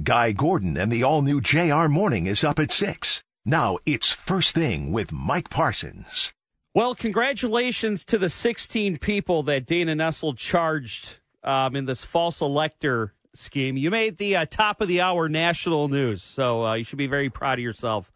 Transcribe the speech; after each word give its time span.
Guy 0.00 0.30
Gordon 0.30 0.76
and 0.76 0.90
the 0.90 1.02
all 1.02 1.20
new 1.20 1.40
JR 1.40 1.88
Morning 1.88 2.26
is 2.26 2.44
up 2.44 2.60
at 2.60 2.70
6. 2.70 3.24
Now 3.44 3.78
it's 3.84 4.10
First 4.12 4.54
Thing 4.54 4.92
with 4.92 5.10
Mike 5.10 5.50
Parsons. 5.50 6.32
Well, 6.72 6.94
congratulations 6.94 8.04
to 8.04 8.16
the 8.16 8.28
16 8.28 8.98
people 8.98 9.42
that 9.42 9.66
Dana 9.66 9.96
Nessel 9.96 10.36
charged 10.36 11.16
um, 11.42 11.74
in 11.74 11.86
this 11.86 12.04
false 12.04 12.40
elector 12.40 13.14
scheme. 13.34 13.76
You 13.76 13.90
made 13.90 14.18
the 14.18 14.36
uh, 14.36 14.46
top 14.48 14.80
of 14.80 14.86
the 14.86 15.00
hour 15.00 15.28
national 15.28 15.88
news, 15.88 16.22
so 16.22 16.64
uh, 16.64 16.74
you 16.74 16.84
should 16.84 16.96
be 16.98 17.08
very 17.08 17.28
proud 17.28 17.58
of 17.58 17.64
yourself. 17.64 18.12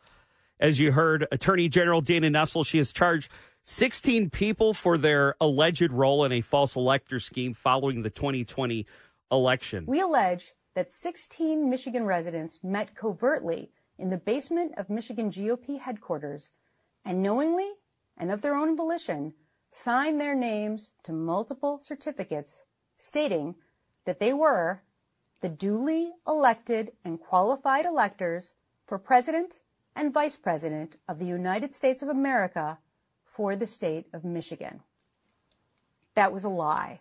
As 0.61 0.79
you 0.79 0.93
heard, 0.93 1.27
Attorney 1.33 1.69
General 1.69 2.01
Dana 2.01 2.31
Nessel, 2.31 2.65
she 2.65 2.79
has 2.79 2.93
charged 2.93 3.29
16 3.65 4.31
people 4.31 4.75
for 4.75 4.97
their 4.97 5.35
alleged 5.41 5.91
role 5.91 6.25
in 6.25 6.31
a 6.31 6.41
false 6.41 6.77
elector 6.77 7.19
scheme 7.19 7.53
following 7.53 8.03
the 8.03 8.11
2020 8.11 8.87
election. 9.33 9.87
We 9.87 10.01
allege 10.01 10.55
that 10.75 10.91
16 10.91 11.69
Michigan 11.71 12.05
residents 12.05 12.61
met 12.63 12.95
covertly 12.95 13.71
in 13.99 14.11
the 14.11 14.17
basement 14.17 14.73
of 14.77 14.91
Michigan 14.91 15.31
GOP 15.31 15.79
headquarters 15.81 16.51
and 17.05 17.23
knowingly 17.23 17.73
and 18.17 18.31
of 18.31 18.43
their 18.43 18.57
own 18.57 18.77
volition 18.77 19.35
signed 19.71 20.21
their 20.21 20.35
names 20.35 20.91
to 21.03 21.13
multiple 21.13 21.79
certificates 21.79 22.65
stating 22.96 23.55
that 24.05 24.21
they 24.21 24.32
were 24.32 24.82
the 25.41 25.49
duly 25.49 26.13
elected 26.27 26.93
and 27.04 27.21
qualified 27.21 27.85
electors 27.85 28.54
for 28.87 28.99
President 28.99 29.61
and 29.96 30.13
Vice 30.13 30.37
President 30.37 30.96
of 31.09 31.18
the 31.18 31.27
United 31.27 31.75
States 31.75 32.03
of 32.03 32.09
America 32.09 32.79
for 33.25 33.56
the 33.56 33.67
state 33.67 34.06
of 34.12 34.25
Michigan. 34.25 34.81
That 36.15 36.33
was 36.33 36.45
a 36.45 36.48
lie. 36.48 37.01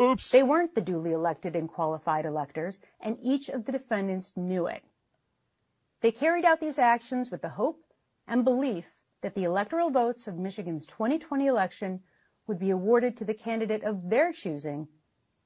Oops. 0.00 0.30
They 0.30 0.42
weren't 0.42 0.74
the 0.74 0.80
duly 0.80 1.12
elected 1.12 1.56
and 1.56 1.68
qualified 1.68 2.24
electors, 2.24 2.78
and 3.00 3.18
each 3.22 3.48
of 3.48 3.64
the 3.64 3.72
defendants 3.72 4.32
knew 4.36 4.66
it. 4.66 4.84
They 6.00 6.12
carried 6.12 6.44
out 6.44 6.60
these 6.60 6.78
actions 6.78 7.30
with 7.30 7.42
the 7.42 7.48
hope 7.50 7.82
and 8.26 8.44
belief 8.44 8.84
that 9.22 9.34
the 9.34 9.44
electoral 9.44 9.90
votes 9.90 10.28
of 10.28 10.38
Michigan's 10.38 10.86
2020 10.86 11.46
election 11.46 12.00
would 12.46 12.58
be 12.58 12.70
awarded 12.70 13.16
to 13.16 13.24
the 13.24 13.34
candidate 13.34 13.82
of 13.82 14.08
their 14.10 14.32
choosing 14.32 14.88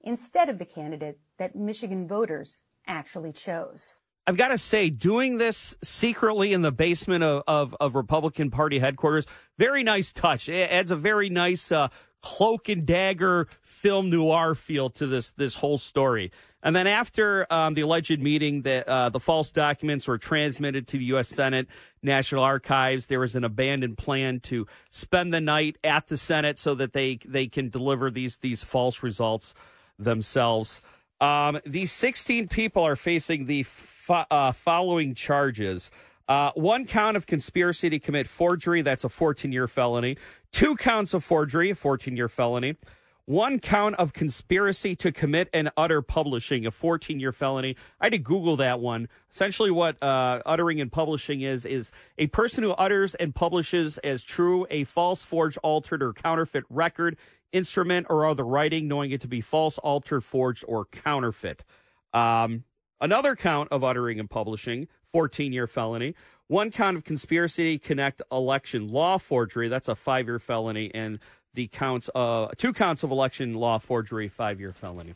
instead 0.03 0.49
of 0.49 0.59
the 0.59 0.67
candidate 0.67 1.19
that 1.39 1.57
Michigan 1.57 2.07
voters 2.07 2.61
actually 2.87 3.33
chose. 3.33 3.97
I've 4.27 4.37
got 4.37 4.49
to 4.49 4.59
say, 4.59 4.89
doing 4.89 5.39
this 5.39 5.75
secretly 5.83 6.53
in 6.53 6.63
the 6.63 6.71
basement 6.71 7.25
of, 7.25 7.43
of, 7.49 7.77
of 7.81 7.97
Republican 7.97 8.51
Party 8.51 8.79
headquarters, 8.79 9.27
very 9.59 9.83
nice 9.83 10.13
touch. 10.13 10.49
It 10.49 10.71
adds 10.71 10.93
a 10.93 10.97
very 10.97 11.29
nice 11.29 11.73
uh, 11.73 11.89
cloak 12.23 12.69
and 12.69 12.87
dagger 12.87 13.49
film 13.61 14.11
noir 14.11 14.55
feel 14.55 14.91
to 14.91 15.07
this 15.07 15.33
this 15.33 15.57
whole 15.57 15.79
story. 15.79 16.31
And 16.63 16.77
then 16.77 16.87
after 16.87 17.47
um, 17.53 17.75
the 17.75 17.81
alleged 17.81 18.21
meeting, 18.21 18.63
that 18.63 18.89
uh, 18.89 19.09
the 19.09 19.19
false 19.19 19.51
documents 19.51 20.07
were 20.07 20.19
transmitted 20.19 20.87
to 20.89 20.99
the 20.99 21.07
U.S. 21.07 21.29
Senate 21.29 21.67
National 22.03 22.45
Archives. 22.45 23.07
There 23.07 23.19
was 23.19 23.35
an 23.35 23.43
abandoned 23.43 23.99
plan 23.99 24.39
to 24.41 24.69
spend 24.91 25.35
the 25.35 25.41
night 25.41 25.77
at 25.83 26.07
the 26.07 26.17
Senate 26.17 26.61
so 26.61 26.77
that 26.77 26.93
they 26.93 27.19
they 27.27 27.49
can 27.49 27.69
deliver 27.69 28.11
these 28.11 28.37
these 28.37 28.63
false 28.63 29.03
results 29.03 29.55
themselves. 29.99 30.81
Um, 31.21 31.61
these 31.65 31.93
16 31.93 32.49
people 32.49 32.83
are 32.83 32.97
facing 32.97 33.47
the 33.47 33.63
fo- 33.63 34.27
uh, 34.31 34.53
following 34.53 35.15
charges. 35.15 35.91
Uh, 36.29 36.51
one 36.55 36.87
count 36.87 37.17
of 37.17 37.27
conspiracy 37.27 37.91
to 37.91 37.99
commit 37.99 38.27
forgery, 38.27 38.83
that's 38.83 39.05
a 39.05 39.09
14 39.09 39.53
year 39.53 39.69
felony. 39.69 40.17
Two 40.53 40.77
counts 40.77 41.15
of 41.15 41.25
forgery, 41.25 41.71
a 41.71 41.75
14 41.75 42.17
year 42.17 42.29
felony. 42.29 42.77
One 43.25 43.61
count 43.61 43.95
of 43.97 44.13
conspiracy 44.13 44.97
to 44.97 45.13
commit 45.13 45.49
and 45.55 45.71
utter 45.77 46.03
publishing, 46.03 46.67
a 46.67 46.71
14 46.71 47.21
year 47.21 47.33
felony. 47.33 47.77
I 48.01 48.07
had 48.07 48.13
to 48.13 48.19
Google 48.19 48.57
that 48.57 48.81
one. 48.81 49.09
Essentially, 49.31 49.71
what 49.71 50.03
uh, 50.03 50.43
uttering 50.45 50.81
and 50.81 50.91
publishing 50.91 51.41
is, 51.41 51.65
is 51.65 51.93
a 52.19 52.27
person 52.29 52.65
who 52.65 52.73
utters 52.73 53.15
and 53.15 53.35
publishes 53.35 53.99
as 53.99 54.25
true 54.25 54.67
a 54.71 54.85
false, 54.85 55.25
forged, 55.25 55.57
altered, 55.63 56.03
or 56.03 56.13
counterfeit 56.13 56.65
record, 56.69 57.17
instrument, 57.53 58.09
or 58.11 58.27
other 58.27 58.45
writing, 58.45 58.89
knowing 58.89 59.13
it 59.13 59.21
to 59.21 59.29
be 59.29 59.41
false, 59.41 59.79
altered, 59.79 60.23
forged, 60.23 60.65
or 60.67 60.85
counterfeit. 60.87 61.65
Um, 62.13 62.65
another 63.01 63.37
count 63.37 63.69
of 63.71 63.85
uttering 63.85 64.19
and 64.19 64.29
publishing, 64.29 64.89
14 65.05 65.53
year 65.53 65.67
felony. 65.69 66.15
One 66.53 66.71
count 66.71 66.99
of 66.99 67.05
conspiracy 67.05 67.79
to 67.79 67.83
connect 67.83 68.21
election 68.31 68.89
law 68.89 69.17
forgery, 69.17 69.69
that's 69.69 69.89
a 69.89 69.95
five 69.95 70.27
year 70.27 70.39
felony. 70.39 70.91
And 70.95 71.19
the 71.55 71.67
counts, 71.69 72.11
uh, 72.15 72.49
two 72.59 72.75
counts 72.75 73.03
of 73.03 73.11
election 73.11 73.55
law 73.55 73.79
forgery, 73.79 74.29
five 74.29 74.61
year 74.61 74.75
felony. 74.75 75.15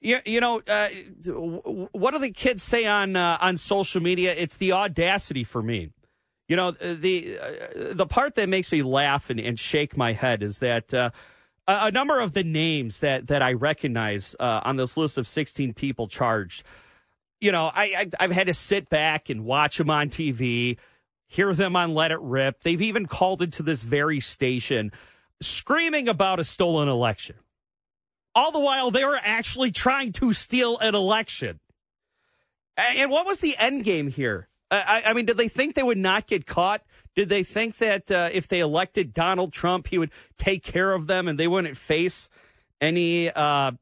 You, 0.00 0.20
you 0.24 0.40
know, 0.40 0.62
uh, 0.68 0.88
what 1.90 2.14
do 2.14 2.20
the 2.20 2.30
kids 2.30 2.62
say 2.62 2.86
on 2.86 3.16
uh, 3.16 3.36
on 3.40 3.56
social 3.56 4.00
media? 4.00 4.32
It's 4.32 4.58
the 4.58 4.70
audacity 4.70 5.42
for 5.42 5.60
me. 5.60 5.90
You 6.46 6.54
know, 6.54 6.70
the 6.70 7.36
uh, 7.36 7.94
the 7.94 8.06
part 8.06 8.36
that 8.36 8.48
makes 8.48 8.70
me 8.70 8.84
laugh 8.84 9.28
and, 9.28 9.40
and 9.40 9.58
shake 9.58 9.96
my 9.96 10.12
head 10.12 10.40
is 10.40 10.58
that 10.58 10.94
uh, 10.94 11.10
a 11.66 11.90
number 11.90 12.20
of 12.20 12.32
the 12.32 12.44
names 12.44 13.00
that 13.00 13.26
that 13.26 13.42
I 13.42 13.54
recognize 13.54 14.36
uh, 14.38 14.60
on 14.62 14.76
this 14.76 14.96
list 14.96 15.18
of 15.18 15.26
16 15.26 15.74
people 15.74 16.06
charged 16.06 16.62
you 17.40 17.52
know, 17.52 17.70
I, 17.74 18.08
I 18.18 18.22
have 18.22 18.32
had 18.32 18.46
to 18.48 18.54
sit 18.54 18.88
back 18.88 19.30
and 19.30 19.44
watch 19.44 19.78
them 19.78 19.90
on 19.90 20.10
TV, 20.10 20.76
hear 21.26 21.54
them 21.54 21.76
on 21.76 21.94
Let 21.94 22.10
It 22.10 22.20
Rip. 22.20 22.62
They've 22.62 22.82
even 22.82 23.06
called 23.06 23.42
into 23.42 23.62
this 23.62 23.82
very 23.82 24.20
station 24.20 24.92
screaming 25.42 26.08
about 26.08 26.38
a 26.38 26.44
stolen 26.44 26.88
election. 26.88 27.36
All 28.34 28.52
the 28.52 28.60
while 28.60 28.90
they 28.90 29.04
were 29.04 29.18
actually 29.22 29.70
trying 29.70 30.12
to 30.14 30.32
steal 30.32 30.78
an 30.78 30.94
election. 30.94 31.60
And 32.76 33.10
what 33.10 33.26
was 33.26 33.40
the 33.40 33.56
end 33.58 33.84
game 33.84 34.08
here? 34.08 34.48
I, 34.70 35.02
I 35.06 35.12
mean, 35.14 35.26
did 35.26 35.36
they 35.36 35.48
think 35.48 35.74
they 35.74 35.82
would 35.82 35.98
not 35.98 36.26
get 36.26 36.46
caught? 36.46 36.82
Did 37.16 37.28
they 37.28 37.42
think 37.42 37.78
that 37.78 38.10
uh, 38.10 38.30
if 38.32 38.46
they 38.46 38.60
elected 38.60 39.12
Donald 39.12 39.52
Trump, 39.52 39.88
he 39.88 39.98
would 39.98 40.12
take 40.38 40.62
care 40.62 40.92
of 40.92 41.08
them 41.08 41.26
and 41.26 41.38
they 41.40 41.48
wouldn't 41.48 41.76
face 41.76 42.28
any 42.80 43.30
uh, 43.30 43.72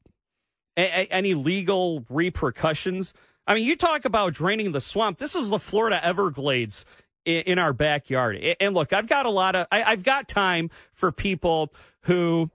a- 0.78 1.12
any 1.12 1.34
legal 1.34 2.06
repercussions? 2.08 3.12
I 3.48 3.54
mean, 3.54 3.64
you 3.64 3.76
talk 3.76 4.04
about 4.04 4.34
draining 4.34 4.72
the 4.72 4.80
swamp. 4.80 5.16
This 5.16 5.34
is 5.34 5.48
the 5.48 5.58
Florida 5.58 6.04
Everglades 6.04 6.84
in, 7.24 7.40
in 7.44 7.58
our 7.58 7.72
backyard. 7.72 8.36
And 8.60 8.74
look, 8.74 8.92
I've 8.92 9.08
got 9.08 9.24
a 9.24 9.30
lot 9.30 9.56
of, 9.56 9.66
I, 9.72 9.82
I've 9.84 10.02
got 10.02 10.28
time 10.28 10.68
for 10.92 11.10
people 11.10 11.72
who 12.02 12.50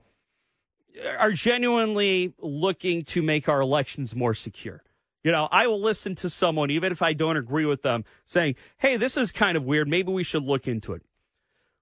are 1.18 1.32
genuinely 1.32 2.36
looking 2.38 3.04
to 3.06 3.24
make 3.24 3.50
our 3.50 3.60
elections 3.60 4.16
more 4.16 4.36
secure. 4.36 4.84
You 5.24 5.32
know, 5.32 5.48
I 5.52 5.66
will 5.66 5.82
listen 5.82 6.14
to 6.16 6.30
someone, 6.30 6.70
even 6.70 6.92
if 6.92 7.02
I 7.02 7.14
don't 7.14 7.38
agree 7.38 7.66
with 7.66 7.82
them, 7.82 8.06
saying, 8.26 8.56
hey, 8.78 8.96
this 8.96 9.18
is 9.18 9.32
kind 9.32 9.58
of 9.58 9.66
weird. 9.66 9.88
Maybe 9.88 10.12
we 10.12 10.24
should 10.24 10.44
look 10.44 10.68
into 10.68 10.94
it. 10.94 11.02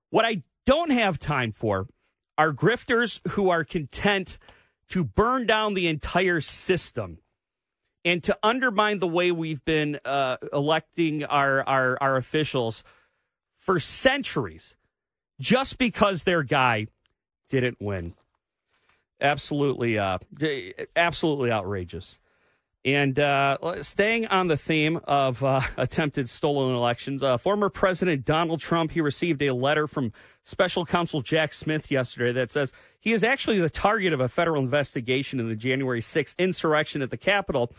What 0.09 0.23
I 0.23 0.43
don't 0.65 0.91
have 0.91 1.19
time 1.19 1.51
for 1.51 1.87
are 2.37 2.53
grifters 2.53 3.19
who 3.31 3.49
are 3.49 3.65
content 3.65 4.37
to 4.87 5.03
burn 5.03 5.45
down 5.45 5.73
the 5.73 5.87
entire 5.87 6.39
system 6.39 7.17
and 8.03 8.23
to 8.23 8.37
undermine 8.41 8.99
the 8.99 9.07
way 9.07 9.31
we've 9.31 9.63
been 9.65 9.99
uh, 10.05 10.37
electing 10.51 11.23
our, 11.23 11.63
our, 11.67 11.97
our 12.01 12.17
officials 12.17 12.83
for 13.53 13.79
centuries 13.79 14.75
just 15.39 15.77
because 15.77 16.23
their 16.23 16.43
guy 16.43 16.87
didn't 17.49 17.77
win. 17.79 18.13
Absolutely, 19.19 19.99
uh, 19.99 20.17
absolutely 20.95 21.51
outrageous. 21.51 22.17
And 22.83 23.19
uh, 23.19 23.83
staying 23.83 24.25
on 24.27 24.47
the 24.47 24.57
theme 24.57 24.99
of 25.03 25.43
uh, 25.43 25.61
attempted 25.77 26.27
stolen 26.27 26.75
elections, 26.75 27.21
uh, 27.21 27.37
former 27.37 27.69
President 27.69 28.25
Donald 28.25 28.59
Trump 28.59 28.91
he 28.91 29.01
received 29.01 29.41
a 29.43 29.53
letter 29.53 29.85
from 29.85 30.11
Special 30.43 30.85
Counsel 30.85 31.21
Jack 31.21 31.53
Smith 31.53 31.91
yesterday 31.91 32.31
that 32.31 32.49
says 32.49 32.71
he 32.99 33.11
is 33.11 33.23
actually 33.23 33.59
the 33.59 33.69
target 33.69 34.13
of 34.13 34.19
a 34.19 34.27
federal 34.27 34.61
investigation 34.63 35.39
in 35.39 35.47
the 35.47 35.55
January 35.55 36.01
6th 36.01 36.35
insurrection 36.39 37.03
at 37.03 37.11
the 37.11 37.17
Capitol. 37.17 37.71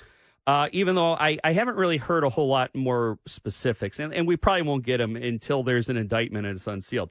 Uh, 0.47 0.69
even 0.73 0.97
though 0.97 1.13
I, 1.13 1.39
I 1.45 1.53
haven't 1.53 1.77
really 1.77 1.99
heard 1.99 2.25
a 2.25 2.29
whole 2.29 2.49
lot 2.49 2.75
more 2.75 3.19
specifics, 3.27 4.01
and, 4.01 4.13
and 4.13 4.27
we 4.27 4.37
probably 4.37 4.63
won't 4.63 4.85
get 4.85 4.99
them 4.99 5.15
until 5.15 5.63
there's 5.63 5.89
an 5.89 5.97
indictment 5.97 6.47
and 6.47 6.57
it's 6.57 6.67
unsealed. 6.67 7.11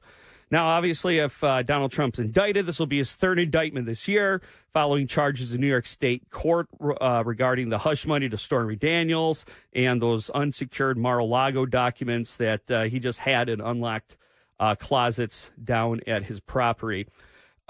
Now, 0.52 0.68
obviously, 0.68 1.18
if 1.20 1.42
uh, 1.46 1.64
Donald 1.64 1.94
Trump's 1.94 2.20
indicted, 2.20 2.66
this 2.66 2.78
will 2.78 2.86
be 2.86 2.98
his 2.98 3.14
third 3.14 3.40
indictment 3.40 3.86
this 3.86 4.06
year, 4.10 4.42
following 4.74 5.08
charges 5.08 5.54
in 5.54 5.62
New 5.62 5.68
York 5.68 5.86
State 5.86 6.30
court 6.30 6.68
uh, 7.00 7.24
regarding 7.26 7.70
the 7.70 7.78
hush 7.78 8.06
money 8.06 8.28
to 8.28 8.38
Stormy 8.38 8.76
Daniels 8.76 9.46
and 9.72 10.02
those 10.02 10.30
unsecured 10.32 10.98
Mar-a-Lago 10.98 11.66
documents 11.66 12.36
that 12.36 12.70
uh, 12.70 12.84
he 12.84 13.00
just 13.00 13.20
had 13.20 13.48
in 13.48 13.62
unlocked 13.62 14.18
uh, 14.60 14.76
closets 14.76 15.52
down 15.64 16.02
at 16.06 16.24
his 16.24 16.42
property. 16.42 17.08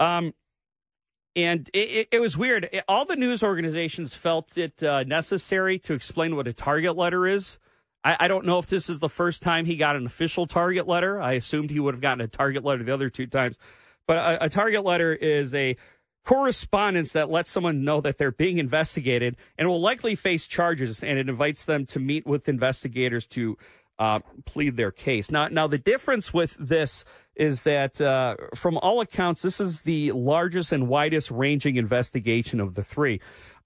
Um, 0.00 0.34
and 1.34 1.70
it, 1.72 1.78
it, 1.90 2.08
it, 2.12 2.20
was 2.20 2.36
weird. 2.36 2.68
all 2.88 3.04
the 3.04 3.16
news 3.16 3.42
organizations 3.42 4.14
felt 4.14 4.58
it 4.58 4.82
uh, 4.82 5.04
necessary 5.04 5.78
to 5.80 5.94
explain 5.94 6.36
what 6.36 6.46
a 6.46 6.52
target 6.52 6.96
letter 6.96 7.26
is. 7.26 7.58
I, 8.04 8.16
I, 8.20 8.28
don't 8.28 8.44
know 8.44 8.58
if 8.58 8.66
this 8.66 8.90
is 8.90 9.00
the 9.00 9.08
first 9.08 9.42
time 9.42 9.64
he 9.64 9.76
got 9.76 9.96
an 9.96 10.04
official 10.06 10.46
target 10.46 10.86
letter. 10.86 11.20
I 11.20 11.32
assumed 11.32 11.70
he 11.70 11.80
would 11.80 11.94
have 11.94 12.02
gotten 12.02 12.20
a 12.20 12.28
target 12.28 12.64
letter 12.64 12.82
the 12.82 12.92
other 12.92 13.08
two 13.08 13.26
times. 13.26 13.56
But 14.06 14.16
a, 14.18 14.44
a 14.44 14.48
target 14.50 14.84
letter 14.84 15.14
is 15.14 15.54
a 15.54 15.76
correspondence 16.24 17.12
that 17.12 17.30
lets 17.30 17.50
someone 17.50 17.84
know 17.84 18.00
that 18.00 18.18
they're 18.18 18.30
being 18.30 18.58
investigated 18.58 19.36
and 19.56 19.68
will 19.68 19.80
likely 19.80 20.14
face 20.14 20.46
charges, 20.46 21.02
and 21.02 21.18
it 21.18 21.28
invites 21.28 21.64
them 21.64 21.86
to 21.86 21.98
meet 21.98 22.26
with 22.26 22.48
investigators 22.48 23.26
to 23.28 23.56
uh, 23.98 24.20
plead 24.44 24.76
their 24.76 24.90
case. 24.90 25.30
Now, 25.30 25.48
now 25.48 25.66
the 25.66 25.78
difference 25.78 26.32
with 26.32 26.56
this 26.58 27.04
is 27.34 27.62
that, 27.62 28.00
uh, 28.00 28.36
from 28.54 28.76
all 28.78 29.00
accounts, 29.00 29.42
this 29.42 29.60
is 29.60 29.82
the 29.82 30.12
largest 30.12 30.72
and 30.72 30.88
widest 30.88 31.30
ranging 31.30 31.76
investigation 31.76 32.60
of 32.60 32.74
the 32.74 32.84
three. 32.84 33.20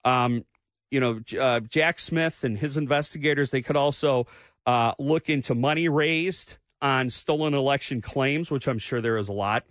Um, 0.04 0.44
you 0.90 1.00
know, 1.00 1.20
uh, 1.38 1.60
Jack 1.60 1.98
Smith 1.98 2.44
and 2.44 2.58
his 2.58 2.76
investigators, 2.76 3.50
they 3.50 3.62
could 3.62 3.76
also 3.76 4.26
uh, 4.66 4.92
look 4.98 5.28
into 5.28 5.54
money 5.54 5.88
raised 5.88 6.58
on 6.80 7.10
stolen 7.10 7.54
election 7.54 8.00
claims, 8.00 8.50
which 8.50 8.68
I'm 8.68 8.78
sure 8.78 9.00
there 9.00 9.18
is 9.18 9.28
a 9.28 9.32
lot. 9.32 9.64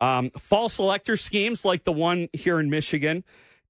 Um, 0.00 0.30
false 0.30 0.78
elector 0.78 1.16
schemes 1.16 1.64
like 1.64 1.84
the 1.84 1.92
one 1.92 2.28
here 2.32 2.60
in 2.60 2.70
Michigan, 2.70 3.24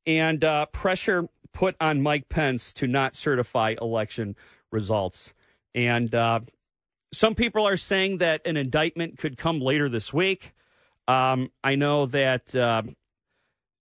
and 0.06 0.42
uh, 0.44 0.66
pressure 0.66 1.28
put 1.52 1.76
on 1.80 2.02
Mike 2.02 2.28
Pence 2.28 2.72
to 2.74 2.86
not 2.86 3.16
certify 3.16 3.74
election 3.80 4.36
results. 4.70 5.32
And 5.74 6.14
uh, 6.14 6.40
some 7.12 7.34
people 7.34 7.66
are 7.66 7.76
saying 7.76 8.18
that 8.18 8.46
an 8.46 8.56
indictment 8.56 9.18
could 9.18 9.36
come 9.36 9.60
later 9.60 9.88
this 9.88 10.12
week. 10.12 10.52
Um, 11.06 11.50
I 11.64 11.74
know 11.74 12.06
that 12.06 12.54
uh, 12.54 12.82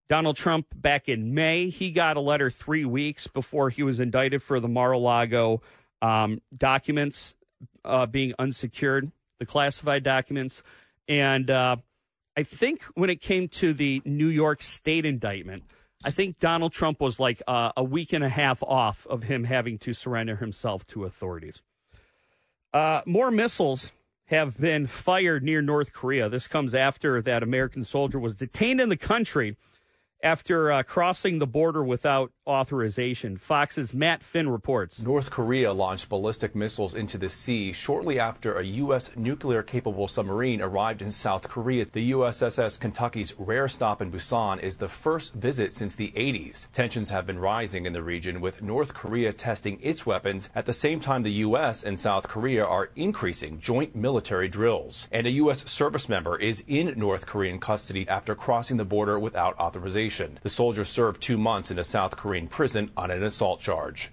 Donald 0.07 0.37
Trump, 0.37 0.67
back 0.73 1.09
in 1.09 1.33
May, 1.33 1.69
he 1.69 1.91
got 1.91 2.15
a 2.15 2.21
letter 2.21 2.49
three 2.49 2.85
weeks 2.85 3.27
before 3.27 3.69
he 3.69 3.83
was 3.83 3.99
indicted 3.99 4.41
for 4.41 4.59
the 4.59 4.69
Mar 4.69 4.93
a 4.93 4.97
Lago 4.97 5.61
um, 6.01 6.41
documents 6.55 7.35
uh, 7.83 8.05
being 8.05 8.33
unsecured, 8.39 9.11
the 9.39 9.45
classified 9.45 10.03
documents. 10.03 10.63
And 11.07 11.49
uh, 11.49 11.77
I 12.37 12.43
think 12.43 12.83
when 12.93 13.09
it 13.09 13.21
came 13.21 13.47
to 13.49 13.73
the 13.73 14.01
New 14.05 14.27
York 14.27 14.61
State 14.61 15.05
indictment, 15.05 15.63
I 16.05 16.11
think 16.11 16.39
Donald 16.39 16.71
Trump 16.71 17.01
was 17.01 17.19
like 17.19 17.41
uh, 17.47 17.71
a 17.75 17.83
week 17.83 18.13
and 18.13 18.23
a 18.23 18.29
half 18.29 18.63
off 18.63 19.05
of 19.07 19.23
him 19.23 19.45
having 19.45 19.77
to 19.79 19.93
surrender 19.93 20.37
himself 20.37 20.85
to 20.87 21.03
authorities. 21.03 21.61
Uh, 22.73 23.01
more 23.05 23.31
missiles 23.31 23.91
have 24.25 24.59
been 24.59 24.87
fired 24.87 25.43
near 25.43 25.61
North 25.61 25.93
Korea. 25.93 26.29
This 26.29 26.47
comes 26.47 26.75
after 26.75 27.21
that 27.21 27.43
American 27.43 27.83
soldier 27.83 28.19
was 28.19 28.35
detained 28.35 28.81
in 28.81 28.89
the 28.89 28.97
country 28.97 29.55
after 30.23 30.71
uh, 30.71 30.83
crossing 30.83 31.39
the 31.39 31.47
border 31.47 31.83
without 31.83 32.31
authorization. 32.47 33.37
Fox's 33.37 33.93
Matt 33.93 34.23
Finn 34.23 34.49
reports. 34.49 35.01
North 35.01 35.29
Korea 35.29 35.73
launched 35.73 36.09
ballistic 36.09 36.55
missiles 36.55 36.95
into 36.95 37.17
the 37.17 37.29
sea 37.29 37.71
shortly 37.73 38.19
after 38.19 38.57
a 38.57 38.63
U.S. 38.63 39.11
nuclear 39.15 39.61
capable 39.61 40.07
submarine 40.07 40.61
arrived 40.61 41.01
in 41.01 41.11
South 41.11 41.49
Korea. 41.49 41.85
The 41.85 42.11
USS 42.11 42.79
Kentucky's 42.79 43.33
rare 43.37 43.67
stop 43.67 44.01
in 44.01 44.11
Busan 44.11 44.61
is 44.61 44.77
the 44.77 44.87
first 44.87 45.33
visit 45.33 45.73
since 45.73 45.93
the 45.93 46.11
80s. 46.15 46.71
Tensions 46.71 47.09
have 47.09 47.27
been 47.27 47.39
rising 47.39 47.85
in 47.85 47.93
the 47.93 48.01
region, 48.01 48.41
with 48.41 48.63
North 48.63 48.93
Korea 48.93 49.33
testing 49.33 49.79
its 49.81 50.05
weapons 50.05 50.49
at 50.55 50.65
the 50.65 50.73
same 50.73 50.99
time 50.99 51.23
the 51.23 51.31
U.S. 51.47 51.83
and 51.83 51.99
South 51.99 52.27
Korea 52.27 52.65
are 52.65 52.89
increasing 52.95 53.59
joint 53.59 53.95
military 53.95 54.47
drills. 54.47 55.07
And 55.11 55.27
a 55.27 55.31
U.S. 55.31 55.69
service 55.69 56.09
member 56.09 56.37
is 56.37 56.63
in 56.67 56.93
North 56.97 57.25
Korean 57.25 57.59
custody 57.59 58.07
after 58.07 58.33
crossing 58.33 58.77
the 58.77 58.85
border 58.85 59.19
without 59.19 59.59
authorization. 59.59 60.06
The 60.41 60.49
soldier 60.49 60.85
served 60.85 61.21
two 61.21 61.37
months 61.37 61.71
in 61.71 61.79
a 61.79 61.83
South 61.83 62.15
Korean 62.17 62.47
prison 62.47 62.91
on 62.95 63.11
an 63.11 63.23
assault 63.23 63.59
charge. 63.59 64.11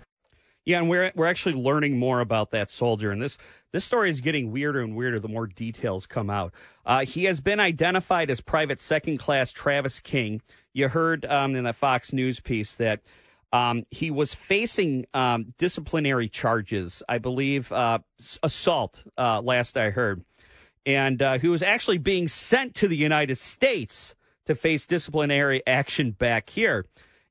Yeah, 0.64 0.78
and 0.78 0.88
we're 0.88 1.12
we're 1.14 1.26
actually 1.26 1.56
learning 1.56 1.98
more 1.98 2.20
about 2.20 2.50
that 2.52 2.70
soldier, 2.70 3.10
and 3.10 3.20
this 3.20 3.36
this 3.72 3.84
story 3.84 4.08
is 4.08 4.22
getting 4.22 4.50
weirder 4.50 4.80
and 4.80 4.96
weirder 4.96 5.20
the 5.20 5.28
more 5.28 5.46
details 5.46 6.06
come 6.06 6.30
out. 6.30 6.54
Uh, 6.86 7.04
he 7.04 7.24
has 7.24 7.40
been 7.40 7.60
identified 7.60 8.30
as 8.30 8.40
Private 8.40 8.80
Second 8.80 9.18
Class 9.18 9.52
Travis 9.52 10.00
King. 10.00 10.40
You 10.72 10.88
heard 10.88 11.26
um, 11.26 11.54
in 11.54 11.64
that 11.64 11.76
Fox 11.76 12.12
News 12.12 12.40
piece 12.40 12.74
that 12.76 13.00
um, 13.52 13.84
he 13.90 14.10
was 14.10 14.32
facing 14.32 15.06
um, 15.12 15.48
disciplinary 15.58 16.30
charges, 16.30 17.02
I 17.08 17.18
believe, 17.18 17.70
uh, 17.70 17.98
assault. 18.42 19.04
Uh, 19.18 19.42
last 19.42 19.76
I 19.76 19.90
heard, 19.90 20.24
and 20.86 21.20
uh, 21.20 21.38
he 21.38 21.48
was 21.48 21.62
actually 21.62 21.98
being 21.98 22.26
sent 22.26 22.74
to 22.76 22.88
the 22.88 22.96
United 22.96 23.36
States 23.36 24.14
to 24.46 24.54
face 24.54 24.86
disciplinary 24.86 25.62
action 25.66 26.12
back 26.12 26.50
here. 26.50 26.86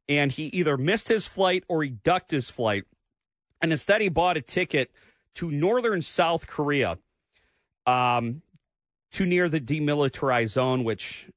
And 0.10 0.32
he 0.32 0.48
either 0.48 0.78
missed 0.78 1.08
his 1.08 1.28
flight 1.28 1.64
or 1.68 1.84
he 1.84 1.90
ducked 1.90 2.32
his 2.32 2.50
flight. 2.50 2.84
And 3.62 3.72
instead, 3.72 4.02
he 4.02 4.10
bought 4.10 4.38
a 4.38 4.42
ticket 4.42 4.92
to 5.36 5.50
northern 5.50 6.02
South 6.02 6.48
Korea, 6.48 6.98
um, 7.86 8.42
to 9.14 9.26
near 9.26 9.48
the 9.48 9.62
demilitarized 9.62 10.50
zone, 10.50 10.84
which, 10.84 11.30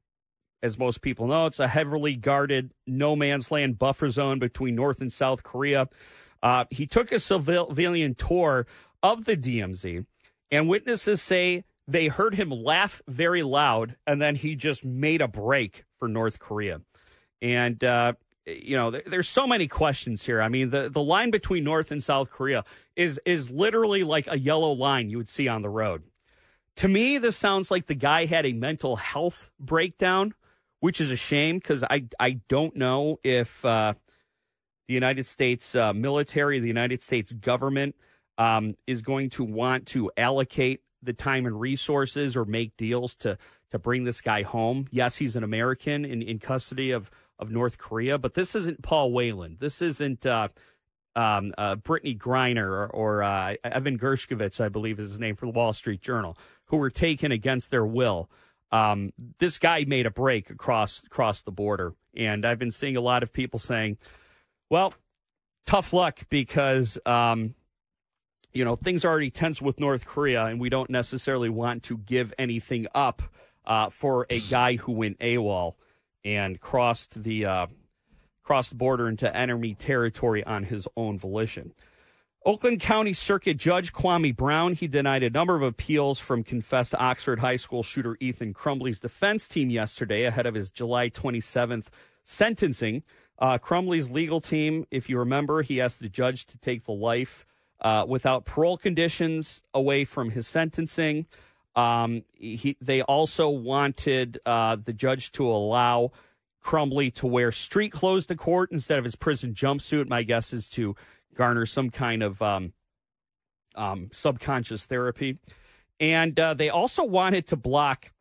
as 0.62 0.78
most 0.78 1.02
people 1.02 1.26
know, 1.26 1.46
it's 1.46 1.61
a 1.61 1.69
heavily 1.69 2.17
guarded 2.17 2.73
no 2.87 3.14
man's 3.14 3.50
land 3.50 3.78
buffer 3.78 4.11
zone 4.11 4.38
between 4.38 4.75
North 4.75 5.00
and 5.00 5.12
South 5.12 5.43
Korea. 5.43 5.88
Uh, 6.43 6.64
he 6.70 6.87
took 6.87 7.12
a 7.12 7.20
civilian 7.20 8.14
tour 8.14 8.67
of 9.02 9.25
the 9.25 9.37
DMZ, 9.37 10.06
and 10.50 10.69
witnesses 10.69 11.23
say 11.23 11.64
they 11.88 12.09
heard 12.09 12.35
him 12.35 12.50
laugh 12.50 13.00
very 13.06 13.43
loud, 13.43 13.97
and 14.06 14.21
then 14.21 14.35
he 14.35 14.56
just 14.56 14.85
made 14.85 15.21
a 15.21 15.29
break 15.29 15.85
for 15.99 16.09
North 16.09 16.38
Korea. 16.38 16.81
And, 17.41 17.83
uh, 17.85 18.15
you 18.44 18.77
know, 18.77 18.91
there's 18.91 19.29
so 19.29 19.47
many 19.47 19.69
questions 19.69 20.25
here. 20.25 20.41
I 20.41 20.49
mean, 20.49 20.71
the, 20.71 20.88
the 20.88 21.03
line 21.03 21.31
between 21.31 21.65
North 21.65 21.91
and 21.91 22.03
South 22.03 22.31
Korea 22.31 22.65
is 22.94 23.21
is 23.25 23.50
literally 23.50 24.05
like 24.05 24.27
a 24.29 24.38
yellow 24.38 24.73
line 24.73 25.11
you 25.11 25.17
would 25.17 25.29
see 25.29 25.49
on 25.49 25.62
the 25.62 25.69
road. 25.69 26.05
To 26.77 26.88
me, 26.88 27.19
this 27.19 27.37
sounds 27.37 27.71
like 27.71 27.87
the 27.87 27.94
guy 27.94 28.27
had 28.27 28.47
a 28.47 28.53
mental 28.53 28.97
health 28.97 29.50
breakdown, 29.59 30.35
which 30.81 31.00
is 31.00 31.11
a 31.11 31.17
shame 31.17 31.59
because 31.59 31.83
I 31.83 32.06
I 32.21 32.41
don't 32.49 32.77
know 32.77 33.19
if 33.25 33.65
uh, 33.65 33.94
the 34.87 34.94
United 34.94 35.27
States 35.27 35.75
uh, 35.75 35.93
military, 35.93 36.61
the 36.61 36.69
United 36.69 37.03
States 37.03 37.33
government, 37.33 37.97
um, 38.38 38.75
is 38.87 39.03
going 39.03 39.31
to 39.31 39.44
want 39.44 39.87
to 39.88 40.11
allocate 40.17 40.83
the 41.06 41.12
time 41.12 41.47
and 41.47 41.61
resources 41.61 42.37
or 42.37 42.44
make 42.44 42.76
deals 42.76 43.14
to 43.17 43.38
to 43.70 43.79
bring 43.79 44.05
this 44.05 44.20
guy 44.20 44.43
home. 44.43 44.87
Yes, 44.91 45.17
he's 45.17 45.37
an 45.37 45.43
American 45.43 46.05
in, 46.05 46.23
in 46.23 46.38
custody 46.38 46.91
of 46.91 47.11
of 47.38 47.50
North 47.50 47.79
Korea, 47.79 48.19
but 48.19 48.35
this 48.35 48.55
isn't 48.55 48.82
Paul 48.82 49.12
Whelan. 49.12 49.56
This 49.61 49.82
isn't 49.82 50.25
uh, 50.25 50.49
um, 51.14 51.53
uh, 51.58 51.76
Brittney 51.76 52.17
Griner 52.17 52.67
or, 52.67 52.87
or 52.87 53.23
uh, 53.23 53.55
Evan 53.64 53.99
Gershkovich, 53.99 54.61
I 54.61 54.69
believe 54.69 54.99
is 54.99 55.11
his 55.11 55.20
name 55.20 55.37
for 55.37 55.47
the 55.47 55.53
Wall 55.53 55.73
Street 55.73 56.00
Journal, 56.00 56.38
who 56.67 56.76
were 56.76 56.91
taken 56.91 57.32
against 57.32 57.70
their 57.70 57.85
will. 57.85 58.31
Um, 58.73 59.12
this 59.38 59.59
guy 59.59 59.85
made 59.87 60.06
a 60.06 60.11
break 60.11 60.50
across 60.50 61.02
across 61.05 61.43
the 61.43 61.52
border, 61.52 61.94
and 62.17 62.44
I've 62.44 62.59
been 62.59 62.70
seeing 62.70 62.97
a 62.97 63.00
lot 63.00 63.23
of 63.23 63.32
people 63.32 63.59
saying, 63.59 63.99
"Well, 64.70 64.94
tough 65.64 65.93
luck," 65.93 66.23
because 66.29 66.99
um, 67.06 67.55
you 68.56 68.64
know, 68.64 68.75
things 68.75 69.05
are 69.05 69.11
already 69.11 69.31
tense 69.31 69.61
with 69.61 69.78
North 69.78 70.07
Korea, 70.07 70.47
and 70.47 70.59
we 70.59 70.71
don't 70.71 70.88
necessarily 70.88 71.50
want 71.50 71.83
to 71.85 71.99
give 71.99 72.33
anything 72.38 72.87
up 72.95 73.23
uh, 73.66 73.90
for 73.90 74.26
a 74.30 74.40
guy 74.40 74.76
who 74.76 74.92
went 74.92 75.19
AWOL 75.19 75.75
and 76.25 76.59
crossed 76.59 77.23
the 77.23 77.45
uh, 77.45 77.66
crossed 78.42 78.71
the 78.71 78.76
border 78.76 79.09
into 79.09 79.35
enemy 79.37 79.75
territory 79.75 80.42
on 80.45 80.64
his 80.64 80.88
own 80.97 81.19
volition. 81.19 81.75
Oakland 82.47 82.80
County 82.80 83.12
Circuit 83.12 83.59
Judge 83.59 83.92
Kwame 83.92 84.35
Brown 84.35 84.73
he 84.73 84.87
denied 84.87 85.23
a 85.23 85.30
number 85.30 85.54
of 85.54 85.62
appeals 85.62 86.19
from 86.19 86.42
confessed 86.42 86.95
Oxford 86.95 87.40
High 87.40 87.57
School 87.57 87.83
shooter 87.83 88.16
Ethan 88.21 88.54
Crumbley's 88.54 89.00
defense 89.00 89.47
team 89.49 89.69
yesterday 89.69 90.25
ahead 90.25 90.47
of 90.47 90.54
his 90.54 90.71
July 90.71 91.11
27th 91.11 91.88
sentencing. 92.25 93.02
Uh, 93.38 93.59
Crumbley's 93.59 94.09
legal 94.09 94.40
team, 94.40 94.87
if 94.90 95.11
you 95.11 95.19
remember, 95.19 95.61
he 95.61 95.78
asked 95.78 96.00
the 96.00 96.09
judge 96.09 96.47
to 96.47 96.57
take 96.57 96.85
the 96.85 96.92
life 96.92 97.45
uh, 97.80 98.04
without 98.09 98.45
parole 98.45 98.76
conditions 98.76 99.62
away 99.75 100.04
from 100.04 100.30
his 100.30 100.47
sentencing. 100.47 101.26
Um, 101.75 102.25
he, 102.33 102.76
they 102.80 103.02
also 103.02 103.49
wanted 103.49 104.38
uh, 104.47 104.76
the 104.76 104.92
judge 104.92 105.33
to 105.33 105.47
allow 105.49 106.12
Crumbley 106.64 107.12
to 107.14 107.26
wear 107.26 107.52
street 107.52 107.92
clothes 107.92 108.26
to 108.26 108.35
court 108.35 108.73
instead 108.73 108.99
of 108.99 109.04
his 109.04 109.14
prison 109.14 109.54
jumpsuit. 109.54 110.09
My 110.09 110.23
guess 110.23 110.52
is 110.52 110.68
to 110.71 110.97
garner 111.35 111.66
some 111.66 111.90
kind 111.90 112.23
of 112.23 112.40
um, 112.40 112.73
um, 113.75 114.09
subconscious 114.12 114.87
therapy. 114.87 115.38
And 116.00 116.38
uh, 116.40 116.54
they 116.54 116.71
also 116.71 117.04
wanted 117.04 117.47
to 117.49 117.56
block 117.56 118.12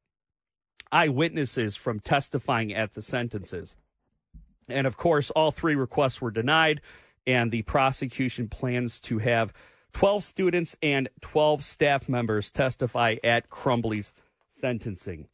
eyewitnesses 0.92 1.76
from 1.76 2.00
testifying 2.00 2.74
at 2.74 2.94
the 2.94 3.02
sentences. 3.02 3.76
And 4.68 4.86
of 4.88 4.98
course, 4.98 5.32
all 5.32 5.52
three 5.52 5.76
requests 5.76 6.22
were 6.22 6.32
denied 6.32 6.82
and 7.28 7.52
the 7.52 7.62
prosecution 7.64 8.48
plans 8.48 9.00
to 9.02 9.20
have 9.20 9.54
12 9.94 10.24
students 10.24 10.76
and 10.82 11.10
12 11.22 11.64
staff 11.64 12.10
members 12.10 12.52
testify 12.52 13.16
at 13.24 13.50
Crumbley's 13.50 14.12
sentencing. 14.52 15.28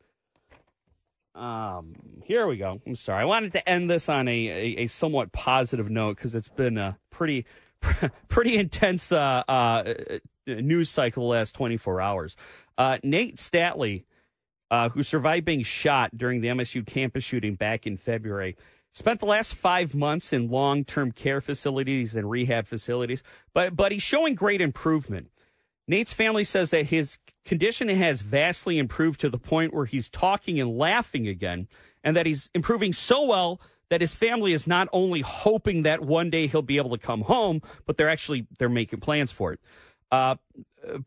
Um, 1.34 1.96
here 2.24 2.46
we 2.46 2.58
go. 2.58 2.82
I'm 2.86 2.96
sorry. 2.96 3.22
I 3.22 3.26
wanted 3.26 3.54
to 3.54 3.70
end 3.70 3.90
this 3.90 4.10
on 4.10 4.28
a, 4.28 4.48
a, 4.48 4.84
a 4.84 4.88
somewhat 4.88 5.32
positive 5.32 5.90
note 5.90 6.18
because 6.18 6.36
it's 6.36 6.50
been 6.50 6.78
a 6.78 6.98
pretty 7.10 7.46
pretty 8.28 8.58
intense 8.58 9.12
uh, 9.12 9.44
uh, 9.48 9.94
news 10.46 10.90
cycle 10.90 11.24
the 11.24 11.30
last 11.30 11.56
24 11.56 12.02
hours. 12.02 12.36
Uh, 12.78 12.98
Nate 13.04 13.38
Statly, 13.38 14.06
uh, 14.70 14.90
who 14.90 15.04
survived 15.04 15.46
being 15.46 15.64
shot 15.64 16.16
during 16.16 16.42
the 16.42 16.50
MSU 16.50 16.86
campus 16.86 17.24
shooting 17.24 17.56
back 17.56 17.88
in 17.88 17.98
February. 17.98 18.56
Spent 18.94 19.22
the 19.22 19.26
last 19.26 19.56
five 19.56 19.96
months 19.96 20.34
in 20.34 20.50
long 20.50 20.84
term 20.84 21.12
care 21.12 21.40
facilities 21.40 22.16
and 22.16 22.30
rehab 22.30 22.68
facilities, 22.68 23.24
but, 23.54 23.76
but 23.76 23.92
he's 23.92 24.04
showing 24.04 24.36
great 24.36 24.62
improvement. 24.62 25.32
Nate's 25.88 26.14
family 26.14 26.44
says 26.44 26.72
that 26.72 26.88
his 26.88 27.18
condition 27.46 27.90
has 27.90 28.22
vastly 28.22 28.78
improved 28.78 29.20
to 29.22 29.30
the 29.30 29.38
point 29.38 29.74
where 29.74 29.86
he's 29.86 30.10
talking 30.10 30.60
and 30.60 30.78
laughing 30.78 31.28
again, 31.28 31.68
and 32.04 32.16
that 32.16 32.26
he's 32.26 32.50
improving 32.54 32.94
so 32.94 33.26
well 33.26 33.62
that 33.90 34.02
his 34.02 34.16
family 34.16 34.54
is 34.54 34.68
not 34.68 34.88
only 34.94 35.22
hoping 35.22 35.84
that 35.84 36.02
one 36.02 36.30
day 36.30 36.48
he'll 36.48 36.62
be 36.62 36.78
able 36.78 36.92
to 36.92 36.98
come 36.98 37.22
home, 37.22 37.62
but 37.86 37.98
they're 37.98 38.10
actually 38.10 38.48
they're 38.58 38.70
making 38.70 39.00
plans 39.00 39.32
for 39.32 39.54
it. 39.54 39.60
Uh, 40.12 40.36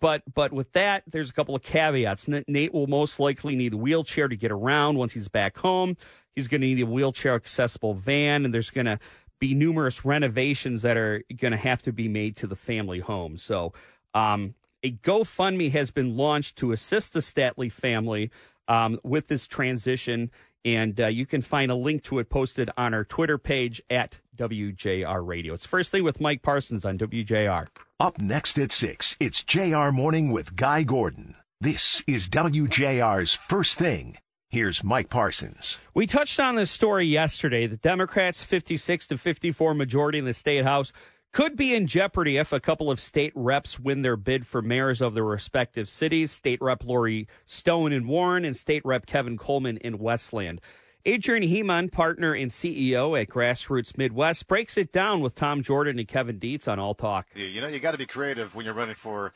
but 0.00 0.23
but 0.33 0.53
with 0.53 0.73
that, 0.73 1.03
there's 1.07 1.31
a 1.31 1.33
couple 1.33 1.55
of 1.55 1.62
caveats. 1.62 2.29
Nate 2.29 2.73
will 2.73 2.87
most 2.87 3.19
likely 3.19 3.57
need 3.57 3.73
a 3.73 3.76
wheelchair 3.76 4.29
to 4.29 4.37
get 4.37 4.53
around 4.53 4.97
once 4.97 5.14
he's 5.14 5.29
back 5.29 5.59
home. 5.59 5.97
He's 6.35 6.49
going 6.49 6.61
to 6.61 6.67
need 6.67 6.81
a 6.81 6.87
wheelchair 6.87 7.35
accessible 7.35 7.95
van, 7.95 8.45
and 8.45 8.53
there's 8.53 8.71
going 8.71 8.87
to 8.87 8.99
be 9.38 9.55
numerous 9.55 10.05
renovations 10.05 10.83
that 10.83 10.97
are 10.97 11.23
going 11.37 11.53
to 11.53 11.59
have 11.59 11.83
to 11.83 11.93
be 11.93 12.09
made 12.09 12.37
to 12.37 12.47
the 12.47 12.57
family 12.57 13.00
home. 13.00 13.37
So, 13.37 13.73
um, 14.14 14.55
a 14.83 14.93
GoFundMe 14.93 15.71
has 15.73 15.91
been 15.91 16.17
launched 16.17 16.57
to 16.57 16.73
assist 16.73 17.14
the 17.14 17.23
Statly 17.23 17.71
family 17.71 18.31
um, 18.69 19.00
with 19.03 19.29
this 19.29 19.47
transition. 19.47 20.31
And 20.64 20.99
uh, 21.00 21.07
you 21.09 21.26
can 21.26 21.43
find 21.43 21.71
a 21.71 21.75
link 21.75 22.03
to 22.05 22.19
it 22.19 22.31
posted 22.31 22.71
on 22.76 22.95
our 22.95 23.05
Twitter 23.05 23.38
page 23.38 23.83
at 23.91 24.21
WJR 24.37 25.26
Radio. 25.26 25.55
It's 25.55 25.67
First 25.67 25.91
Thing 25.91 26.05
with 26.05 26.21
Mike 26.21 26.43
Parsons 26.43 26.85
on 26.85 26.99
WJR. 26.99 27.69
Up 28.00 28.19
next 28.19 28.59
at 28.59 28.73
6, 28.73 29.17
it's 29.21 29.43
JR 29.43 29.91
Morning 29.91 30.31
with 30.31 30.57
Guy 30.57 30.83
Gordon. 30.83 31.37
This 31.61 32.03
is 32.07 32.29
WJR's 32.29 33.35
First 33.35 33.79
Thing. 33.79 34.17
Here's 34.54 34.84
Mike 34.84 35.08
Parsons. 35.08 35.78
We 35.94 36.06
touched 36.06 36.38
on 36.38 36.54
this 36.54 36.70
story 36.70 37.06
yesterday. 37.06 37.66
The 37.66 37.76
Democrats' 37.76 38.44
56 38.44 39.08
to 39.08 39.18
54 39.18 39.75
majority 39.75 40.20
in 40.20 40.26
the 40.26 40.32
state 40.32 40.62
house 40.64 40.92
could 41.32 41.56
be 41.56 41.75
in 41.75 41.88
jeopardy 41.88 42.37
if 42.37 42.52
a 42.52 42.61
couple 42.61 42.88
of 42.88 43.00
state 43.00 43.32
reps 43.34 43.80
win 43.80 44.02
their 44.02 44.16
bid 44.16 44.46
for 44.46 44.62
mayors 44.62 45.00
of 45.00 45.14
their 45.14 45.25
respective 45.25 45.88
cities. 45.88 46.30
State 46.30 46.62
Rep 46.62 46.84
Lori 46.84 47.26
Stone 47.46 47.92
in 47.92 48.06
Warren 48.06 48.44
and 48.44 48.56
State 48.56 48.82
Rep 48.84 49.06
Kevin 49.06 49.37
Coleman 49.37 49.76
in 49.78 49.99
Westland. 49.99 50.61
Adrian 51.04 51.42
Hemond, 51.42 51.90
partner 51.90 52.32
and 52.32 52.52
CEO 52.52 53.20
at 53.20 53.28
Grassroots 53.28 53.99
Midwest, 53.99 54.46
breaks 54.46 54.76
it 54.76 54.92
down 54.92 55.20
with 55.20 55.34
Tom 55.34 55.64
Jordan 55.64 55.99
and 55.99 56.06
Kevin 56.06 56.38
Dietz 56.38 56.68
on 56.68 56.78
All 56.78 56.94
Talk. 56.94 57.26
You 57.34 57.61
know, 57.61 57.66
you 57.66 57.80
got 57.80 57.90
to 57.90 57.99
be 57.99 58.06
creative 58.06 58.54
when 58.54 58.64
you're 58.64 58.73
running 58.73 58.94
for 58.94 59.32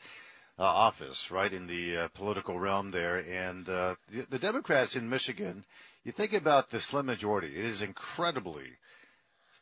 uh, 0.59 0.63
office, 0.63 1.31
right, 1.31 1.53
in 1.53 1.67
the 1.67 1.97
uh, 1.97 2.07
political 2.09 2.59
realm 2.59 2.91
there. 2.91 3.17
And 3.17 3.67
uh, 3.67 3.95
the, 4.11 4.27
the 4.29 4.39
Democrats 4.39 4.95
in 4.95 5.09
Michigan, 5.09 5.63
you 6.03 6.11
think 6.11 6.33
about 6.33 6.69
the 6.69 6.79
slim 6.79 7.05
majority, 7.05 7.55
it 7.55 7.65
is 7.65 7.81
incredibly 7.81 8.77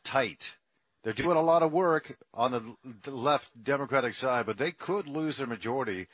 tight 0.04 0.56
they're 1.08 1.12
doing 1.12 1.36
a 1.36 1.42
lot 1.42 1.62
of 1.62 1.72
work 1.72 2.18
on 2.34 2.76
the 3.02 3.10
left 3.10 3.62
Democratic 3.62 4.14
side, 4.14 4.46
but 4.46 4.58
they 4.58 4.72
could 4.72 5.06
lose 5.06 5.36
their 5.36 5.46
majority 5.46 6.08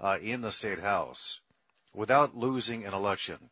uh, 0.00 0.18
in 0.20 0.40
the 0.40 0.50
state 0.50 0.80
house 0.80 1.40
without 1.94 2.36
losing 2.36 2.84
an 2.84 2.94
election 2.94 3.50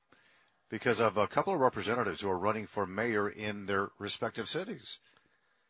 because 0.71 1.01
of 1.01 1.17
a 1.17 1.29
couple 1.29 1.55
of 1.55 1.61
representatives 1.61 2.21
who 2.21 2.31
are 2.31 2.39
running 2.39 2.67
for 2.67 2.87
mayor 2.87 3.29
in 3.29 3.67
their 3.67 3.91
respective 3.99 4.49
cities. 4.49 4.99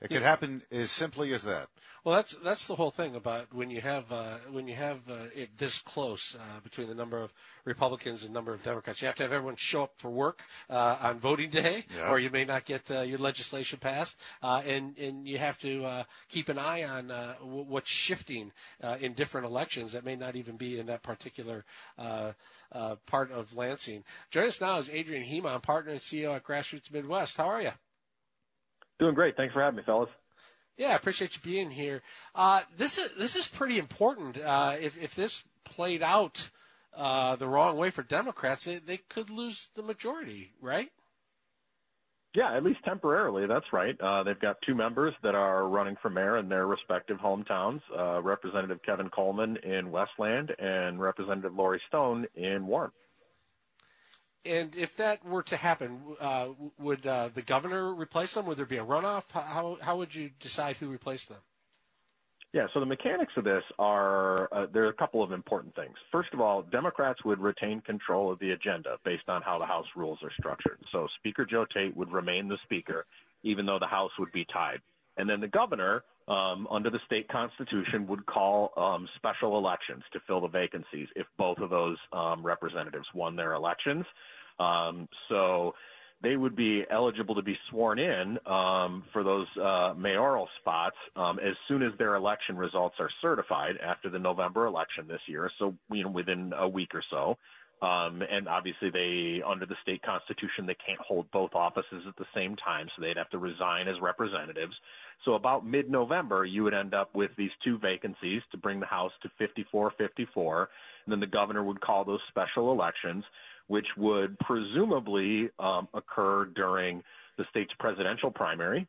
It 0.01 0.09
could 0.09 0.23
yeah. 0.23 0.29
happen 0.29 0.63
as 0.71 0.91
simply 0.91 1.33
as 1.33 1.43
that. 1.45 1.69
Well, 2.05 2.15
that's 2.15 2.37
that's 2.37 2.67
the 2.67 2.77
whole 2.77 2.93
thing 2.93 3.17
about 3.17 3.53
when 3.53 3.71
you 3.71 3.81
have 3.81 4.11
uh, 4.13 4.37
when 4.51 4.69
you 4.69 4.77
have 4.77 5.01
uh, 5.11 5.27
it 5.35 5.59
this 5.59 5.81
close 5.81 6.37
uh, 6.39 6.61
between 6.61 6.89
the 6.89 6.95
number 6.95 7.19
of 7.19 7.33
Republicans 7.65 8.23
and 8.23 8.33
number 8.33 8.55
of 8.55 8.63
Democrats. 8.63 9.03
You 9.03 9.07
have 9.07 9.17
to 9.17 9.25
have 9.25 9.33
everyone 9.33 9.57
show 9.57 9.83
up 9.83 9.93
for 9.97 10.09
work 10.09 10.43
uh, 10.71 10.97
on 11.03 11.19
voting 11.19 11.51
day, 11.51 11.85
yeah. 11.97 12.09
or 12.09 12.19
you 12.19 12.31
may 12.31 12.45
not 12.45 12.65
get 12.65 12.91
uh, 12.91 13.01
your 13.01 13.19
legislation 13.19 13.79
passed. 13.81 14.17
Uh, 14.43 14.63
and 14.65 14.97
and 14.97 15.27
you 15.27 15.39
have 15.39 15.59
to 15.59 16.05
keep 16.29 16.49
an 16.49 16.59
eye 16.59 16.85
on 16.85 17.09
w- 17.09 17.65
what's 17.69 17.91
shifting 17.91 18.53
in 19.01 19.13
different 19.15 19.47
elections 19.47 19.93
that 19.93 20.05
may 20.05 20.17
not 20.17 20.37
even 20.37 20.57
be 20.57 20.79
in 20.79 20.87
that 20.87 21.03
particular. 21.03 21.65
part 23.07 23.33
of 23.33 23.55
Lansing. 23.57 24.05
Join 24.31 24.47
us 24.47 24.61
now 24.61 24.79
is 24.79 24.89
Adrian 24.89 25.25
Hemond, 25.25 25.63
partner 25.63 25.93
and 25.93 26.01
CEO 26.01 26.37
at 26.37 26.45
Grassroots 26.45 26.93
Midwest. 26.93 27.37
How 27.37 27.49
are 27.49 27.63
you? 27.63 27.73
Doing 28.99 29.15
great. 29.15 29.37
Thanks 29.37 29.55
for 29.55 29.63
having 29.63 29.77
me, 29.77 29.83
fellas. 29.85 30.11
Yeah, 30.77 30.89
I 30.89 30.95
appreciate 30.95 31.35
you 31.35 31.43
being 31.43 31.71
here. 31.71 32.03
Uh, 32.35 32.63
this 32.77 32.99
is 32.99 33.15
this 33.17 33.35
is 33.35 33.49
pretty 33.49 33.79
important. 33.79 34.39
Uh, 34.39 34.77
if 34.81 35.01
if 35.03 35.15
this 35.15 35.45
played 35.65 36.03
out 36.03 36.51
uh, 36.97 37.37
the 37.37 37.49
wrong 37.49 37.77
way 37.77 37.91
for 37.91 38.03
Democrats, 38.03 38.65
they, 38.65 38.77
they 38.79 38.97
could 38.97 39.29
lose 39.29 39.71
the 39.75 39.83
majority, 39.83 40.53
right? 40.61 40.91
Yeah, 42.35 42.57
at 42.57 42.63
least 42.63 42.85
temporarily. 42.85 43.47
That's 43.47 43.73
right. 43.73 44.01
Uh, 44.01 44.23
they've 44.23 44.39
got 44.39 44.57
two 44.65 44.75
members 44.75 45.15
that 45.23 45.35
are 45.35 45.67
running 45.67 45.97
for 46.01 46.11
mayor 46.11 46.39
in 46.39 46.49
their 46.49 46.67
respective 46.67 47.19
hometowns: 47.19 47.81
uh, 47.97 48.23
Representative 48.23 48.79
Kevin 48.87 49.09
Coleman 49.11 49.57
in 49.65 49.91
Westland 49.91 50.53
and 50.59 51.01
Representative 51.01 51.55
Lori 51.55 51.81
Stone 51.89 52.27
in 52.37 52.67
Warren 52.67 52.93
and 54.45 54.75
if 54.77 54.97
that 54.97 55.25
were 55.25 55.43
to 55.45 55.57
happen, 55.57 56.01
uh, 56.21 56.49
would 56.79 57.07
uh, 57.07 57.31
the 57.35 57.43
governor 57.43 57.93
replace 57.95 58.35
them? 58.35 58.47
Would 58.47 58.57
there 58.57 58.67
be 58.67 58.79
a 58.79 58.85
runoff? 58.85 59.31
How 59.33 59.79
how 59.81 59.97
would 59.97 60.15
you 60.15 60.31
decide 60.41 60.77
who 60.77 60.89
replaced 60.89 61.29
them? 61.29 61.39
Yeah, 62.55 62.67
so 62.73 62.81
the 62.81 62.87
mechanics 62.87 63.33
of 63.37 63.45
this 63.45 63.63
are 63.79 64.49
uh, 64.53 64.67
there 64.73 64.85
are 64.85 64.89
a 64.89 64.95
couple 64.95 65.23
of 65.23 65.33
important 65.33 65.75
things. 65.75 65.95
First 66.11 66.33
of 66.33 66.41
all, 66.41 66.63
Democrats 66.63 67.23
would 67.25 67.41
retain 67.41 67.83
control 67.83 68.33
of 68.33 68.39
the 68.39 68.53
agenda 68.53 68.97
based 69.05 69.29
on 69.29 69.43
how 69.43 69.59
the 69.59 69.67
House 69.67 69.87
rules 69.95 70.19
are 70.23 70.33
structured. 70.39 70.79
So 70.91 71.07
Speaker 71.19 71.45
Joe 71.45 71.67
Tate 71.73 71.95
would 71.95 72.11
remain 72.11 72.49
the 72.49 72.57
Speaker, 72.65 73.05
even 73.43 73.67
though 73.67 73.79
the 73.79 73.87
House 73.87 74.13
would 74.19 74.33
be 74.33 74.47
tied. 74.47 74.81
And 75.19 75.29
then 75.29 75.41
the 75.41 75.49
governor, 75.49 76.05
um, 76.29 76.67
under 76.71 76.91
the 76.91 77.01
state 77.07 77.29
constitution, 77.29 78.07
would 78.07 78.25
call 78.27 78.73
um, 78.77 79.09
special 79.17 79.59
elections 79.59 80.03
to 80.13 80.21
fill 80.27 80.41
the 80.41 80.49
vacancies 80.49 81.09
if 81.17 81.27
both 81.37 81.59
of 81.59 81.71
those 81.71 81.99
um, 82.13 82.45
representatives 82.45 83.07
won 83.15 83.37
their 83.37 83.55
elections. 83.55 84.05
Um, 84.59 85.09
so 85.29 85.75
they 86.23 86.37
would 86.37 86.57
be 86.57 86.85
eligible 86.91 87.35
to 87.35 87.43
be 87.43 87.57
sworn 87.71 87.99
in 87.99 88.39
um, 88.47 89.05
for 89.13 89.23
those 89.23 89.47
uh, 89.63 89.95
mayoral 89.97 90.49
spots 90.61 90.97
um, 91.15 91.39
as 91.39 91.55
soon 91.69 91.83
as 91.83 91.93
their 91.99 92.17
election 92.17 92.57
results 92.57 92.97
are 92.99 93.11
certified 93.23 93.77
after 93.85 94.11
the 94.11 94.19
November 94.19 94.67
election 94.67 95.07
this 95.07 95.21
year. 95.27 95.51
So 95.59 95.75
you 95.91 96.05
know 96.05 96.11
within 96.11 96.53
a 96.57 96.69
week 96.69 96.95
or 96.95 97.03
so. 97.11 97.37
Um, 97.81 98.23
and 98.29 98.49
obviously, 98.49 98.91
they 98.91 99.41
under 99.47 99.65
the 99.65 99.77
state 99.83 100.03
constitution 100.03 100.67
they 100.67 100.77
can't 100.85 100.99
hold 100.99 101.31
both 101.31 101.55
offices 101.55 102.03
at 102.09 102.17
the 102.17 102.27
same 102.35 102.57
time, 102.57 102.89
so 102.97 103.03
they'd 103.03 103.17
have 103.17 103.31
to 103.31 103.39
resign 103.39 103.87
as 103.87 103.95
representatives. 104.03 104.75
So 105.25 105.35
about 105.35 105.67
mid-November, 105.67 106.45
you 106.45 106.63
would 106.65 106.75
end 106.75 106.95
up 106.95 107.15
with 107.15 107.31
these 107.37 107.51
two 107.65 107.79
vacancies 107.79 108.43
to 108.53 108.57
bring 108.57 108.81
the 108.81 108.87
House 108.87 109.13
to 109.23 109.31
54-54, 109.75 110.67
and 111.05 111.13
then 111.13 111.21
the 111.21 111.27
governor 111.27 111.65
would 111.65 111.81
call 111.81 112.05
those 112.05 112.21
special 112.29 112.73
elections 112.73 113.25
which 113.69 113.87
would 113.97 114.37
presumably 114.41 115.49
um, 115.59 115.89
occur 115.95 116.47
during 116.57 117.03
the 117.37 117.45
state's 117.51 117.73
presidential 117.79 118.31
primary, 118.31 118.87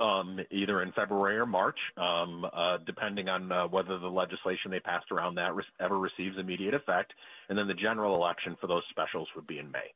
um, 0.00 0.40
either 0.50 0.82
in 0.82 0.92
February 0.92 1.36
or 1.36 1.46
March, 1.46 1.78
um, 1.96 2.44
uh, 2.44 2.78
depending 2.86 3.28
on 3.28 3.52
uh, 3.52 3.68
whether 3.68 3.98
the 3.98 4.08
legislation 4.08 4.70
they 4.70 4.80
passed 4.80 5.12
around 5.12 5.36
that 5.36 5.54
re- 5.54 5.64
ever 5.80 5.98
receives 5.98 6.36
immediate 6.38 6.74
effect. 6.74 7.12
And 7.48 7.56
then 7.56 7.68
the 7.68 7.74
general 7.74 8.16
election 8.16 8.56
for 8.60 8.66
those 8.66 8.82
specials 8.90 9.28
would 9.36 9.46
be 9.46 9.58
in 9.58 9.70
May. 9.70 9.92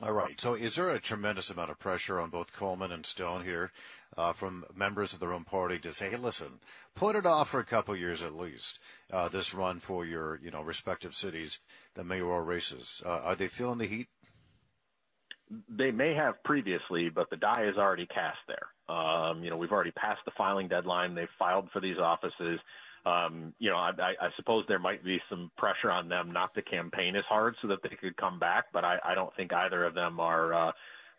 All 0.00 0.12
right. 0.12 0.40
So, 0.40 0.54
is 0.54 0.76
there 0.76 0.90
a 0.90 1.00
tremendous 1.00 1.50
amount 1.50 1.70
of 1.70 1.78
pressure 1.78 2.20
on 2.20 2.30
both 2.30 2.52
Coleman 2.52 2.92
and 2.92 3.04
Stone 3.04 3.44
here 3.44 3.72
uh, 4.16 4.32
from 4.32 4.64
members 4.74 5.12
of 5.12 5.20
their 5.20 5.32
own 5.32 5.44
party 5.44 5.78
to 5.78 5.92
say, 5.92 6.10
"Hey, 6.10 6.16
listen, 6.16 6.60
put 6.94 7.16
it 7.16 7.26
off 7.26 7.50
for 7.50 7.60
a 7.60 7.64
couple 7.64 7.94
of 7.94 8.00
years 8.00 8.22
at 8.22 8.34
least. 8.34 8.78
Uh, 9.12 9.28
this 9.28 9.54
run 9.54 9.80
for 9.80 10.04
your, 10.04 10.38
you 10.42 10.50
know, 10.50 10.62
respective 10.62 11.14
cities, 11.14 11.60
the 11.94 12.04
mayoral 12.04 12.40
races. 12.40 13.02
Uh, 13.04 13.20
are 13.20 13.36
they 13.36 13.48
feeling 13.48 13.78
the 13.78 13.86
heat?" 13.86 14.08
They 15.68 15.90
may 15.90 16.14
have 16.14 16.42
previously, 16.44 17.08
but 17.08 17.30
the 17.30 17.36
die 17.36 17.64
is 17.64 17.78
already 17.78 18.06
cast 18.06 18.38
there. 18.46 18.94
Um, 18.94 19.42
you 19.42 19.48
know, 19.48 19.56
we've 19.56 19.72
already 19.72 19.92
passed 19.92 20.20
the 20.26 20.32
filing 20.36 20.68
deadline. 20.68 21.14
They've 21.14 21.28
filed 21.38 21.70
for 21.72 21.80
these 21.80 21.98
offices 21.98 22.60
um, 23.08 23.54
you 23.58 23.70
know, 23.70 23.76
I, 23.76 23.90
I 24.20 24.28
suppose 24.36 24.64
there 24.68 24.78
might 24.78 25.04
be 25.04 25.18
some 25.30 25.50
pressure 25.56 25.90
on 25.90 26.08
them 26.08 26.32
not 26.32 26.54
to 26.54 26.62
campaign 26.62 27.16
as 27.16 27.24
hard 27.28 27.54
so 27.62 27.68
that 27.68 27.78
they 27.82 27.96
could 28.00 28.16
come 28.16 28.38
back, 28.38 28.66
but 28.72 28.84
I, 28.84 28.98
I 29.04 29.14
don't 29.14 29.34
think 29.36 29.52
either 29.52 29.84
of 29.84 29.94
them 29.94 30.20
are 30.20 30.52
uh, 30.52 30.72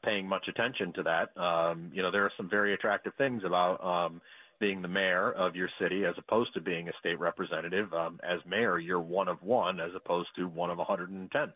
paying 0.03 0.27
much 0.27 0.47
attention 0.47 0.93
to 0.93 1.03
that. 1.03 1.41
Um, 1.41 1.91
you 1.93 2.01
know, 2.01 2.11
there 2.11 2.23
are 2.23 2.31
some 2.37 2.49
very 2.49 2.73
attractive 2.73 3.13
things 3.17 3.43
about 3.45 3.83
um, 3.83 4.21
being 4.59 4.81
the 4.81 4.87
mayor 4.87 5.31
of 5.31 5.55
your 5.55 5.69
city 5.79 6.05
as 6.05 6.15
opposed 6.17 6.53
to 6.53 6.61
being 6.61 6.89
a 6.89 6.93
state 6.99 7.19
representative. 7.19 7.93
Um, 7.93 8.19
as 8.23 8.39
mayor, 8.45 8.77
you're 8.77 8.99
one 8.99 9.27
of 9.27 9.41
one 9.41 9.79
as 9.79 9.91
opposed 9.95 10.29
to 10.37 10.47
one 10.47 10.69
of 10.69 10.77
110. 10.77 11.53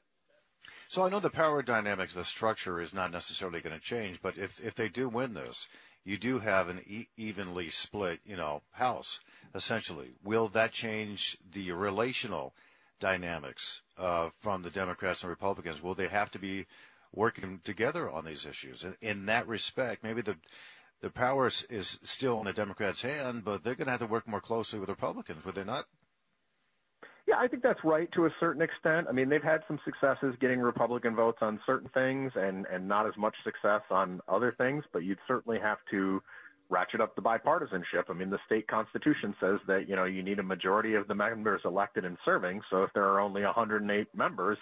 So 0.87 1.03
I 1.03 1.09
know 1.09 1.19
the 1.19 1.29
power 1.29 1.61
dynamics, 1.61 2.13
the 2.13 2.23
structure 2.23 2.79
is 2.79 2.93
not 2.93 3.11
necessarily 3.11 3.59
going 3.59 3.75
to 3.75 3.81
change, 3.81 4.21
but 4.21 4.37
if 4.37 4.63
if 4.63 4.75
they 4.75 4.87
do 4.87 5.09
win 5.09 5.33
this, 5.33 5.67
you 6.05 6.17
do 6.17 6.39
have 6.39 6.69
an 6.69 6.81
e- 6.87 7.07
evenly 7.17 7.69
split, 7.69 8.19
you 8.25 8.37
know, 8.37 8.61
house 8.71 9.19
essentially. 9.53 10.13
Will 10.23 10.47
that 10.49 10.71
change 10.71 11.37
the 11.51 11.71
relational 11.71 12.53
dynamics 12.99 13.81
uh, 13.97 14.29
from 14.39 14.63
the 14.63 14.69
Democrats 14.69 15.23
and 15.23 15.29
Republicans? 15.29 15.83
Will 15.83 15.95
they 15.95 16.07
have 16.07 16.31
to 16.31 16.39
be 16.39 16.65
working 17.13 17.61
together 17.63 18.09
on 18.09 18.25
these 18.25 18.45
issues? 18.45 18.83
In, 18.83 18.95
in 19.01 19.25
that 19.27 19.47
respect, 19.47 20.03
maybe 20.03 20.21
the 20.21 20.37
the 21.01 21.09
power 21.09 21.47
is, 21.47 21.63
is 21.69 21.99
still 22.03 22.39
in 22.39 22.45
the 22.45 22.53
Democrats' 22.53 23.01
hand, 23.01 23.43
but 23.43 23.63
they're 23.63 23.75
going 23.75 23.87
to 23.87 23.91
have 23.91 23.99
to 23.99 24.05
work 24.05 24.25
more 24.25 24.39
closely 24.39 24.79
with 24.79 24.87
Republicans, 24.87 25.43
would 25.43 25.55
they 25.55 25.65
not? 25.65 25.85
Yeah, 27.27 27.35
I 27.39 27.47
think 27.49 27.61
that's 27.61 27.83
right 27.83 28.09
to 28.13 28.25
a 28.25 28.29
certain 28.39 28.61
extent. 28.61 29.07
I 29.09 29.11
mean, 29.11 29.27
they've 29.27 29.43
had 29.43 29.61
some 29.67 29.79
successes 29.83 30.33
getting 30.39 30.59
Republican 30.59 31.13
votes 31.13 31.39
on 31.41 31.59
certain 31.65 31.89
things 31.93 32.31
and, 32.35 32.65
and 32.71 32.87
not 32.87 33.05
as 33.05 33.13
much 33.17 33.35
success 33.43 33.81
on 33.89 34.21
other 34.29 34.55
things, 34.57 34.85
but 34.93 35.03
you'd 35.03 35.19
certainly 35.27 35.59
have 35.59 35.79
to 35.91 36.21
ratchet 36.69 37.01
up 37.01 37.15
the 37.15 37.21
bipartisanship. 37.21 38.09
I 38.09 38.13
mean, 38.13 38.29
the 38.29 38.39
state 38.45 38.67
constitution 38.67 39.35
says 39.39 39.59
that, 39.67 39.87
you 39.87 39.95
know, 39.95 40.05
you 40.05 40.23
need 40.23 40.39
a 40.39 40.43
majority 40.43 40.95
of 40.95 41.07
the 41.07 41.15
members 41.15 41.61
elected 41.65 42.05
and 42.05 42.17
serving. 42.25 42.61
So 42.69 42.83
if 42.83 42.91
there 42.93 43.05
are 43.05 43.19
only 43.19 43.43
108 43.43 44.07
members, 44.15 44.57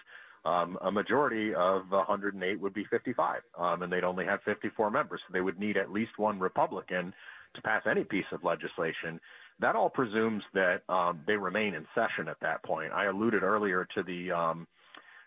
um, 0.46 0.78
a 0.82 0.92
majority 0.92 1.54
of 1.54 1.90
108 1.90 2.60
would 2.60 2.74
be 2.74 2.86
55, 2.90 3.42
um, 3.60 3.84
and 3.84 3.92
they'd 3.92 4.04
only 4.04 4.26
have 4.26 4.40
54 4.44 4.90
members. 4.90 5.22
So 5.28 5.34
they 5.34 5.42
would 5.42 5.60
need 5.60 5.78
at 5.78 5.92
least 5.92 6.12
one 6.18 6.40
Republican 6.40 7.14
to 7.56 7.62
pass 7.62 7.84
any 7.90 8.04
piece 8.04 8.26
of 8.32 8.44
legislation. 8.44 9.20
That 9.60 9.76
all 9.76 9.90
presumes 9.90 10.44
that 10.54 10.82
um, 10.90 11.22
they 11.28 11.36
remain 11.36 11.76
in 11.76 11.86
session 11.94 12.28
at 12.28 12.40
that 12.42 12.64
point. 12.64 12.92
I 12.92 13.06
alluded 13.06 13.44
earlier 13.44 13.88
to 13.96 14.04
the 14.04 14.32
um, 14.32 14.68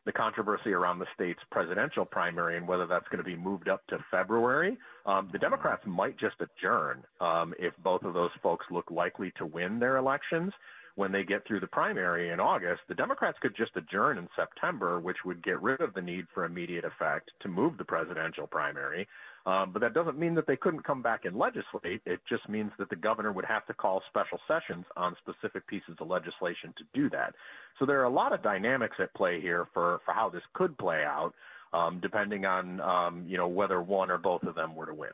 the 0.05 0.13
controversy 0.13 0.73
around 0.73 0.99
the 0.99 1.07
state's 1.15 1.41
presidential 1.51 2.05
primary 2.05 2.59
and 2.59 2.69
whether 2.69 2.87
that's 2.87 3.09
going 3.09 3.19
to 3.19 3.25
be 3.25 3.37
moved 3.37 3.69
up 3.69 3.87
to 3.87 3.97
February. 4.11 4.77
Um, 5.07 5.31
the 5.33 5.39
Democrats 5.39 5.83
might 5.87 6.19
just 6.19 6.37
adjourn 6.41 7.03
um, 7.21 7.55
if 7.59 7.73
both 7.83 8.03
of 8.03 8.13
those 8.13 8.31
folks 8.43 8.67
look 8.71 8.91
likely 8.91 9.33
to 9.39 9.47
win 9.47 9.79
their 9.79 9.97
elections 9.97 10.53
when 10.97 11.11
they 11.11 11.25
get 11.25 11.47
through 11.47 11.61
the 11.61 11.67
primary 11.67 12.31
in 12.31 12.39
August, 12.39 12.83
the 12.89 12.95
Democrats 12.95 13.37
could 13.41 13.57
just 13.57 13.73
adjourn 13.77 14.17
in 14.17 14.29
September, 14.37 15.01
which 15.01 15.17
would 15.25 15.43
get 15.43 15.61
rid 15.61 15.81
of 15.81 15.93
the 15.95 16.01
need 16.01 16.27
for 16.33 16.45
immediate 16.45 16.85
effect 16.85 17.33
to 17.41 17.49
move 17.49 17.77
the 17.77 17.85
presidential 17.85 18.47
primary. 18.47 19.07
Um, 19.45 19.73
but 19.73 19.81
that 19.81 19.93
doesn't 19.93 20.19
mean 20.19 20.35
that 20.37 20.47
they 20.47 20.57
couldn't 20.57 20.85
come 20.85 21.03
back 21.03 21.25
and 21.25 21.37
legislate. 21.37 22.01
It 22.07 22.21
just 22.29 22.49
means 22.49 22.71
that 22.79 22.89
the 22.91 22.97
governor 22.97 23.33
would 23.33 23.45
have 23.45 23.67
to 23.67 23.75
call 23.75 24.03
special 24.09 24.39
sessions 24.47 24.85
on 24.97 25.17
specific 25.21 25.67
pieces 25.67 25.97
of 26.01 26.09
legislation 26.09 26.73
to 26.79 26.85
do 26.95 27.11
that. 27.11 27.35
So 27.79 27.87
there 27.87 28.01
are 28.01 28.05
a 28.05 28.11
lot 28.11 28.33
of 28.33 28.43
dynamics 28.43 28.97
at 29.01 29.13
play 29.15 29.41
here 29.41 29.67
for, 29.75 30.01
for 30.05 30.15
how 30.15 30.29
this 30.31 30.43
could 30.55 30.79
play 30.79 31.03
out, 31.05 31.33
um, 31.73 31.99
depending 32.01 32.47
on 32.47 32.81
um, 32.81 33.25
you 33.27 33.37
know 33.37 33.49
whether 33.49 33.83
one 33.83 34.11
or 34.11 34.19
both 34.19 34.45
of 34.45 34.55
them 34.55 34.77
were 34.77 34.87
to 34.87 34.95
win. 34.95 35.11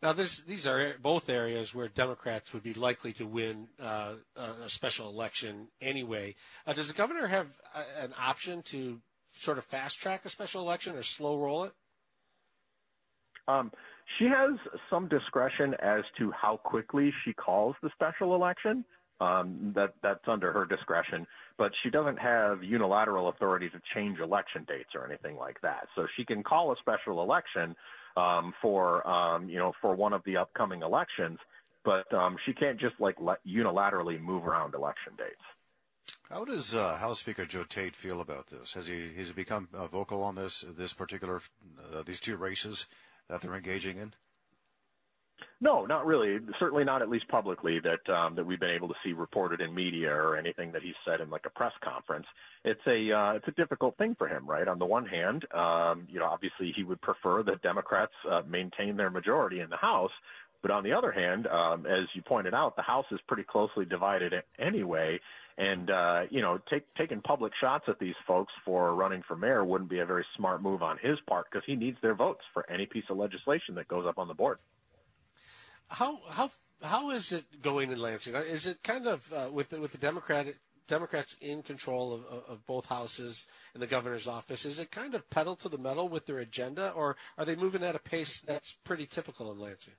Now, 0.00 0.12
this, 0.12 0.40
these 0.42 0.66
are 0.66 0.94
both 1.02 1.28
areas 1.28 1.74
where 1.74 1.88
Democrats 1.88 2.54
would 2.54 2.62
be 2.62 2.72
likely 2.72 3.12
to 3.14 3.26
win 3.26 3.66
uh, 3.82 4.14
a 4.36 4.68
special 4.68 5.08
election 5.08 5.68
anyway. 5.80 6.36
Uh, 6.66 6.72
does 6.72 6.86
the 6.86 6.94
governor 6.94 7.26
have 7.26 7.48
a, 7.74 8.04
an 8.04 8.14
option 8.16 8.62
to 8.66 9.00
sort 9.34 9.58
of 9.58 9.64
fast 9.64 9.98
track 9.98 10.24
a 10.24 10.28
special 10.28 10.62
election 10.62 10.94
or 10.94 11.02
slow 11.02 11.36
roll 11.36 11.64
it? 11.64 11.72
Um, 13.48 13.72
she 14.18 14.26
has 14.26 14.58
some 14.88 15.08
discretion 15.08 15.74
as 15.82 16.02
to 16.18 16.30
how 16.30 16.58
quickly 16.58 17.12
she 17.24 17.32
calls 17.32 17.74
the 17.82 17.90
special 17.94 18.34
election. 18.34 18.84
Um, 19.20 19.72
that 19.74 19.94
that's 20.00 20.28
under 20.28 20.52
her 20.52 20.64
discretion, 20.64 21.26
but 21.56 21.72
she 21.82 21.90
doesn't 21.90 22.20
have 22.20 22.62
unilateral 22.62 23.30
authority 23.30 23.68
to 23.68 23.80
change 23.92 24.20
election 24.20 24.64
dates 24.68 24.90
or 24.94 25.04
anything 25.04 25.36
like 25.36 25.60
that. 25.62 25.88
So 25.96 26.06
she 26.16 26.24
can 26.24 26.44
call 26.44 26.70
a 26.70 26.76
special 26.76 27.20
election 27.20 27.74
um, 28.16 28.52
for 28.60 29.06
um, 29.06 29.48
you 29.48 29.58
know 29.58 29.72
for 29.80 29.94
one 29.94 30.12
of 30.12 30.22
the 30.24 30.36
upcoming 30.36 30.82
elections, 30.82 31.38
but 31.84 32.12
um, 32.12 32.36
she 32.44 32.52
can't 32.52 32.78
just 32.78 32.94
like 33.00 33.16
let 33.20 33.38
unilaterally 33.46 34.20
move 34.20 34.46
around 34.46 34.74
election 34.74 35.12
dates. 35.16 35.36
How 36.30 36.44
does 36.44 36.74
uh, 36.74 36.96
House 36.96 37.20
Speaker 37.20 37.46
Joe 37.46 37.64
Tate 37.64 37.96
feel 37.96 38.20
about 38.20 38.48
this? 38.48 38.74
Has 38.74 38.86
he 38.86 39.14
has 39.16 39.28
he 39.28 39.32
become 39.32 39.68
uh, 39.72 39.86
vocal 39.86 40.22
on 40.22 40.34
this 40.34 40.64
this 40.76 40.92
particular 40.92 41.40
uh, 41.94 42.02
these 42.04 42.20
two 42.20 42.36
races 42.36 42.86
that 43.28 43.40
they're 43.40 43.54
engaging 43.54 43.98
in? 43.98 44.14
No, 45.60 45.84
not 45.86 46.06
really. 46.06 46.38
Certainly 46.60 46.84
not, 46.84 47.02
at 47.02 47.08
least 47.08 47.26
publicly, 47.28 47.80
that 47.80 48.12
um, 48.12 48.36
that 48.36 48.46
we've 48.46 48.60
been 48.60 48.70
able 48.70 48.86
to 48.86 48.94
see 49.04 49.12
reported 49.12 49.60
in 49.60 49.74
media 49.74 50.08
or 50.08 50.36
anything 50.36 50.70
that 50.70 50.82
he's 50.82 50.94
said 51.04 51.20
in 51.20 51.30
like 51.30 51.46
a 51.46 51.50
press 51.50 51.72
conference. 51.82 52.26
It's 52.64 52.80
a 52.86 53.12
uh, 53.12 53.32
it's 53.32 53.48
a 53.48 53.52
difficult 53.52 53.96
thing 53.98 54.14
for 54.16 54.28
him, 54.28 54.46
right? 54.46 54.68
On 54.68 54.78
the 54.78 54.86
one 54.86 55.04
hand, 55.04 55.44
um, 55.52 56.06
you 56.08 56.20
know, 56.20 56.26
obviously 56.26 56.72
he 56.76 56.84
would 56.84 57.00
prefer 57.00 57.42
that 57.42 57.60
Democrats 57.62 58.12
uh, 58.30 58.42
maintain 58.48 58.96
their 58.96 59.10
majority 59.10 59.58
in 59.58 59.68
the 59.68 59.76
House, 59.76 60.12
but 60.62 60.70
on 60.70 60.84
the 60.84 60.92
other 60.92 61.10
hand, 61.10 61.48
um, 61.48 61.86
as 61.86 62.06
you 62.14 62.22
pointed 62.22 62.54
out, 62.54 62.76
the 62.76 62.82
House 62.82 63.06
is 63.10 63.18
pretty 63.26 63.44
closely 63.44 63.84
divided 63.84 64.34
anyway. 64.60 65.18
And 65.56 65.90
uh, 65.90 66.20
you 66.30 66.40
know, 66.40 66.60
take, 66.70 66.84
taking 66.94 67.20
public 67.20 67.52
shots 67.60 67.86
at 67.88 67.98
these 67.98 68.14
folks 68.28 68.52
for 68.64 68.94
running 68.94 69.24
for 69.26 69.36
mayor 69.36 69.64
wouldn't 69.64 69.90
be 69.90 69.98
a 69.98 70.06
very 70.06 70.24
smart 70.36 70.62
move 70.62 70.84
on 70.84 70.98
his 71.02 71.18
part 71.28 71.46
because 71.50 71.64
he 71.66 71.74
needs 71.74 71.96
their 72.00 72.14
votes 72.14 72.42
for 72.54 72.70
any 72.70 72.86
piece 72.86 73.10
of 73.10 73.16
legislation 73.16 73.74
that 73.74 73.88
goes 73.88 74.06
up 74.06 74.18
on 74.18 74.28
the 74.28 74.34
board. 74.34 74.58
How 75.88 76.20
how 76.30 76.50
how 76.82 77.10
is 77.10 77.32
it 77.32 77.62
going 77.62 77.90
in 77.90 77.98
Lansing? 77.98 78.34
Is 78.34 78.66
it 78.66 78.82
kind 78.82 79.06
of 79.06 79.32
uh, 79.32 79.48
with 79.52 79.70
the, 79.70 79.80
with 79.80 79.92
the 79.92 79.98
Democratic 79.98 80.56
Democrats 80.86 81.36
in 81.40 81.62
control 81.62 82.14
of, 82.14 82.24
of 82.48 82.66
both 82.66 82.86
houses 82.86 83.46
and 83.74 83.82
the 83.82 83.86
governor's 83.86 84.28
office? 84.28 84.64
Is 84.64 84.78
it 84.78 84.90
kind 84.90 85.14
of 85.14 85.28
pedal 85.30 85.56
to 85.56 85.68
the 85.68 85.78
metal 85.78 86.08
with 86.08 86.26
their 86.26 86.38
agenda, 86.38 86.90
or 86.90 87.16
are 87.36 87.44
they 87.44 87.56
moving 87.56 87.82
at 87.82 87.96
a 87.96 88.00
pace 88.00 88.40
that's 88.40 88.72
pretty 88.84 89.06
typical 89.06 89.50
in 89.52 89.58
Lansing? 89.58 89.94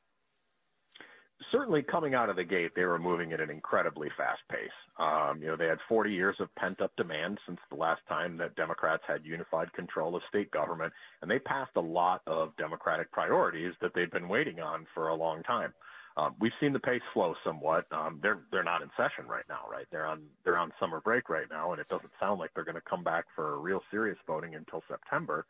Certainly 1.52 1.84
coming 1.84 2.14
out 2.14 2.30
of 2.30 2.36
the 2.36 2.44
gate, 2.44 2.72
they 2.76 2.86
were 2.86 3.00
moving 3.00 3.34
at 3.34 3.40
an 3.40 3.50
incredibly 3.50 4.10
fast 4.18 4.42
pace. 4.50 4.70
Um, 4.98 5.42
you 5.42 5.48
know, 5.48 5.56
they 5.56 5.68
had 5.68 5.80
40 5.88 6.14
years 6.14 6.36
of 6.40 6.54
pent 6.56 6.82
up 6.82 6.96
demand 6.96 7.40
since 7.46 7.60
the 7.70 7.76
last 7.76 8.02
time 8.08 8.38
that 8.38 8.56
Democrats 8.56 9.04
had 9.08 9.26
unified 9.26 9.72
control 9.74 10.16
of 10.16 10.22
state 10.30 10.52
government, 10.52 10.94
and 11.22 11.30
they 11.30 11.40
passed 11.40 11.76
a 11.76 11.82
lot 11.82 12.22
of 12.28 12.56
Democratic 12.58 13.12
priorities 13.12 13.74
that 13.82 13.94
they'd 13.94 14.12
been 14.12 14.28
waiting 14.28 14.60
on 14.60 14.86
for 14.94 15.10
a 15.10 15.16
long 15.16 15.44
time. 15.44 15.74
Um, 16.18 16.36
we've 16.40 16.52
seen 16.60 16.74
the 16.74 16.80
pace 16.80 17.02
slow 17.14 17.36
somewhat. 17.46 17.86
Um, 17.92 18.20
they're 18.22 18.40
they're 18.52 18.64
not 18.64 18.82
in 18.82 18.90
session 18.98 19.26
right 19.28 19.46
now, 19.48 19.62
right? 19.72 19.86
They're 19.92 20.06
on 20.06 20.24
they're 20.44 20.58
on 20.58 20.74
summer 20.80 21.00
break 21.00 21.30
right 21.30 21.48
now, 21.50 21.72
and 21.72 21.80
it 21.80 21.88
doesn't 21.88 22.12
sound 22.20 22.40
like 22.40 22.52
they're 22.54 22.66
going 22.66 22.76
to 22.76 22.82
come 22.82 23.04
back 23.04 23.26
for 23.36 23.60
real 23.60 23.82
serious 23.90 24.18
voting 24.28 24.56
until 24.56 24.84
September. 24.90 25.46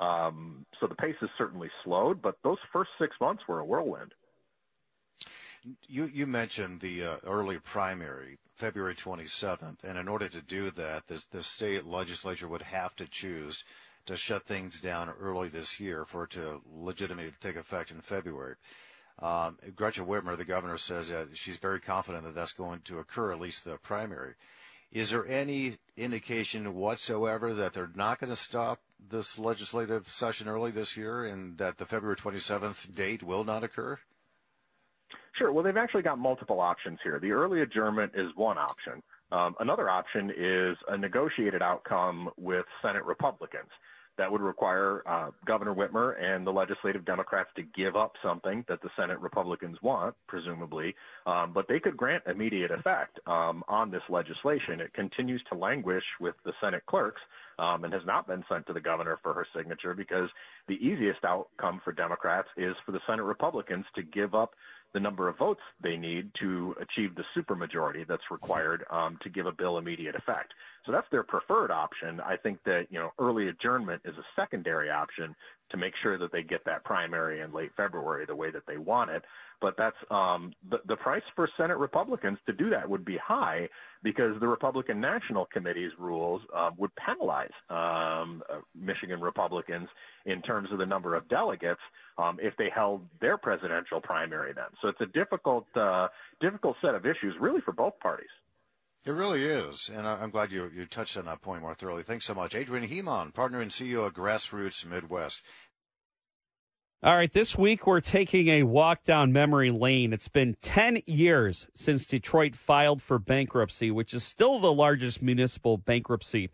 Um, 0.00 0.66
so 0.80 0.86
the 0.86 0.96
pace 0.96 1.14
has 1.20 1.30
certainly 1.38 1.70
slowed, 1.84 2.20
but 2.20 2.36
those 2.42 2.58
first 2.72 2.90
six 3.00 3.14
months 3.20 3.44
were 3.48 3.60
a 3.60 3.64
whirlwind. 3.64 4.12
You 5.86 6.10
you 6.12 6.26
mentioned 6.26 6.80
the 6.80 7.04
uh, 7.04 7.16
early 7.24 7.58
primary, 7.58 8.38
February 8.56 8.94
27th, 8.94 9.84
and 9.84 9.96
in 9.96 10.08
order 10.08 10.28
to 10.28 10.42
do 10.42 10.70
that, 10.72 11.06
the, 11.06 11.24
the 11.30 11.42
state 11.42 11.86
legislature 11.86 12.48
would 12.48 12.62
have 12.62 12.96
to 12.96 13.06
choose 13.06 13.64
to 14.06 14.16
shut 14.16 14.44
things 14.44 14.80
down 14.80 15.10
early 15.20 15.48
this 15.48 15.78
year 15.78 16.04
for 16.04 16.24
it 16.24 16.30
to 16.30 16.60
legitimately 16.74 17.32
take 17.40 17.56
effect 17.56 17.92
in 17.92 18.00
February. 18.00 18.56
Um, 19.20 19.58
Gretchen 19.76 20.06
Whitmer, 20.06 20.36
the 20.36 20.44
governor, 20.44 20.78
says 20.78 21.10
that 21.10 21.36
she's 21.36 21.58
very 21.58 21.80
confident 21.80 22.24
that 22.24 22.34
that's 22.34 22.52
going 22.52 22.80
to 22.80 22.98
occur, 22.98 23.32
at 23.32 23.40
least 23.40 23.64
the 23.64 23.76
primary. 23.76 24.34
Is 24.90 25.10
there 25.10 25.26
any 25.26 25.78
indication 25.96 26.74
whatsoever 26.74 27.54
that 27.54 27.72
they're 27.72 27.90
not 27.94 28.18
going 28.18 28.30
to 28.30 28.36
stop 28.36 28.80
this 29.10 29.38
legislative 29.38 30.08
session 30.08 30.48
early 30.48 30.70
this 30.70 30.96
year 30.96 31.24
and 31.24 31.56
that 31.58 31.78
the 31.78 31.86
February 31.86 32.16
27th 32.16 32.94
date 32.94 33.22
will 33.22 33.44
not 33.44 33.62
occur? 33.62 33.98
Sure. 35.38 35.52
Well, 35.52 35.64
they've 35.64 35.76
actually 35.76 36.02
got 36.02 36.18
multiple 36.18 36.60
options 36.60 36.98
here. 37.02 37.18
The 37.18 37.30
early 37.30 37.62
adjournment 37.62 38.12
is 38.14 38.28
one 38.36 38.58
option. 38.58 39.02
Um, 39.30 39.54
another 39.60 39.88
option 39.88 40.30
is 40.36 40.76
a 40.88 40.96
negotiated 40.96 41.62
outcome 41.62 42.28
with 42.36 42.66
Senate 42.82 43.04
Republicans. 43.04 43.70
That 44.18 44.30
would 44.30 44.42
require 44.42 45.02
uh, 45.08 45.30
Governor 45.46 45.74
Whitmer 45.74 46.22
and 46.22 46.46
the 46.46 46.50
legislative 46.50 47.06
Democrats 47.06 47.48
to 47.56 47.62
give 47.62 47.96
up 47.96 48.12
something 48.22 48.62
that 48.68 48.82
the 48.82 48.90
Senate 48.94 49.18
Republicans 49.20 49.78
want, 49.82 50.14
presumably, 50.28 50.94
um, 51.24 51.52
but 51.54 51.66
they 51.66 51.80
could 51.80 51.96
grant 51.96 52.22
immediate 52.26 52.70
effect 52.70 53.18
um, 53.26 53.64
on 53.68 53.90
this 53.90 54.02
legislation. 54.10 54.82
It 54.82 54.92
continues 54.92 55.42
to 55.50 55.56
languish 55.56 56.04
with 56.20 56.34
the 56.44 56.52
Senate 56.60 56.84
clerks 56.84 57.22
um, 57.62 57.84
and 57.84 57.92
has 57.92 58.02
not 58.04 58.26
been 58.26 58.44
sent 58.48 58.66
to 58.66 58.72
the 58.72 58.80
governor 58.80 59.18
for 59.22 59.32
her 59.32 59.46
signature 59.56 59.94
because 59.94 60.28
the 60.66 60.74
easiest 60.74 61.24
outcome 61.24 61.80
for 61.84 61.92
Democrats 61.92 62.48
is 62.56 62.74
for 62.84 62.90
the 62.90 63.00
Senate 63.06 63.22
Republicans 63.22 63.84
to 63.94 64.02
give 64.02 64.34
up 64.34 64.54
the 64.92 65.00
number 65.00 65.28
of 65.28 65.38
votes 65.38 65.60
they 65.82 65.96
need 65.96 66.30
to 66.38 66.74
achieve 66.80 67.14
the 67.14 67.24
supermajority 67.36 68.06
that's 68.06 68.30
required 68.30 68.84
um, 68.90 69.18
to 69.22 69.30
give 69.30 69.46
a 69.46 69.52
bill 69.52 69.78
immediate 69.78 70.14
effect. 70.16 70.52
So 70.84 70.92
that's 70.92 71.06
their 71.10 71.22
preferred 71.22 71.70
option. 71.70 72.20
I 72.20 72.36
think 72.36 72.58
that 72.64 72.88
you 72.90 72.98
know 72.98 73.12
early 73.18 73.48
adjournment 73.48 74.02
is 74.04 74.14
a 74.16 74.24
secondary 74.34 74.90
option 74.90 75.34
to 75.72 75.76
make 75.76 75.94
sure 76.02 76.16
that 76.18 76.30
they 76.32 76.42
get 76.42 76.64
that 76.64 76.84
primary 76.84 77.40
in 77.40 77.52
late 77.52 77.70
February 77.76 78.24
the 78.26 78.36
way 78.36 78.50
that 78.50 78.62
they 78.66 78.78
want 78.78 79.10
it. 79.10 79.22
But 79.60 79.74
that's 79.76 79.96
um, 80.10 80.52
the, 80.70 80.78
the 80.86 80.96
price 80.96 81.22
for 81.34 81.48
Senate 81.56 81.78
Republicans 81.78 82.38
to 82.46 82.52
do 82.52 82.70
that 82.70 82.88
would 82.88 83.04
be 83.04 83.16
high 83.16 83.68
because 84.02 84.38
the 84.40 84.48
Republican 84.48 85.00
National 85.00 85.46
Committee's 85.46 85.92
rules 85.98 86.42
uh, 86.54 86.70
would 86.78 86.90
penalize 86.96 87.50
um, 87.70 88.42
uh, 88.50 88.58
Michigan 88.74 89.20
Republicans 89.20 89.88
in 90.26 90.42
terms 90.42 90.68
of 90.72 90.78
the 90.78 90.86
number 90.86 91.14
of 91.14 91.28
delegates 91.28 91.80
um, 92.18 92.38
if 92.40 92.54
they 92.56 92.68
held 92.74 93.06
their 93.20 93.38
presidential 93.38 94.00
primary 94.00 94.52
then. 94.52 94.64
So 94.80 94.88
it's 94.88 95.00
a 95.00 95.06
difficult, 95.06 95.66
uh, 95.76 96.08
difficult 96.40 96.76
set 96.82 96.94
of 96.94 97.06
issues, 97.06 97.34
really, 97.40 97.60
for 97.60 97.72
both 97.72 97.98
parties. 98.00 98.30
It 99.04 99.10
really 99.10 99.44
is, 99.44 99.90
and 99.92 100.06
I'm 100.06 100.30
glad 100.30 100.52
you 100.52 100.70
you 100.72 100.86
touched 100.86 101.16
on 101.16 101.24
that 101.24 101.42
point 101.42 101.62
more 101.62 101.74
thoroughly. 101.74 102.04
Thanks 102.04 102.24
so 102.24 102.34
much, 102.34 102.54
Adrian 102.54 102.88
Hemond, 102.88 103.34
partner 103.34 103.60
and 103.60 103.68
CEO 103.68 104.06
of 104.06 104.14
Grassroots 104.14 104.86
Midwest. 104.86 105.42
All 107.04 107.16
right, 107.16 107.32
this 107.32 107.58
week 107.58 107.84
we're 107.84 108.00
taking 108.00 108.46
a 108.46 108.62
walk 108.62 109.02
down 109.02 109.32
memory 109.32 109.72
lane. 109.72 110.12
It's 110.12 110.28
been 110.28 110.54
10 110.62 111.02
years 111.04 111.66
since 111.74 112.06
Detroit 112.06 112.54
filed 112.54 113.02
for 113.02 113.18
bankruptcy, 113.18 113.90
which 113.90 114.14
is 114.14 114.22
still 114.22 114.60
the 114.60 114.72
largest 114.72 115.20
municipal 115.20 115.76
bankruptcy 115.78 116.48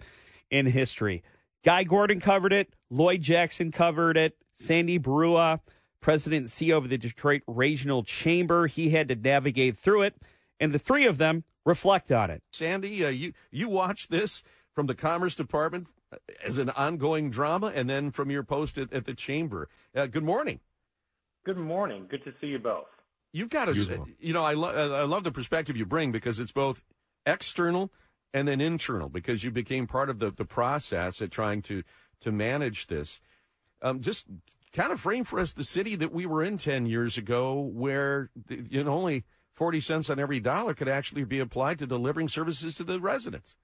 in 0.50 0.64
history. 0.64 1.22
Guy 1.66 1.84
Gordon 1.84 2.18
covered 2.18 2.54
it, 2.54 2.72
Lloyd 2.88 3.20
Jackson 3.20 3.70
covered 3.70 4.16
it, 4.16 4.38
Sandy 4.54 4.98
Baruah, 4.98 5.60
president 6.00 6.40
and 6.40 6.48
CEO 6.48 6.78
of 6.78 6.88
the 6.88 6.96
Detroit 6.96 7.42
Regional 7.46 8.02
Chamber, 8.02 8.68
he 8.68 8.88
had 8.88 9.08
to 9.08 9.16
navigate 9.16 9.76
through 9.76 10.00
it, 10.00 10.14
and 10.58 10.72
the 10.72 10.78
three 10.78 11.04
of 11.04 11.18
them 11.18 11.44
reflect 11.66 12.10
on 12.10 12.30
it. 12.30 12.42
Sandy, 12.54 13.04
uh, 13.04 13.10
you 13.10 13.34
you 13.50 13.68
watched 13.68 14.10
this 14.10 14.42
from 14.74 14.86
the 14.86 14.94
Commerce 14.94 15.34
Department 15.34 15.88
as 16.44 16.58
an 16.58 16.70
ongoing 16.70 17.30
drama, 17.30 17.72
and 17.74 17.88
then 17.88 18.10
from 18.10 18.30
your 18.30 18.42
post 18.42 18.78
at, 18.78 18.92
at 18.92 19.04
the 19.04 19.14
chamber. 19.14 19.68
Uh, 19.94 20.06
good 20.06 20.24
morning. 20.24 20.60
Good 21.44 21.58
morning. 21.58 22.06
Good 22.10 22.24
to 22.24 22.32
see 22.40 22.48
you 22.48 22.58
both. 22.58 22.86
You've 23.32 23.50
got 23.50 23.66
to, 23.66 24.06
you 24.18 24.32
know, 24.32 24.42
I, 24.42 24.54
lo- 24.54 24.94
I 24.94 25.04
love 25.04 25.24
the 25.24 25.32
perspective 25.32 25.76
you 25.76 25.84
bring 25.84 26.12
because 26.12 26.40
it's 26.40 26.52
both 26.52 26.82
external 27.26 27.90
and 28.32 28.48
then 28.48 28.60
internal 28.60 29.08
because 29.08 29.44
you 29.44 29.50
became 29.50 29.86
part 29.86 30.10
of 30.10 30.18
the, 30.18 30.30
the 30.30 30.44
process 30.44 31.20
at 31.20 31.30
trying 31.30 31.62
to 31.62 31.82
to 32.20 32.32
manage 32.32 32.88
this. 32.88 33.20
Um, 33.80 34.00
just 34.00 34.26
kind 34.72 34.92
of 34.92 35.00
frame 35.00 35.24
for 35.24 35.38
us 35.38 35.52
the 35.52 35.64
city 35.64 35.94
that 35.96 36.12
we 36.12 36.26
were 36.26 36.42
in 36.42 36.58
10 36.58 36.86
years 36.86 37.16
ago 37.16 37.54
where 37.54 38.30
you 38.48 38.82
know 38.82 38.92
only 38.92 39.24
40 39.52 39.80
cents 39.80 40.10
on 40.10 40.18
every 40.18 40.40
dollar 40.40 40.74
could 40.74 40.88
actually 40.88 41.24
be 41.24 41.38
applied 41.38 41.78
to 41.78 41.86
delivering 41.86 42.28
services 42.28 42.74
to 42.76 42.84
the 42.84 43.00
residents. 43.00 43.56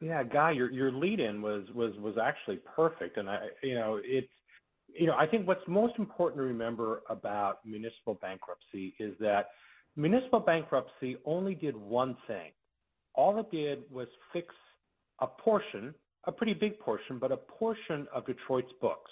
Yeah, 0.00 0.22
Guy, 0.22 0.52
your 0.52 0.70
your 0.70 0.90
lead 0.90 1.20
in 1.20 1.42
was 1.42 1.64
was 1.74 1.92
was 1.98 2.14
actually 2.20 2.58
perfect, 2.74 3.18
and 3.18 3.28
I 3.28 3.48
you 3.62 3.74
know 3.74 4.00
it's 4.02 4.32
you 4.88 5.06
know 5.06 5.14
I 5.14 5.26
think 5.26 5.46
what's 5.46 5.66
most 5.68 5.94
important 5.98 6.38
to 6.40 6.44
remember 6.44 7.02
about 7.10 7.58
municipal 7.66 8.14
bankruptcy 8.14 8.94
is 8.98 9.14
that 9.20 9.48
municipal 9.96 10.40
bankruptcy 10.40 11.18
only 11.26 11.54
did 11.54 11.76
one 11.76 12.16
thing. 12.26 12.52
All 13.14 13.38
it 13.40 13.50
did 13.50 13.82
was 13.90 14.08
fix 14.32 14.54
a 15.20 15.26
portion, 15.26 15.94
a 16.24 16.32
pretty 16.32 16.54
big 16.54 16.78
portion, 16.80 17.18
but 17.18 17.30
a 17.30 17.36
portion 17.36 18.06
of 18.14 18.24
Detroit's 18.24 18.72
books. 18.80 19.10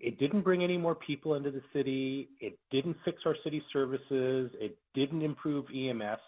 It 0.00 0.18
didn't 0.18 0.42
bring 0.42 0.62
any 0.62 0.76
more 0.76 0.94
people 0.94 1.34
into 1.34 1.50
the 1.50 1.62
city. 1.72 2.28
It 2.40 2.58
didn't 2.70 2.96
fix 3.06 3.22
our 3.24 3.36
city 3.42 3.62
services. 3.72 4.50
It 4.60 4.76
didn't 4.94 5.22
improve 5.22 5.64
EMS 5.74 6.20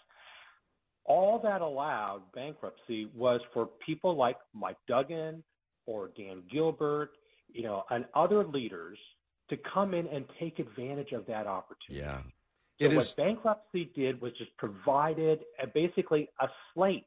all 1.05 1.39
that 1.43 1.61
allowed 1.61 2.21
bankruptcy 2.33 3.09
was 3.15 3.41
for 3.53 3.67
people 3.85 4.15
like 4.15 4.37
Mike 4.53 4.77
Duggan 4.87 5.43
or 5.85 6.11
Dan 6.17 6.43
Gilbert, 6.51 7.11
you 7.51 7.63
know, 7.63 7.83
and 7.89 8.05
other 8.15 8.45
leaders 8.45 8.97
to 9.49 9.57
come 9.73 9.93
in 9.93 10.07
and 10.07 10.25
take 10.39 10.59
advantage 10.59 11.11
of 11.11 11.25
that 11.27 11.45
opportunity. 11.47 12.05
Yeah. 12.05 12.21
So 12.79 12.85
it 12.85 12.95
what 12.95 13.03
is... 13.03 13.11
bankruptcy 13.11 13.91
did 13.95 14.21
was 14.21 14.31
just 14.37 14.55
provided 14.57 15.39
a, 15.61 15.67
basically 15.67 16.29
a 16.39 16.47
slate, 16.73 17.05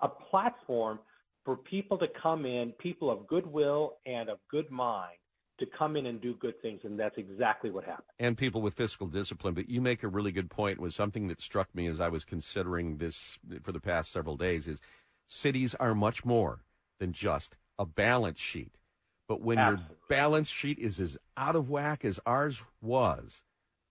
a 0.00 0.08
platform 0.08 0.98
for 1.44 1.56
people 1.56 1.98
to 1.98 2.06
come 2.20 2.46
in, 2.46 2.72
people 2.78 3.10
of 3.10 3.26
goodwill 3.26 3.94
and 4.06 4.30
of 4.30 4.38
good 4.50 4.70
mind, 4.70 5.18
to 5.58 5.66
come 5.66 5.96
in 5.96 6.06
and 6.06 6.20
do 6.20 6.34
good 6.34 6.60
things, 6.60 6.80
and 6.84 6.98
that's 6.98 7.16
exactly 7.16 7.70
what 7.70 7.84
happened. 7.84 8.06
And 8.18 8.36
people 8.36 8.60
with 8.60 8.74
fiscal 8.74 9.06
discipline. 9.06 9.54
But 9.54 9.70
you 9.70 9.80
make 9.80 10.02
a 10.02 10.08
really 10.08 10.32
good 10.32 10.50
point. 10.50 10.78
It 10.78 10.82
was 10.82 10.94
something 10.94 11.28
that 11.28 11.40
struck 11.40 11.74
me 11.74 11.86
as 11.86 12.00
I 12.00 12.08
was 12.08 12.24
considering 12.24 12.98
this 12.98 13.38
for 13.62 13.72
the 13.72 13.80
past 13.80 14.10
several 14.10 14.36
days. 14.36 14.66
Is 14.66 14.80
cities 15.26 15.74
are 15.76 15.94
much 15.94 16.24
more 16.24 16.64
than 16.98 17.12
just 17.12 17.56
a 17.78 17.86
balance 17.86 18.40
sheet. 18.40 18.78
But 19.26 19.40
when 19.40 19.58
Absolutely. 19.58 19.86
your 19.88 20.18
balance 20.18 20.48
sheet 20.48 20.78
is 20.78 21.00
as 21.00 21.16
out 21.36 21.56
of 21.56 21.70
whack 21.70 22.04
as 22.04 22.20
ours 22.26 22.62
was, 22.80 23.42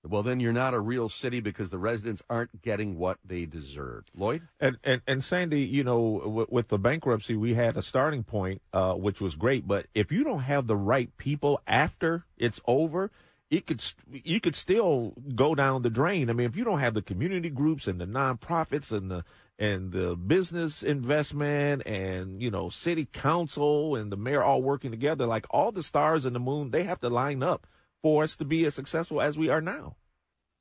well, 0.07 0.23
then 0.23 0.39
you're 0.39 0.51
not 0.51 0.73
a 0.73 0.79
real 0.79 1.07
city 1.07 1.39
because 1.39 1.69
the 1.69 1.77
residents 1.77 2.21
aren't 2.29 2.61
getting 2.61 2.97
what 2.97 3.19
they 3.23 3.45
deserve. 3.45 4.05
Lloyd? 4.15 4.41
And, 4.59 4.77
and, 4.83 5.01
and 5.07 5.23
Sandy, 5.23 5.61
you 5.61 5.83
know, 5.83 6.19
w- 6.23 6.47
with 6.49 6.67
the 6.67 6.77
bankruptcy, 6.77 7.35
we 7.35 7.53
had 7.53 7.77
a 7.77 7.81
starting 7.81 8.23
point, 8.23 8.61
uh, 8.73 8.93
which 8.95 9.21
was 9.21 9.35
great. 9.35 9.65
But 9.65 9.85
if 9.95 10.11
you 10.11 10.23
don't 10.23 10.41
have 10.41 10.67
the 10.67 10.75
right 10.75 11.15
people 11.17 11.61
after 11.65 12.25
it's 12.37 12.59
over, 12.67 13.11
it 13.49 13.67
could 13.67 13.83
you 14.11 14.39
could 14.41 14.55
still 14.55 15.13
go 15.35 15.53
down 15.53 15.83
the 15.83 15.89
drain. 15.89 16.29
I 16.29 16.33
mean, 16.33 16.47
if 16.47 16.55
you 16.55 16.63
don't 16.63 16.79
have 16.79 16.95
the 16.95 17.03
community 17.03 17.51
groups 17.51 17.87
and 17.87 18.01
the 18.01 18.07
nonprofits 18.07 18.91
and 18.91 19.11
the 19.11 19.23
and 19.59 19.91
the 19.91 20.15
business 20.15 20.81
investment 20.81 21.83
and 21.85 22.41
you 22.41 22.49
know 22.49 22.69
city 22.69 23.05
council 23.05 23.95
and 23.95 24.11
the 24.11 24.17
mayor 24.17 24.43
all 24.43 24.63
working 24.63 24.89
together, 24.89 25.27
like 25.27 25.45
all 25.51 25.71
the 25.71 25.83
stars 25.83 26.25
and 26.25 26.35
the 26.35 26.39
moon, 26.39 26.71
they 26.71 26.83
have 26.83 26.99
to 27.01 27.09
line 27.09 27.43
up 27.43 27.67
for 28.03 28.23
us 28.23 28.35
to 28.35 28.45
be 28.45 28.65
as 28.65 28.75
successful 28.75 29.19
as 29.19 29.37
we 29.37 29.49
are 29.49 29.61
now. 29.61 29.95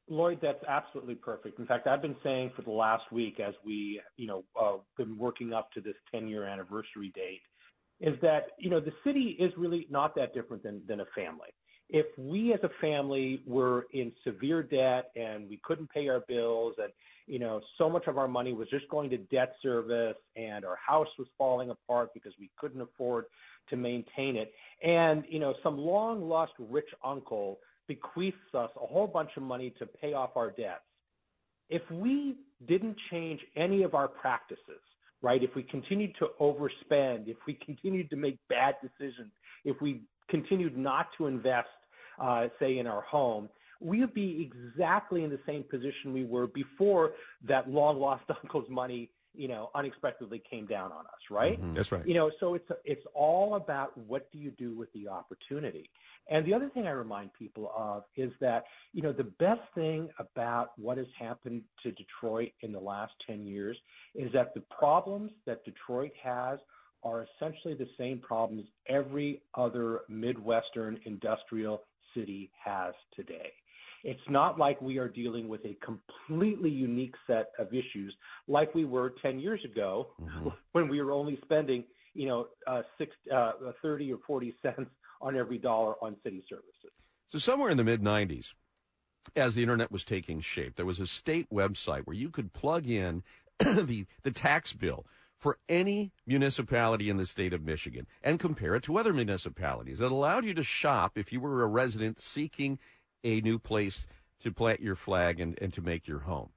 Lloyd, 0.09 0.39
that's 0.41 0.65
absolutely 0.67 1.15
perfect. 1.15 1.59
In 1.59 1.67
fact, 1.67 1.87
I've 1.87 2.03
been 2.03 2.17
saying 2.23 2.53
for 2.57 2.63
the 2.63 2.71
last 2.71 3.05
week, 3.13 3.41
as 3.41 3.55
we, 3.65 4.01
you 4.17 4.27
know, 4.27 4.45
uh, 4.61 4.79
been 4.97 5.19
working 5.19 5.53
up 5.53 5.71
to 5.73 5.81
this 5.81 5.95
10-year 6.15 6.45
anniversary 6.45 7.13
date, 7.15 7.41
is 8.01 8.17
that 8.21 8.49
you 8.59 8.69
know 8.69 8.81
the 8.81 8.93
city 9.05 9.37
is 9.39 9.53
really 9.57 9.87
not 9.89 10.15
that 10.17 10.35
different 10.35 10.63
than 10.63 10.83
than 10.89 11.01
a 11.01 11.07
family. 11.15 11.49
If 11.89 12.07
we 12.19 12.53
as 12.53 12.61
a 12.65 12.71
family 12.81 13.43
were 13.47 13.87
in 13.93 14.13
severe 14.25 14.63
debt 14.63 15.11
and 15.15 15.49
we 15.49 15.61
couldn't 15.63 15.91
pay 15.91 16.09
our 16.09 16.21
bills 16.27 16.75
and 16.79 16.91
you 17.27 17.39
know 17.39 17.61
so 17.79 17.89
much 17.89 18.07
of 18.07 18.19
our 18.19 18.29
money 18.29 18.53
was 18.53 18.69
just 18.69 18.89
going 18.89 19.11
to 19.11 19.19
debt 19.19 19.55
service 19.63 20.17
and 20.37 20.65
our 20.65 20.77
house 20.77 21.09
was 21.19 21.29
falling 21.39 21.71
apart 21.71 22.11
because 22.15 22.33
we 22.39 22.51
couldn't 22.59 22.81
afford 22.81 23.25
to 23.71 23.77
maintain 23.77 24.37
it. 24.37 24.53
And, 24.83 25.25
you 25.29 25.39
know, 25.39 25.55
some 25.63 25.79
long 25.79 26.29
lost 26.29 26.53
rich 26.59 26.89
uncle 27.05 27.59
bequeaths 27.89 28.37
us 28.55 28.71
a 28.77 28.87
whole 28.87 29.07
bunch 29.07 29.31
of 29.37 29.43
money 29.43 29.75
to 29.79 29.87
pay 29.87 30.13
off 30.13 30.31
our 30.37 30.51
debts. 30.51 30.83
If 31.69 31.83
we 31.91 32.37
didn't 32.67 32.97
change 33.11 33.41
any 33.57 33.83
of 33.83 33.95
our 33.95 34.09
practices, 34.09 34.83
right, 35.21 35.43
if 35.43 35.51
we 35.55 35.63
continued 35.63 36.15
to 36.19 36.29
overspend, 36.41 37.29
if 37.29 37.37
we 37.47 37.55
continued 37.67 38.11
to 38.11 38.17
make 38.17 38.39
bad 38.49 38.75
decisions, 38.83 39.31
if 39.65 39.81
we 39.81 40.03
continued 40.29 40.77
not 40.77 41.09
to 41.19 41.27
invest, 41.27 41.69
uh, 42.21 42.49
say, 42.61 42.79
in 42.79 42.87
our 42.87 43.03
home, 43.03 43.49
we 43.83 44.01
would 44.01 44.15
be 44.15 44.51
exactly 44.51 45.25
in 45.25 45.31
the 45.31 45.41
same 45.47 45.65
position 45.65 46.13
we 46.13 46.25
were 46.25 46.47
before 46.47 47.13
that 47.47 47.69
long 47.69 47.99
lost 47.99 48.25
uncle's 48.43 48.69
money 48.71 49.11
you 49.35 49.49
know, 49.49 49.71
unexpectedly 49.75 50.43
came 50.49 50.67
down 50.67 50.93
on 50.93 51.07
us, 51.07 51.31
right? 51.31 51.61
Mm-hmm. 51.61 51.75
That's 51.75 51.91
right. 51.91 52.07
You 52.07 52.15
know, 52.15 52.31
so 52.39 52.55
it's 52.55 52.71
it's 52.85 53.05
all 53.15 53.55
about 53.55 53.97
what 53.97 54.31
do 54.31 54.39
you 54.39 54.51
do 54.59 54.77
with 54.77 54.93
the 54.93 55.09
opportunity. 55.09 55.89
And 56.31 56.47
the 56.47 56.55
other 56.55 56.69
thing 56.69 56.87
I 56.87 56.91
remind 56.91 57.33
people 57.35 57.73
of 57.77 58.05
is 58.17 58.31
that, 58.41 58.65
you 58.93 59.03
know, 59.03 59.13
the 59.13 59.25
best 59.25 59.63
thing 59.75 60.09
about 60.19 60.71
what 60.77 60.99
has 60.99 61.07
happened 61.19 61.63
to 61.83 61.91
Detroit 61.93 62.51
in 62.61 62.73
the 62.73 62.79
last 62.79 63.13
10 63.27 63.45
years 63.45 63.77
is 64.15 64.31
that 64.33 64.55
the 64.55 64.63
problems 64.77 65.33
that 65.47 65.65
Detroit 65.65 66.13
has 66.23 66.59
are 67.03 67.27
essentially 67.37 67.75
the 67.75 67.89
same 67.99 68.21
problems 68.21 68.65
every 68.89 69.43
other 69.57 70.03
Midwestern 70.09 71.01
industrial 71.05 71.83
city 72.15 72.53
has 72.65 72.95
today. 73.17 73.53
It's 74.05 74.21
not 74.29 74.59
like 74.59 74.81
we 74.81 74.99
are 74.99 75.09
dealing 75.09 75.49
with 75.49 75.65
a 75.65 75.77
completely 75.85 76.71
unique 76.71 77.15
set 77.27 77.53
of 77.59 77.69
issues 77.69 78.15
like 78.49 78.75
we 78.75 78.85
were 78.85 79.15
10 79.23 79.39
years 79.39 79.61
ago 79.65 80.09
mm-hmm. 80.21 80.49
when 80.73 80.89
we 80.89 81.01
were 81.01 81.13
only 81.13 81.39
spending, 81.45 81.85
you 82.15 82.27
know, 82.27 82.49
uh, 82.67 82.83
six, 82.99 83.15
uh, 83.33 83.53
30 83.81 84.13
or 84.13 84.19
40 84.27 84.55
cents 84.63 84.91
on 85.21 85.37
every 85.37 85.59
dollar 85.59 85.95
on 86.03 86.17
city 86.25 86.43
services. 86.49 86.91
So 87.29 87.39
somewhere 87.39 87.71
in 87.71 87.77
the 87.77 87.85
mid 87.85 88.03
90s, 88.03 88.55
as 89.37 89.55
the 89.55 89.63
internet 89.63 89.93
was 89.93 90.05
taking 90.05 90.41
shape, 90.41 90.75
there 90.77 90.87
was 90.87 91.01
a 91.01 91.07
state 91.07 91.49
website 91.51 92.03
where 92.03 92.17
you 92.17 92.29
could 92.29 92.53
plug 92.53 92.87
in 92.87 93.23
the, 93.59 94.07
the 94.23 94.31
tax 94.33 94.73
bill 94.73 95.07
for 95.39 95.59
any 95.69 96.13
municipality 96.27 97.11
in 97.11 97.17
the 97.17 97.27
state 97.27 97.53
of 97.53 97.63
Michigan 97.63 98.07
and 98.23 98.39
compare 98.39 98.77
it 98.77 98.83
to 98.85 98.97
other 98.97 99.13
municipalities. 99.13 100.01
It 100.01 100.13
allowed 100.13 100.45
you 100.45 100.55
to 100.55 100.63
shop 100.63 101.17
if 101.17 101.33
you 101.33 101.41
were 101.41 101.63
a 101.63 101.67
resident 101.67 102.21
seeking 102.21 102.79
a 103.25 103.41
new 103.41 103.59
place 103.59 104.07
to 104.41 104.53
plant 104.53 104.81
your 104.81 104.97
flag 104.97 105.41
and, 105.41 105.59
and 105.61 105.73
to 105.73 105.81
make 105.81 106.07
your 106.07 106.21
home. 106.21 106.51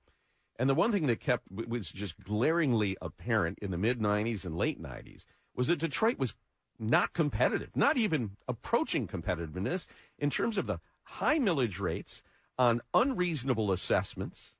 And 0.58 0.69
the 0.69 0.75
one 0.75 0.91
thing 0.91 1.08
that 1.08 1.19
kept 1.19 1.51
was 1.51 1.91
just 1.91 2.23
glaringly 2.23 2.97
apparent 3.01 3.60
in 3.60 3.71
the 3.71 3.78
mid 3.78 3.99
90s 3.99 4.45
and 4.45 4.58
late 4.58 4.82
90s 4.82 5.23
was 5.54 5.67
that 5.67 5.80
Detroit 5.80 6.17
was 6.17 6.34
not 6.80 7.13
competitive, 7.13 7.75
not 7.75 7.97
even 7.97 8.32
approaching 8.47 9.08
competitiveness 9.08 9.88
in 10.17 10.30
terms 10.30 10.58
of 10.58 10.67
the 10.67 10.80
high 11.04 11.39
millage 11.39 11.80
rates 11.80 12.21
on 12.58 12.82
unreasonable 12.93 13.71
assessments. 13.71 14.56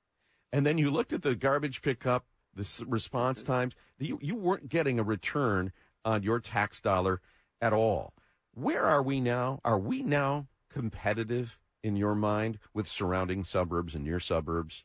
And 0.52 0.65
then 0.65 0.78
you 0.78 0.91
looked 0.91 1.13
at 1.13 1.22
the 1.22 1.36
garbage 1.36 1.82
pickup, 1.82 2.26
the 2.54 2.86
response 2.88 3.44
times, 3.44 3.76
you, 4.00 4.20
you 4.22 4.36
weren't 4.36 4.70
getting 4.70 5.00
a 5.00 5.04
return 5.04 5.72
on 6.04 6.24
your 6.24 6.39
tax 6.39 6.80
dollar 6.80 7.22
at 7.62 7.74
all. 7.74 8.13
Where 8.54 8.86
are 8.86 9.02
we 9.02 9.20
now? 9.20 9.60
Are 9.65 9.80
we 9.80 10.02
now 10.02 10.48
competitive 10.70 11.58
in 11.86 11.95
your 11.95 12.15
mind 12.15 12.58
with 12.74 12.88
surrounding 12.88 13.43
suburbs 13.43 13.93
and 13.93 14.04
near 14.04 14.19
suburbs? 14.19 14.84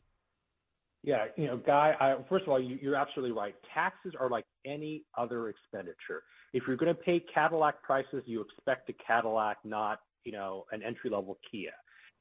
Yeah, 1.03 1.25
you 1.35 1.47
know, 1.47 1.57
Guy, 1.57 1.95
I, 1.99 2.15
first 2.29 2.43
of 2.43 2.49
all, 2.49 2.61
you, 2.61 2.77
you're 2.79 2.95
absolutely 2.95 3.35
right. 3.35 3.55
Taxes 3.73 4.13
are 4.19 4.29
like 4.29 4.45
any 4.67 5.01
other 5.17 5.49
expenditure. 5.49 6.21
If 6.53 6.63
you're 6.67 6.77
going 6.77 6.95
to 6.95 7.01
pay 7.01 7.23
Cadillac 7.33 7.81
prices, 7.81 8.21
you 8.27 8.41
expect 8.41 8.87
a 8.89 8.93
Cadillac, 8.93 9.57
not, 9.63 10.01
you 10.25 10.31
know, 10.31 10.65
an 10.71 10.83
entry 10.83 11.09
level 11.09 11.39
Kia. 11.49 11.71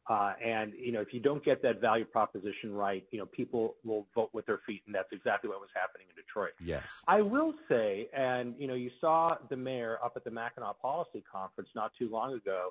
Uh, 0.09 0.33
and 0.43 0.73
you 0.77 0.93
know, 0.93 1.01
if 1.01 1.13
you 1.13 1.21
don't 1.21 1.45
get 1.45 1.63
that 1.63 1.81
value 1.81 2.07
proposition 2.07 2.73
right, 2.73 3.05
you 3.11 3.19
know, 3.19 3.27
people 3.27 3.77
will 3.85 4.07
vote 4.15 4.31
with 4.33 4.47
their 4.47 4.61
feet, 4.67 4.83
and 4.87 4.95
that's 4.95 5.13
exactly 5.13 5.49
what 5.51 5.61
was 5.61 5.69
happening 5.75 6.07
in 6.09 6.17
Detroit. 6.17 6.53
Yes. 6.59 7.03
I 7.07 7.21
will 7.21 7.53
say, 7.69 8.09
and 8.17 8.55
you 8.59 8.67
know, 8.67 8.75
you 8.75 8.91
saw 8.99 9.37
the 9.51 9.57
mayor 9.57 9.99
up 10.03 10.15
at 10.17 10.25
the 10.25 10.31
Mackinac 10.31 10.81
Policy 10.81 11.23
Conference 11.31 11.69
not 11.77 11.93
too 11.99 12.09
long 12.11 12.33
ago 12.33 12.71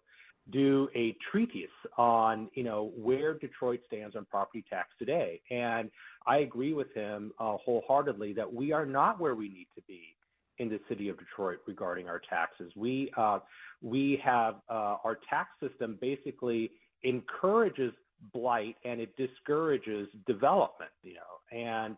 do 0.51 0.89
a 0.95 1.15
treatise 1.31 1.67
on 1.97 2.49
you 2.53 2.63
know 2.63 2.91
where 2.97 3.33
Detroit 3.33 3.81
stands 3.87 4.15
on 4.15 4.25
property 4.25 4.63
tax 4.69 4.89
today, 4.97 5.41
and 5.49 5.89
I 6.27 6.39
agree 6.39 6.73
with 6.73 6.93
him 6.93 7.31
uh, 7.39 7.57
wholeheartedly 7.57 8.33
that 8.33 8.51
we 8.51 8.71
are 8.71 8.85
not 8.85 9.19
where 9.19 9.35
we 9.35 9.49
need 9.49 9.67
to 9.75 9.81
be 9.87 10.15
in 10.59 10.69
the 10.69 10.79
city 10.89 11.09
of 11.09 11.17
Detroit 11.17 11.59
regarding 11.65 12.07
our 12.07 12.21
taxes. 12.29 12.71
We 12.75 13.11
uh, 13.17 13.39
we 13.81 14.21
have 14.23 14.55
uh, 14.69 14.97
our 15.03 15.17
tax 15.29 15.49
system 15.61 15.97
basically 16.01 16.71
encourages 17.03 17.93
blight 18.33 18.75
and 18.83 18.99
it 18.99 19.15
discourages 19.15 20.07
development, 20.27 20.91
you 21.03 21.13
know. 21.13 21.57
And 21.57 21.95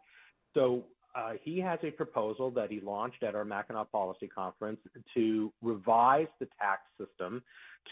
so 0.54 0.86
uh, 1.16 1.32
he 1.44 1.60
has 1.60 1.80
a 1.84 1.92
proposal 1.92 2.52
that 2.52 2.72
he 2.72 2.80
launched 2.80 3.24
at 3.24 3.36
our 3.36 3.44
Mackinac 3.44 3.92
Policy 3.92 4.28
Conference 4.28 4.80
to 5.14 5.52
revise 5.62 6.28
the 6.40 6.48
tax 6.60 6.82
system 6.98 7.42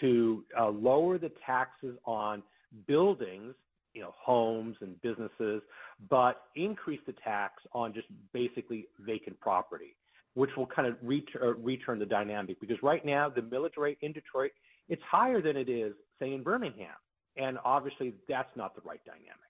to 0.02 0.44
uh, 0.60 0.70
lower 0.70 1.18
the 1.18 1.32
taxes 1.46 1.98
on 2.06 2.44
buildings, 2.88 3.54
you 3.94 4.02
know, 4.02 4.14
homes 4.18 4.76
and 4.82 5.02
businesses, 5.02 5.62
but 6.10 6.44
increase 6.56 7.02
the 7.08 7.14
tax 7.24 7.64
on 7.74 7.94
just 7.94 8.08
basically 8.34 8.88
vacant 9.00 9.40
property, 9.40 9.96
which 10.36 10.52
will 10.56 10.68
kind 10.68 10.88
of 10.88 10.96
ret- 11.02 11.24
uh, 11.42 11.56
return 11.56 12.00
the 12.00 12.06
dynamic. 12.06 12.60
Because 12.62 12.78
right 12.84 13.06
now, 13.06 13.30
the 13.30 13.42
millage 13.42 13.78
rate 13.78 13.98
in 14.02 14.14
Detroit 14.14 14.52
it's 14.90 15.02
higher 15.10 15.42
than 15.42 15.56
it 15.56 15.70
is, 15.70 15.94
say, 16.20 16.34
in 16.34 16.44
Birmingham. 16.44 16.98
And 17.38 17.58
obviously, 17.64 18.14
that's 18.28 18.50
not 18.58 18.76
the 18.76 18.82
right 18.82 19.00
dynamic. 19.06 19.49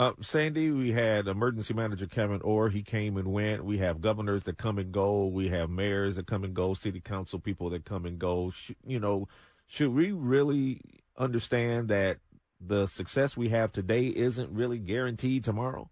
Uh, 0.00 0.14
Sandy, 0.22 0.70
we 0.70 0.92
had 0.92 1.28
emergency 1.28 1.74
manager 1.74 2.06
Kevin 2.06 2.40
Orr. 2.40 2.70
He 2.70 2.82
came 2.82 3.18
and 3.18 3.30
went. 3.30 3.66
We 3.66 3.76
have 3.78 4.00
governors 4.00 4.44
that 4.44 4.56
come 4.56 4.78
and 4.78 4.90
go. 4.90 5.26
We 5.26 5.50
have 5.50 5.68
mayors 5.68 6.16
that 6.16 6.26
come 6.26 6.42
and 6.42 6.54
go. 6.54 6.72
City 6.72 7.00
council 7.00 7.38
people 7.38 7.68
that 7.68 7.84
come 7.84 8.06
and 8.06 8.18
go. 8.18 8.50
Sh- 8.50 8.70
you 8.82 8.98
know, 8.98 9.28
should 9.66 9.90
we 9.90 10.10
really 10.10 10.80
understand 11.18 11.88
that 11.88 12.16
the 12.58 12.86
success 12.86 13.36
we 13.36 13.50
have 13.50 13.72
today 13.72 14.06
isn't 14.06 14.50
really 14.50 14.78
guaranteed 14.78 15.44
tomorrow? 15.44 15.90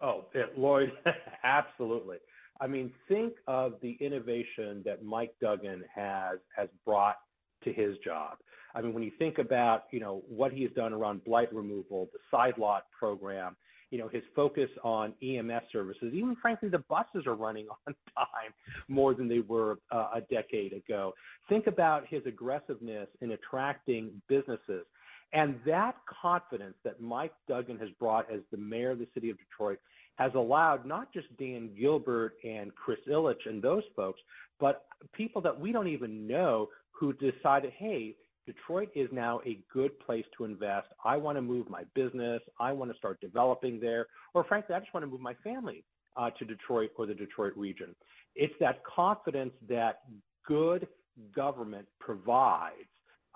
Oh, 0.00 0.24
Lloyd, 0.56 0.92
absolutely. 1.44 2.16
I 2.58 2.68
mean, 2.68 2.90
think 3.06 3.34
of 3.46 3.74
the 3.82 3.98
innovation 4.00 4.82
that 4.86 5.04
Mike 5.04 5.34
Duggan 5.42 5.84
has 5.94 6.38
has 6.56 6.70
brought 6.86 7.16
to 7.64 7.70
his 7.74 7.98
job. 8.02 8.38
I 8.74 8.80
mean, 8.80 8.92
when 8.94 9.02
you 9.02 9.12
think 9.18 9.38
about, 9.38 9.84
you 9.90 10.00
know, 10.00 10.22
what 10.28 10.52
he 10.52 10.62
has 10.62 10.72
done 10.72 10.92
around 10.92 11.24
blight 11.24 11.52
removal, 11.54 12.08
the 12.12 12.18
side 12.30 12.58
lot 12.58 12.84
program, 12.96 13.56
you 13.90 13.98
know, 13.98 14.08
his 14.08 14.22
focus 14.36 14.70
on 14.84 15.12
EMS 15.22 15.64
services, 15.72 16.12
even 16.14 16.36
frankly, 16.40 16.68
the 16.68 16.84
buses 16.88 17.26
are 17.26 17.34
running 17.34 17.66
on 17.86 17.94
time 18.14 18.54
more 18.88 19.14
than 19.14 19.28
they 19.28 19.40
were 19.40 19.78
uh, 19.90 20.10
a 20.14 20.20
decade 20.32 20.72
ago. 20.72 21.12
Think 21.48 21.66
about 21.66 22.06
his 22.08 22.22
aggressiveness 22.26 23.08
in 23.20 23.32
attracting 23.32 24.10
businesses. 24.28 24.84
And 25.32 25.60
that 25.64 25.94
confidence 26.22 26.74
that 26.84 27.00
Mike 27.00 27.32
Duggan 27.48 27.78
has 27.78 27.88
brought 28.00 28.32
as 28.32 28.40
the 28.50 28.56
mayor 28.56 28.90
of 28.90 28.98
the 28.98 29.06
city 29.14 29.30
of 29.30 29.36
Detroit 29.38 29.78
has 30.16 30.32
allowed 30.34 30.84
not 30.84 31.12
just 31.12 31.26
Dan 31.38 31.70
Gilbert 31.78 32.34
and 32.44 32.74
Chris 32.74 32.98
Ilitch 33.08 33.46
and 33.46 33.62
those 33.62 33.84
folks, 33.96 34.20
but 34.58 34.84
people 35.14 35.40
that 35.40 35.58
we 35.58 35.72
don't 35.72 35.88
even 35.88 36.26
know 36.26 36.68
who 36.90 37.12
decided, 37.14 37.72
hey, 37.78 38.16
Detroit 38.52 38.88
is 38.94 39.08
now 39.12 39.40
a 39.46 39.60
good 39.72 39.98
place 40.00 40.24
to 40.36 40.44
invest. 40.44 40.88
I 41.04 41.16
want 41.16 41.36
to 41.38 41.42
move 41.42 41.70
my 41.70 41.84
business. 41.94 42.40
I 42.58 42.72
want 42.72 42.90
to 42.90 42.96
start 42.98 43.20
developing 43.20 43.78
there. 43.80 44.06
Or 44.34 44.44
frankly, 44.44 44.74
I 44.74 44.80
just 44.80 44.92
want 44.92 45.04
to 45.04 45.10
move 45.10 45.20
my 45.20 45.34
family 45.44 45.84
uh, 46.16 46.30
to 46.30 46.44
Detroit 46.44 46.90
or 46.96 47.06
the 47.06 47.14
Detroit 47.14 47.52
region. 47.56 47.94
It's 48.34 48.54
that 48.58 48.82
confidence 48.84 49.52
that 49.68 50.00
good 50.46 50.88
government 51.34 51.86
provides 52.00 52.74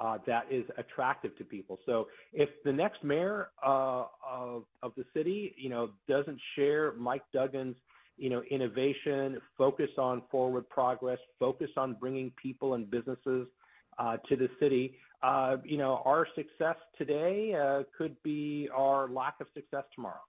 uh, 0.00 0.18
that 0.26 0.46
is 0.50 0.64
attractive 0.78 1.36
to 1.38 1.44
people. 1.44 1.78
So 1.86 2.08
if 2.32 2.48
the 2.64 2.72
next 2.72 3.04
mayor 3.04 3.50
uh, 3.64 4.06
of, 4.28 4.64
of 4.82 4.92
the 4.96 5.04
city, 5.14 5.54
you 5.56 5.68
know, 5.68 5.90
doesn't 6.08 6.40
share 6.56 6.94
Mike 6.94 7.22
Duggan's 7.32 7.76
you 8.16 8.30
know, 8.30 8.42
innovation, 8.50 9.38
focus 9.58 9.90
on 9.98 10.22
forward 10.30 10.68
progress, 10.68 11.18
focus 11.38 11.70
on 11.76 11.96
bringing 11.98 12.32
people 12.40 12.74
and 12.74 12.88
businesses 12.90 13.48
uh, 13.98 14.16
to 14.28 14.36
the 14.36 14.48
city. 14.60 14.96
Uh, 15.22 15.56
you 15.64 15.78
know, 15.78 16.02
our 16.04 16.26
success 16.34 16.76
today 16.98 17.54
uh, 17.54 17.82
could 17.96 18.16
be 18.22 18.68
our 18.74 19.08
lack 19.08 19.34
of 19.40 19.46
success 19.54 19.84
tomorrow. 19.94 20.20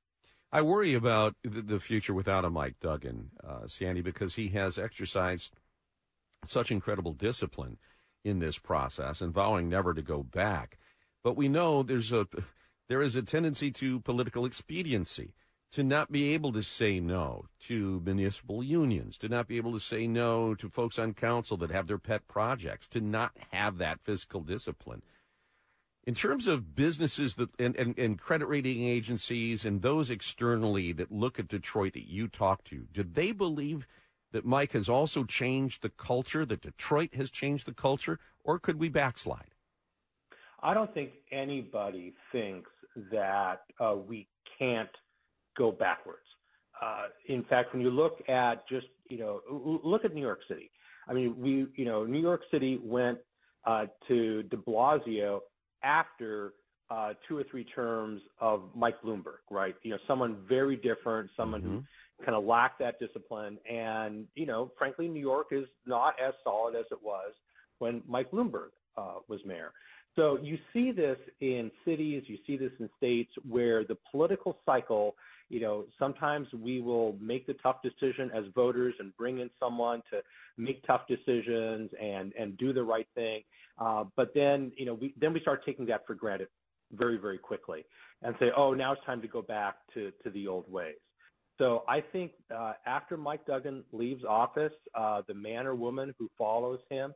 I 0.52 0.62
worry 0.62 0.94
about 0.94 1.36
the 1.44 1.80
future 1.80 2.14
without 2.14 2.46
a 2.46 2.50
Mike 2.50 2.76
Duggan, 2.80 3.32
uh, 3.46 3.68
Sandy, 3.68 4.02
because 4.02 4.36
he 4.36 4.50
has 4.50 4.80
exercised 4.80 5.54
such 6.46 6.72
incredible 6.72 7.12
discipline 7.12 7.78
in 8.24 8.40
this 8.40 8.58
process 8.58 9.22
and 9.22 9.34
vowing 9.34 9.68
never 9.68 9.94
to 9.94 10.02
go 10.02 10.24
back. 10.24 10.78
But 11.24 11.36
we 11.36 11.50
know 11.50 11.84
there's 11.84 12.14
a 12.14 12.28
there 12.88 13.02
is 13.02 13.16
a 13.16 13.22
tendency 13.22 13.72
to 13.72 14.00
political 14.00 14.46
expediency 14.46 15.34
to 15.72 15.84
not 15.84 16.12
be 16.12 16.34
able 16.34 16.54
to 16.54 16.64
say 16.64 17.00
no 17.00 17.46
to 17.60 18.02
municipal 18.06 18.64
unions, 18.64 19.18
to 19.18 19.28
not 19.28 19.48
be 19.48 19.58
able 19.58 19.74
to 19.74 19.80
say 19.80 20.08
no 20.08 20.56
to 20.56 20.70
folks 20.70 20.98
on 20.98 21.14
council 21.14 21.58
that 21.58 21.72
have 21.72 21.88
their 21.88 21.98
pet 21.98 22.28
projects, 22.28 22.88
to 22.88 23.02
not 23.02 23.32
have 23.52 23.78
that 23.78 24.00
fiscal 24.04 24.42
discipline. 24.42 25.02
In 26.06 26.14
terms 26.14 26.48
of 26.48 26.76
businesses 26.76 27.34
that 27.34 27.50
and, 27.60 27.76
and, 27.76 27.98
and 27.98 28.20
credit 28.20 28.46
rating 28.46 28.86
agencies 28.86 29.66
and 29.66 29.82
those 29.82 30.12
externally 30.12 30.92
that 30.94 31.12
look 31.12 31.40
at 31.40 31.48
Detroit 31.48 31.94
that 31.94 32.08
you 32.08 32.28
talk 32.28 32.64
to, 32.66 32.88
do 32.94 33.04
they 33.04 33.32
believe 33.32 33.88
that 34.32 34.46
Mike 34.46 34.74
has 34.74 34.88
also 34.88 35.24
changed 35.24 35.82
the 35.82 35.90
culture, 35.90 36.46
that 36.46 36.62
Detroit 36.62 37.16
has 37.16 37.32
changed 37.32 37.66
the 37.66 37.74
culture, 37.74 38.20
or 38.44 38.60
could 38.60 38.80
we 38.80 38.90
backslide? 38.90 39.56
I 40.62 40.74
don't 40.74 40.94
think 40.94 41.12
anybody 41.32 42.14
thinks 42.32 42.70
that 43.12 43.62
uh, 43.80 43.96
we 43.96 44.28
can't 44.60 44.90
go 45.58 45.72
backwards. 45.72 46.26
Uh, 46.82 47.06
in 47.28 47.44
fact, 47.46 47.74
when 47.74 47.82
you 47.82 47.90
look 47.90 48.18
at 48.28 48.68
just 48.68 48.88
you 49.10 49.18
know 49.18 49.42
look 49.84 50.06
at 50.06 50.14
New 50.14 50.22
York 50.22 50.40
City. 50.48 50.72
I 51.08 51.14
mean, 51.14 51.36
we 51.38 51.68
you 51.76 51.86
know 51.86 52.06
New 52.06 52.22
York 52.22 52.42
City 52.52 52.80
went 52.84 53.20
uh, 53.66 53.86
to 54.08 54.44
De 54.44 54.58
Blasio 54.58 55.40
after 55.84 56.54
uh, 56.90 57.14
two 57.28 57.38
or 57.38 57.44
three 57.50 57.64
terms 57.64 58.22
of 58.40 58.64
Mike 58.76 59.02
Bloomberg, 59.04 59.42
right? 59.50 59.76
You 59.84 59.92
know, 59.92 59.98
someone 60.08 60.38
very 60.48 60.76
different, 60.76 61.30
someone 61.36 61.62
mm-hmm. 61.62 61.78
who 61.78 62.26
kind 62.26 62.36
of 62.36 62.44
lacked 62.44 62.80
that 62.80 63.00
discipline, 63.00 63.58
and 63.70 64.26
you 64.36 64.46
know, 64.46 64.72
frankly, 64.78 65.08
New 65.08 65.22
York 65.22 65.48
is 65.52 65.66
not 65.86 66.16
as 66.24 66.34
solid 66.44 66.76
as 66.76 66.86
it 66.92 67.00
was 67.02 67.34
when 67.80 68.02
Mike 68.08 68.32
Bloomberg 68.32 68.70
uh, 68.98 69.16
was 69.28 69.40
mayor. 69.46 69.72
So 70.16 70.40
you 70.42 70.58
see 70.72 70.92
this 70.92 71.18
in 71.42 71.72
cities, 71.84 72.24
you 72.28 72.38
see 72.48 72.56
this 72.56 72.72
in 72.80 72.90
states 72.98 73.32
where 73.48 73.84
the 73.84 73.98
political 74.12 74.58
cycle 74.66 75.16
you 75.50 75.60
know, 75.60 75.86
sometimes 76.00 76.48
we 76.54 76.82
will 76.82 77.16
make 77.22 77.46
the 77.46 77.54
tough 77.62 77.78
decision 77.84 78.32
as 78.36 78.46
voters 78.54 78.94
and 79.00 79.16
bring 79.18 79.40
in 79.40 79.50
someone 79.60 80.02
to 80.12 80.22
make 80.58 80.86
tough 80.86 81.02
decisions 81.08 81.90
and 82.02 82.34
and 82.34 82.58
do 82.58 82.74
the 82.74 82.84
right 82.84 83.08
thing. 83.16 83.42
Uh, 83.78 84.06
but 84.16 84.34
then, 84.34 84.72
you 84.78 84.86
know, 84.86 84.94
we 84.94 85.14
then 85.20 85.34
we 85.34 85.40
start 85.40 85.64
taking 85.66 85.86
that 85.86 86.06
for 86.08 86.16
granted 86.16 86.48
very 86.94 87.18
very 87.18 87.38
quickly 87.38 87.86
and 88.24 88.36
say, 88.40 88.48
oh, 88.56 88.74
now 88.74 88.94
it's 88.94 89.06
time 89.06 89.22
to 89.22 89.28
go 89.28 89.42
back 89.42 89.76
to 89.94 90.12
to 90.24 90.30
the 90.32 90.48
old 90.48 90.72
ways. 90.72 90.96
So 91.58 91.84
I 91.88 92.02
think 92.02 92.32
uh, 92.54 92.74
after 92.86 93.16
Mike 93.16 93.46
Duggan 93.46 93.84
leaves 93.94 94.24
office, 94.28 94.74
uh, 94.94 95.22
the 95.28 95.34
man 95.34 95.68
or 95.68 95.76
woman 95.76 96.14
who 96.20 96.30
follows 96.38 96.80
him, 96.90 97.14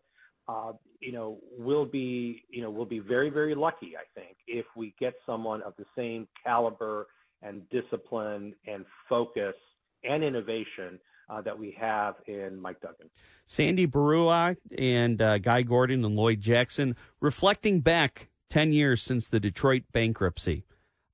uh, 0.47 0.71
you 1.01 1.11
know, 1.11 1.39
will 1.57 1.85
be 1.85 2.43
you 2.49 2.61
know 2.61 2.69
will 2.69 2.85
be 2.85 2.99
very 2.99 3.29
very 3.29 3.55
lucky. 3.55 3.93
I 3.97 4.19
think 4.19 4.37
if 4.47 4.65
we 4.75 4.93
get 4.99 5.13
someone 5.25 5.61
of 5.63 5.73
the 5.77 5.85
same 5.95 6.27
caliber 6.43 7.07
and 7.41 7.67
discipline 7.69 8.53
and 8.67 8.85
focus 9.07 9.55
and 10.03 10.23
innovation 10.23 10.99
uh, 11.29 11.41
that 11.41 11.57
we 11.57 11.75
have 11.79 12.15
in 12.27 12.59
Mike 12.59 12.81
Duggan. 12.81 13.09
Sandy 13.45 13.87
Baruah 13.87 14.57
and 14.77 15.21
uh, 15.21 15.37
Guy 15.37 15.61
Gordon 15.61 16.03
and 16.03 16.15
Lloyd 16.15 16.41
Jackson 16.41 16.95
reflecting 17.19 17.81
back 17.81 18.29
10 18.49 18.73
years 18.73 19.01
since 19.01 19.27
the 19.27 19.39
Detroit 19.39 19.83
bankruptcy. 19.91 20.65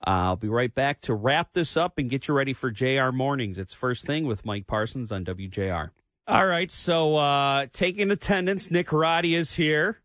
Uh, 0.05 0.09
I'll 0.09 0.35
be 0.35 0.49
right 0.49 0.73
back 0.73 1.01
to 1.01 1.13
wrap 1.13 1.53
this 1.53 1.75
up 1.75 1.97
and 1.97 2.09
get 2.09 2.27
you 2.27 2.33
ready 2.33 2.53
for 2.53 2.71
JR 2.71 3.11
Mornings. 3.11 3.57
It's 3.57 3.73
first 3.73 4.05
thing 4.05 4.25
with 4.25 4.45
Mike 4.45 4.67
Parsons 4.67 5.11
on 5.11 5.25
WJR. 5.25 5.89
All 6.27 6.45
right, 6.47 6.71
so 6.71 7.15
uh, 7.17 7.67
taking 7.71 8.09
attendance, 8.09 8.71
Nick 8.71 8.91
Roddy 8.91 9.35
is 9.35 9.55
here. 9.55 9.99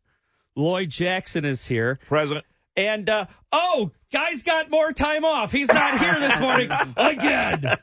Lloyd 0.54 0.90
Jackson 0.90 1.44
is 1.44 1.66
here. 1.66 1.98
President. 2.06 2.44
And 2.86 3.10
uh, 3.10 3.26
oh, 3.52 3.90
guy's 4.10 4.42
got 4.42 4.70
more 4.70 4.92
time 4.92 5.24
off. 5.24 5.52
He's 5.52 5.68
not 5.68 5.98
here 5.98 6.14
this 6.14 6.40
morning 6.40 6.70
again. 6.96 7.76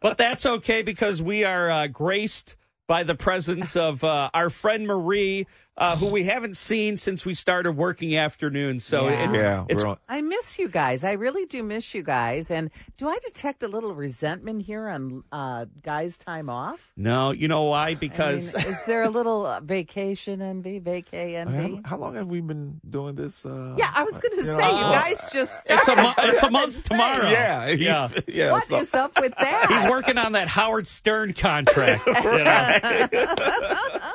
But 0.00 0.18
that's 0.18 0.46
okay 0.46 0.82
because 0.82 1.20
we 1.20 1.42
are 1.42 1.68
uh, 1.68 1.86
graced 1.88 2.54
by 2.86 3.02
the 3.02 3.16
presence 3.16 3.74
of 3.74 4.04
uh, 4.04 4.30
our 4.32 4.48
friend 4.50 4.86
Marie, 4.86 5.46
uh, 5.78 5.96
who 5.96 6.06
we 6.06 6.24
haven't 6.24 6.56
seen 6.56 6.96
since 6.96 7.26
we 7.26 7.34
started 7.34 7.72
working 7.72 8.16
afternoons. 8.16 8.84
So 8.84 9.08
Yeah. 9.08 9.30
it- 9.30 9.34
Yeah, 9.36 9.64
it's 9.68 9.84
we're 9.84 9.96
I 10.08 10.22
miss 10.22 10.58
you 10.58 10.68
guys. 10.68 11.04
I 11.04 11.12
really 11.12 11.44
do 11.46 11.62
miss 11.62 11.94
you 11.94 12.02
guys. 12.02 12.50
And 12.50 12.70
do 12.96 13.08
I 13.08 13.18
detect 13.24 13.62
a 13.62 13.68
little 13.68 13.94
resentment 13.94 14.62
here 14.62 14.88
on 14.88 15.24
uh, 15.32 15.66
guys' 15.82 16.16
time 16.16 16.48
off? 16.48 16.92
no, 16.96 17.30
you 17.32 17.48
know 17.48 17.64
why? 17.64 17.88
I 17.88 17.94
Because 17.94 18.54
mean, 18.54 18.66
is 18.72 18.82
there 18.86 19.02
a 19.02 19.10
little 19.10 19.44
uh, 19.44 19.60
vacation 19.60 20.40
envy, 20.40 20.80
vacay 20.80 21.34
envy? 21.36 21.80
how, 21.84 21.90
how 21.90 21.96
long 21.98 22.14
have 22.14 22.28
we 22.28 22.40
been 22.40 22.80
doing 22.88 23.14
this? 23.16 23.44
Uh, 23.44 23.74
Yeah, 23.76 23.90
I 23.94 24.04
was 24.04 24.16
going 24.18 24.36
to 24.38 24.44
say, 24.46 24.56
know, 24.56 24.78
you 24.78 24.84
uh, 24.86 24.92
guys 24.92 25.28
just 25.32 25.70
it's 25.70 25.80
a 25.88 25.92
started. 25.92 26.02
mo- 26.02 26.14
it's 26.18 26.42
a 26.42 26.50
month 26.50 26.84
tomorrow. 26.88 27.28
Yeah, 27.28 27.68
yeah. 27.68 28.08
yeah. 28.26 28.52
What 28.52 28.64
so- 28.64 28.80
is 28.80 28.94
up 28.94 29.20
with 29.20 29.34
that? 29.38 29.66
He's 29.68 29.90
working 29.90 30.16
on 30.16 30.32
that 30.32 30.48
Howard 30.48 30.86
Stern 30.86 31.34
contract. 31.34 32.06
You 32.06 32.12
know? 32.14 33.26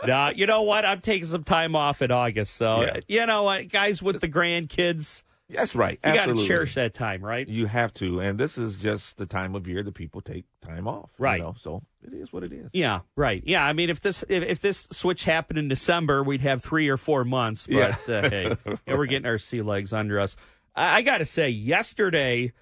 no, 0.08 0.32
you 0.36 0.47
know 0.47 0.63
what? 0.63 0.86
I'm 0.86 1.02
taking 1.02 1.26
some 1.26 1.43
time 1.43 1.50
off 1.75 2.01
in 2.01 2.11
August. 2.11 2.55
So, 2.55 2.81
Yeah. 2.81 2.99
you 3.07 3.25
know 3.25 3.43
what? 3.43 3.69
Guys 3.69 4.01
with 4.01 4.21
the 4.21 4.29
grandkids, 4.29 5.23
That's 5.49 5.75
right. 5.75 5.99
you 6.05 6.13
got 6.13 6.27
to 6.27 6.35
cherish 6.47 6.75
that 6.75 6.93
time, 6.93 7.23
right? 7.23 7.47
You 7.47 7.65
have 7.65 7.93
to, 7.95 8.19
and 8.21 8.39
this 8.39 8.57
is 8.57 8.75
just 8.75 9.17
the 9.17 9.25
time 9.25 9.53
of 9.55 9.67
year 9.67 9.83
that 9.83 9.93
people 9.93 10.21
take 10.21 10.45
time 10.61 10.87
off. 10.87 11.09
you 11.19 11.23
Right. 11.25 11.41
know, 11.41 11.55
so 11.57 11.83
it 12.05 12.13
is 12.13 12.31
what 12.31 12.43
it 12.43 12.53
is. 12.53 12.69
Yeah, 12.73 13.01
right. 13.15 13.43
Yeah, 13.45 13.65
I 13.65 13.73
mean, 13.73 13.89
if 13.89 13.99
this 14.01 14.23
if, 14.29 14.43
if 14.43 14.59
this 14.61 14.87
switch 14.91 15.25
happened 15.25 15.59
in 15.59 15.67
December, 15.67 16.23
we'd 16.23 16.41
have 16.41 16.63
three 16.63 16.87
or 16.87 16.97
four 16.97 17.23
months. 17.25 17.67
But 17.67 17.75
Yeah. 18.07 18.15
uh, 18.15 18.29
hey, 18.29 18.55
yeah, 18.87 18.95
we're 18.95 19.05
getting 19.07 19.25
our 19.27 19.37
sea 19.37 19.61
legs 19.61 19.91
under 19.93 20.19
us. 20.19 20.35
I, 20.75 20.97
I 20.97 21.01
got 21.01 21.17
to 21.17 21.25
say, 21.25 21.49
yesterday 21.49 22.53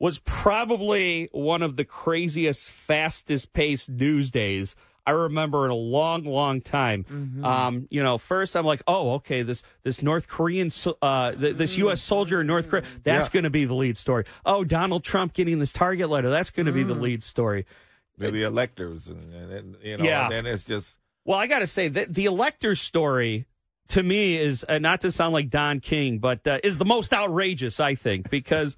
was 0.00 0.18
probably 0.18 1.28
one 1.32 1.62
of 1.62 1.76
the 1.76 1.84
craziest, 1.84 2.68
fastest 2.70 3.52
paced 3.52 3.88
news 3.88 4.30
days 4.30 4.74
I 5.06 5.10
remember 5.10 5.64
in 5.66 5.70
a 5.70 5.74
long, 5.76 6.24
long 6.24 6.60
time. 6.60 7.04
Mm-hmm. 7.04 7.44
Um, 7.44 7.86
you 7.90 8.02
know, 8.02 8.16
first 8.18 8.56
I'm 8.56 8.64
like, 8.64 8.82
oh, 8.86 9.12
okay, 9.14 9.42
this 9.42 9.62
this 9.82 10.00
North 10.02 10.28
Korean, 10.28 10.70
uh, 11.02 11.32
th- 11.32 11.56
this 11.56 11.76
U.S. 11.78 12.00
soldier 12.00 12.40
in 12.40 12.46
North 12.46 12.68
Korea, 12.70 12.84
that's 13.02 13.28
Yeah. 13.28 13.32
going 13.32 13.44
to 13.44 13.50
be 13.50 13.64
the 13.66 13.74
lead 13.74 13.96
story. 13.96 14.24
Oh, 14.46 14.64
Donald 14.64 15.04
Trump 15.04 15.34
getting 15.34 15.58
this 15.58 15.72
target 15.72 16.08
letter, 16.08 16.30
that's 16.30 16.50
going 16.50 16.66
to 16.66 16.72
be 16.72 16.84
Mm. 16.84 16.88
the 16.88 16.94
lead 16.94 17.22
story. 17.22 17.66
They're 18.16 18.30
the 18.30 18.44
electors, 18.44 19.08
and, 19.08 19.34
and, 19.34 19.52
and, 19.52 19.76
you 19.82 19.96
know, 19.98 20.04
Yeah. 20.04 20.22
and 20.24 20.32
then 20.32 20.46
it's 20.46 20.64
just 20.64 20.96
Well, 21.26 21.38
I 21.38 21.46
got 21.48 21.58
to 21.60 21.66
say 21.66 21.88
that 21.88 22.14
the 22.14 22.24
electors 22.26 22.80
story 22.80 23.46
to 23.88 24.02
me 24.02 24.36
is 24.36 24.64
uh, 24.68 24.78
not 24.78 25.00
to 25.02 25.10
sound 25.10 25.34
like 25.34 25.50
Don 25.50 25.80
King, 25.80 26.18
but 26.18 26.46
uh, 26.46 26.58
is 26.64 26.78
the 26.78 26.84
most 26.86 27.12
outrageous, 27.12 27.78
I 27.80 27.94
think, 27.94 28.30
because 28.30 28.76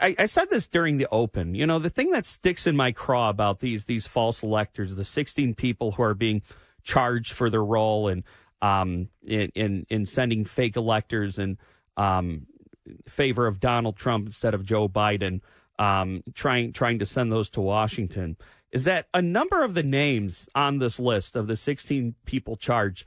I, 0.00 0.16
I 0.18 0.26
said 0.26 0.50
this 0.50 0.66
during 0.66 0.96
the 0.96 1.06
open. 1.10 1.54
You 1.54 1.66
know, 1.66 1.78
the 1.78 1.90
thing 1.90 2.10
that 2.10 2.26
sticks 2.26 2.66
in 2.66 2.76
my 2.76 2.92
craw 2.92 3.28
about 3.28 3.60
these 3.60 3.84
these 3.84 4.06
false 4.06 4.42
electors, 4.42 4.96
the 4.96 5.04
16 5.04 5.54
people 5.54 5.92
who 5.92 6.02
are 6.02 6.14
being 6.14 6.42
charged 6.82 7.32
for 7.32 7.48
their 7.50 7.64
role 7.64 8.08
in 8.08 8.24
um, 8.60 9.08
in, 9.24 9.50
in 9.54 9.86
in 9.88 10.06
sending 10.06 10.44
fake 10.44 10.76
electors 10.76 11.38
in 11.38 11.58
um, 11.96 12.46
favor 13.06 13.46
of 13.46 13.60
Donald 13.60 13.96
Trump 13.96 14.26
instead 14.26 14.54
of 14.54 14.64
Joe 14.64 14.88
Biden, 14.88 15.40
um, 15.78 16.22
trying 16.34 16.72
trying 16.72 16.98
to 16.98 17.06
send 17.06 17.30
those 17.30 17.48
to 17.50 17.60
Washington, 17.60 18.36
is 18.72 18.84
that 18.84 19.06
a 19.14 19.22
number 19.22 19.62
of 19.62 19.74
the 19.74 19.82
names 19.82 20.48
on 20.54 20.78
this 20.78 20.98
list 20.98 21.36
of 21.36 21.46
the 21.46 21.56
16 21.56 22.14
people 22.24 22.56
charged 22.56 23.04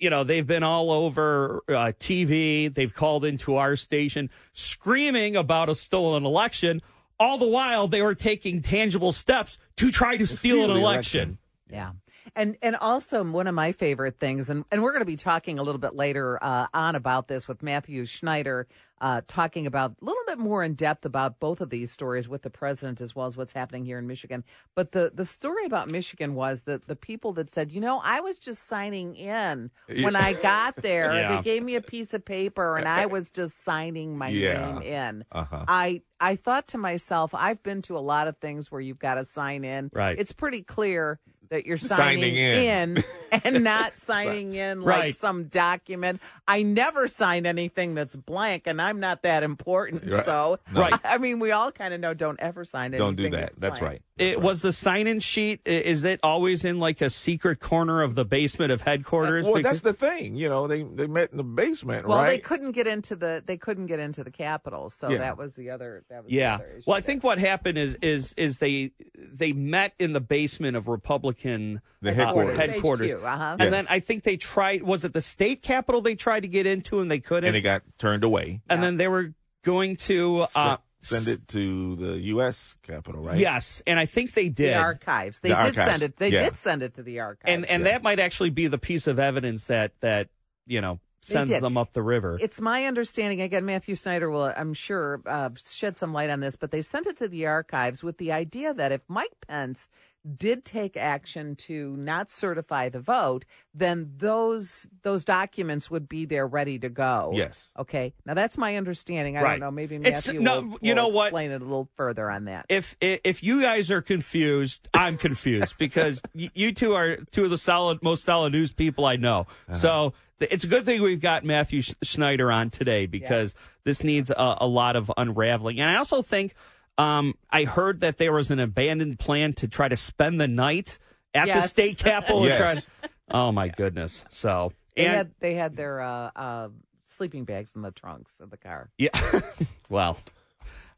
you 0.00 0.10
know, 0.10 0.24
they've 0.24 0.46
been 0.46 0.62
all 0.62 0.90
over 0.90 1.62
uh, 1.68 1.92
TV. 1.98 2.72
They've 2.72 2.92
called 2.92 3.24
into 3.24 3.56
our 3.56 3.76
station 3.76 4.30
screaming 4.52 5.36
about 5.36 5.68
a 5.68 5.74
stolen 5.74 6.24
election. 6.24 6.82
All 7.20 7.38
the 7.38 7.48
while, 7.48 7.88
they 7.88 8.02
were 8.02 8.14
taking 8.14 8.62
tangible 8.62 9.12
steps 9.12 9.58
to 9.76 9.90
try 9.90 10.16
to 10.16 10.26
steal 10.26 10.64
an 10.64 10.70
the 10.70 10.76
election. 10.76 11.38
Yeah. 11.70 11.92
And 12.36 12.56
and 12.62 12.76
also 12.76 13.24
one 13.24 13.46
of 13.46 13.54
my 13.54 13.72
favorite 13.72 14.18
things, 14.18 14.50
and, 14.50 14.64
and 14.70 14.82
we're 14.82 14.92
going 14.92 15.00
to 15.02 15.06
be 15.06 15.16
talking 15.16 15.58
a 15.58 15.62
little 15.62 15.80
bit 15.80 15.94
later 15.94 16.38
uh, 16.42 16.66
on 16.74 16.94
about 16.94 17.28
this 17.28 17.46
with 17.48 17.62
Matthew 17.62 18.04
Schneider, 18.06 18.66
uh, 19.00 19.20
talking 19.28 19.66
about 19.66 19.92
a 20.00 20.04
little 20.04 20.22
bit 20.26 20.38
more 20.38 20.62
in 20.64 20.74
depth 20.74 21.04
about 21.04 21.38
both 21.40 21.60
of 21.60 21.70
these 21.70 21.90
stories 21.90 22.28
with 22.28 22.42
the 22.42 22.50
president 22.50 23.00
as 23.00 23.14
well 23.14 23.26
as 23.26 23.36
what's 23.36 23.52
happening 23.52 23.84
here 23.84 23.98
in 23.98 24.06
Michigan. 24.06 24.44
But 24.74 24.92
the, 24.92 25.10
the 25.14 25.24
story 25.24 25.64
about 25.64 25.88
Michigan 25.88 26.34
was 26.34 26.62
that 26.62 26.86
the 26.88 26.96
people 26.96 27.32
that 27.34 27.48
said, 27.50 27.70
you 27.70 27.80
know, 27.80 28.00
I 28.04 28.20
was 28.20 28.38
just 28.38 28.66
signing 28.66 29.14
in 29.16 29.70
when 29.88 30.16
I 30.16 30.32
got 30.32 30.76
there. 30.82 31.14
Yeah. 31.14 31.36
They 31.36 31.42
gave 31.42 31.62
me 31.62 31.76
a 31.76 31.80
piece 31.80 32.12
of 32.14 32.24
paper 32.24 32.76
and 32.76 32.88
I 32.88 33.06
was 33.06 33.30
just 33.30 33.64
signing 33.64 34.18
my 34.18 34.28
Yeah. 34.30 34.72
name 34.72 34.82
in. 34.82 35.24
Uh-huh. 35.30 35.64
I 35.68 36.02
I 36.20 36.34
thought 36.34 36.66
to 36.68 36.78
myself, 36.78 37.32
I've 37.32 37.62
been 37.62 37.80
to 37.82 37.96
a 37.96 38.00
lot 38.00 38.26
of 38.26 38.38
things 38.38 38.72
where 38.72 38.80
you've 38.80 38.98
got 38.98 39.14
to 39.14 39.24
sign 39.24 39.62
in. 39.64 39.90
Right. 39.92 40.18
It's 40.18 40.32
pretty 40.32 40.62
clear 40.62 41.20
that 41.50 41.66
you're 41.66 41.76
signing, 41.76 42.22
Signing 42.22 42.36
in. 42.36 42.96
in. 42.98 43.04
and 43.44 43.64
not 43.64 43.98
signing 43.98 44.54
in 44.54 44.82
like 44.82 45.00
Right. 45.00 45.14
some 45.14 45.44
document. 45.44 46.20
I 46.46 46.62
never 46.62 47.08
sign 47.08 47.46
anything 47.46 47.94
that's 47.94 48.16
blank, 48.16 48.66
and 48.66 48.80
I'm 48.80 49.00
not 49.00 49.22
that 49.22 49.42
important. 49.42 50.04
Right. 50.10 50.24
So, 50.24 50.58
No. 50.72 50.80
Right. 50.80 50.94
I 51.04 51.18
mean, 51.18 51.38
we 51.38 51.52
all 51.52 51.70
kind 51.72 51.92
of 51.94 52.00
know 52.00 52.14
don't 52.14 52.40
ever 52.40 52.64
sign 52.64 52.86
anything. 52.94 52.98
don't 52.98 53.16
do 53.16 53.30
that. 53.30 53.52
That's 53.58 53.78
blank. 53.80 53.92
right. 53.92 54.02
It 54.18 54.40
was 54.40 54.62
the 54.62 54.72
sign-in 54.72 55.20
sheet. 55.20 55.60
Is 55.64 56.04
it 56.04 56.20
always 56.22 56.64
in 56.64 56.78
like 56.78 57.00
a 57.00 57.10
secret 57.10 57.60
corner 57.60 58.02
of 58.02 58.14
the 58.14 58.24
basement 58.24 58.72
of 58.72 58.82
headquarters? 58.82 59.44
Well, 59.44 59.54
Because- 59.54 59.80
that's 59.80 59.98
the 59.98 60.06
thing. 60.06 60.36
You 60.36 60.48
know, 60.48 60.66
they 60.66 60.82
they 60.82 61.06
met 61.06 61.30
in 61.30 61.36
the 61.36 61.44
basement, 61.44 62.06
Well, 62.06 62.24
they 62.24 62.38
couldn't 62.38 62.72
get 62.72 62.86
into 62.86 63.16
the 63.16 63.42
they 63.46 63.56
couldn't 63.56 63.86
get 63.86 64.00
into 64.00 64.24
the 64.24 64.30
Capitol, 64.30 64.90
so 64.90 65.08
Yeah. 65.10 65.18
that 65.18 65.38
was 65.38 65.54
the 65.54 65.70
other 65.70 66.04
that 66.10 66.24
was 66.24 66.30
the 66.30 66.36
Yeah. 66.36 66.54
other 66.56 66.66
issue 66.78 66.82
Well, 66.86 66.96
I 66.96 67.00
there. 67.00 67.06
think 67.06 67.24
what 67.24 67.38
happened 67.38 67.78
is 67.78 67.96
is 68.02 68.32
is 68.36 68.58
they 68.58 68.92
they 69.16 69.52
met 69.52 69.94
in 69.98 70.12
the 70.12 70.20
basement 70.20 70.76
of 70.76 70.88
Republican 70.88 71.80
The 72.02 72.10
uh, 72.10 72.14
headquarters. 72.14 72.56
headquarters. 72.56 73.12
HQ, 73.12 73.24
uh-huh. 73.24 73.56
And 73.60 73.72
then 73.72 73.86
I 73.90 74.00
think 74.00 74.24
they 74.24 74.36
tried. 74.36 74.82
Was 74.82 75.04
it 75.04 75.12
the 75.12 75.20
state 75.20 75.62
capitol 75.62 76.00
they 76.00 76.14
tried 76.14 76.40
to 76.40 76.48
get 76.48 76.66
into 76.66 77.00
and 77.00 77.10
they 77.10 77.20
couldn't? 77.20 77.48
and 77.48 77.56
it 77.56 77.60
got 77.62 77.82
turned 77.98 78.24
away. 78.24 78.60
And 78.68 78.82
then 78.82 78.96
they 78.96 79.08
were 79.08 79.34
going 79.64 79.96
to 79.96 80.40
uh, 80.42 80.46
Send, 80.46 80.78
send 81.00 81.28
it 81.28 81.48
to 81.48 81.96
the 81.96 82.18
U.S. 82.18 82.76
Capitol, 82.82 83.22
right? 83.22 83.38
Yes, 83.38 83.82
and 83.86 83.98
I 83.98 84.06
think 84.06 84.34
they 84.34 84.48
did. 84.48 84.74
the 84.74 84.78
archives. 84.78 85.40
They 85.40 85.50
The 85.50 85.54
did 85.56 85.78
archives, 85.78 85.90
send 85.90 86.02
it. 86.02 86.16
They 86.16 86.30
yeah. 86.30 86.44
did 86.44 86.56
send 86.56 86.82
it 86.82 86.94
to 86.94 87.02
the 87.02 87.20
archives. 87.20 87.52
and 87.54 87.64
and 87.66 87.86
that 87.86 88.02
might 88.02 88.20
actually 88.20 88.50
be 88.50 88.66
the 88.66 88.78
piece 88.78 89.06
of 89.06 89.18
evidence 89.18 89.66
that 89.66 89.92
that 90.00 90.28
you 90.66 90.80
know 90.80 91.00
sends 91.20 91.50
them 91.50 91.76
up 91.76 91.92
the 91.92 92.02
river. 92.02 92.38
It's 92.40 92.60
my 92.60 92.84
understanding, 92.84 93.40
again, 93.40 93.64
Matthew 93.64 93.96
Schneider 93.96 94.30
will, 94.30 94.52
I'm 94.56 94.72
sure, 94.72 95.20
uh, 95.26 95.50
shed 95.60 95.98
some 95.98 96.12
light 96.12 96.30
on 96.30 96.38
this, 96.40 96.54
but 96.54 96.70
they 96.70 96.80
sent 96.80 97.08
it 97.08 97.16
to 97.18 97.26
the 97.28 97.46
archives 97.46 98.04
with 98.04 98.18
the 98.18 98.30
idea 98.30 98.72
that 98.72 98.92
if 98.92 99.02
Mike 99.08 99.34
Pence 99.46 99.88
did 100.36 100.64
take 100.64 100.96
action 100.96 101.56
to 101.56 101.96
not 101.96 102.30
certify 102.30 102.88
the 102.88 103.00
vote, 103.00 103.44
then 103.72 104.12
those 104.16 104.88
those 105.02 105.24
documents 105.24 105.90
would 105.90 106.08
be 106.08 106.24
there 106.24 106.46
ready 106.46 106.78
to 106.78 106.88
go. 106.88 107.32
Yes. 107.34 107.70
Okay. 107.78 108.12
Now 108.26 108.34
that's 108.34 108.58
my 108.58 108.76
understanding. 108.76 109.36
I 109.36 109.42
Right. 109.42 109.50
don't 109.52 109.60
know. 109.60 109.70
Maybe 109.70 109.96
It's- 109.96 110.26
Matthew 110.26 110.40
no, 110.40 110.60
will, 110.60 110.78
you 110.82 110.94
will 110.94 110.96
know 110.96 111.08
what? 111.08 111.28
explain 111.28 111.50
it 111.52 111.62
a 111.62 111.64
little 111.64 111.88
further 111.94 112.30
on 112.30 112.44
that. 112.46 112.66
if 112.68 112.96
if 113.00 113.42
you 113.42 113.60
guys 113.62 113.90
are 113.90 114.02
confused, 114.02 114.88
I'm 114.92 115.16
confused 115.16 115.76
because 115.78 116.20
you 116.34 116.72
two 116.72 116.94
are 116.94 117.16
two 117.30 117.44
of 117.44 117.50
the 117.50 117.58
solid, 117.58 118.02
most 118.02 118.24
solid 118.24 118.52
news 118.52 118.72
people 118.72 119.04
I 119.06 119.16
know. 119.16 119.46
Uh-huh. 119.68 119.76
So 119.76 120.12
it's 120.40 120.64
a 120.64 120.68
good 120.68 120.84
thing 120.84 121.02
we've 121.02 121.20
got 121.20 121.44
Matthew 121.44 121.82
Schneider 122.02 122.52
on 122.52 122.70
today 122.70 123.06
because 123.06 123.54
this 123.84 124.04
needs 124.04 124.30
a, 124.30 124.58
a 124.60 124.66
lot 124.66 124.94
of 124.94 125.10
unraveling. 125.16 125.80
And 125.80 125.90
I 125.90 125.96
also 125.96 126.22
think 126.22 126.52
um, 126.98 127.34
I 127.50 127.64
heard 127.64 128.00
that 128.00 128.18
there 128.18 128.32
was 128.32 128.50
an 128.50 128.58
abandoned 128.58 129.18
plan 129.18 129.52
to 129.54 129.68
try 129.68 129.88
to 129.88 129.96
spend 129.96 130.40
the 130.40 130.48
night 130.48 130.98
at 131.34 131.46
the 131.46 131.62
state 131.62 131.98
capitol. 131.98 132.44
Yes. 132.46 132.58
try 132.58 132.74
to- 132.74 133.10
oh 133.30 133.52
my 133.52 133.68
goodness! 133.68 134.24
So 134.30 134.72
They 134.96 135.06
and 135.06 135.16
had 135.16 135.30
they 135.40 135.54
had 135.54 135.76
their 135.76 136.00
uh, 136.00 136.30
uh, 136.34 136.68
sleeping 137.04 137.44
bags 137.44 137.74
in 137.76 137.82
the 137.82 137.92
trunks 137.92 138.40
of 138.40 138.50
the 138.50 138.56
car. 138.56 138.90
Yeah. 138.98 139.10
well, 139.88 140.18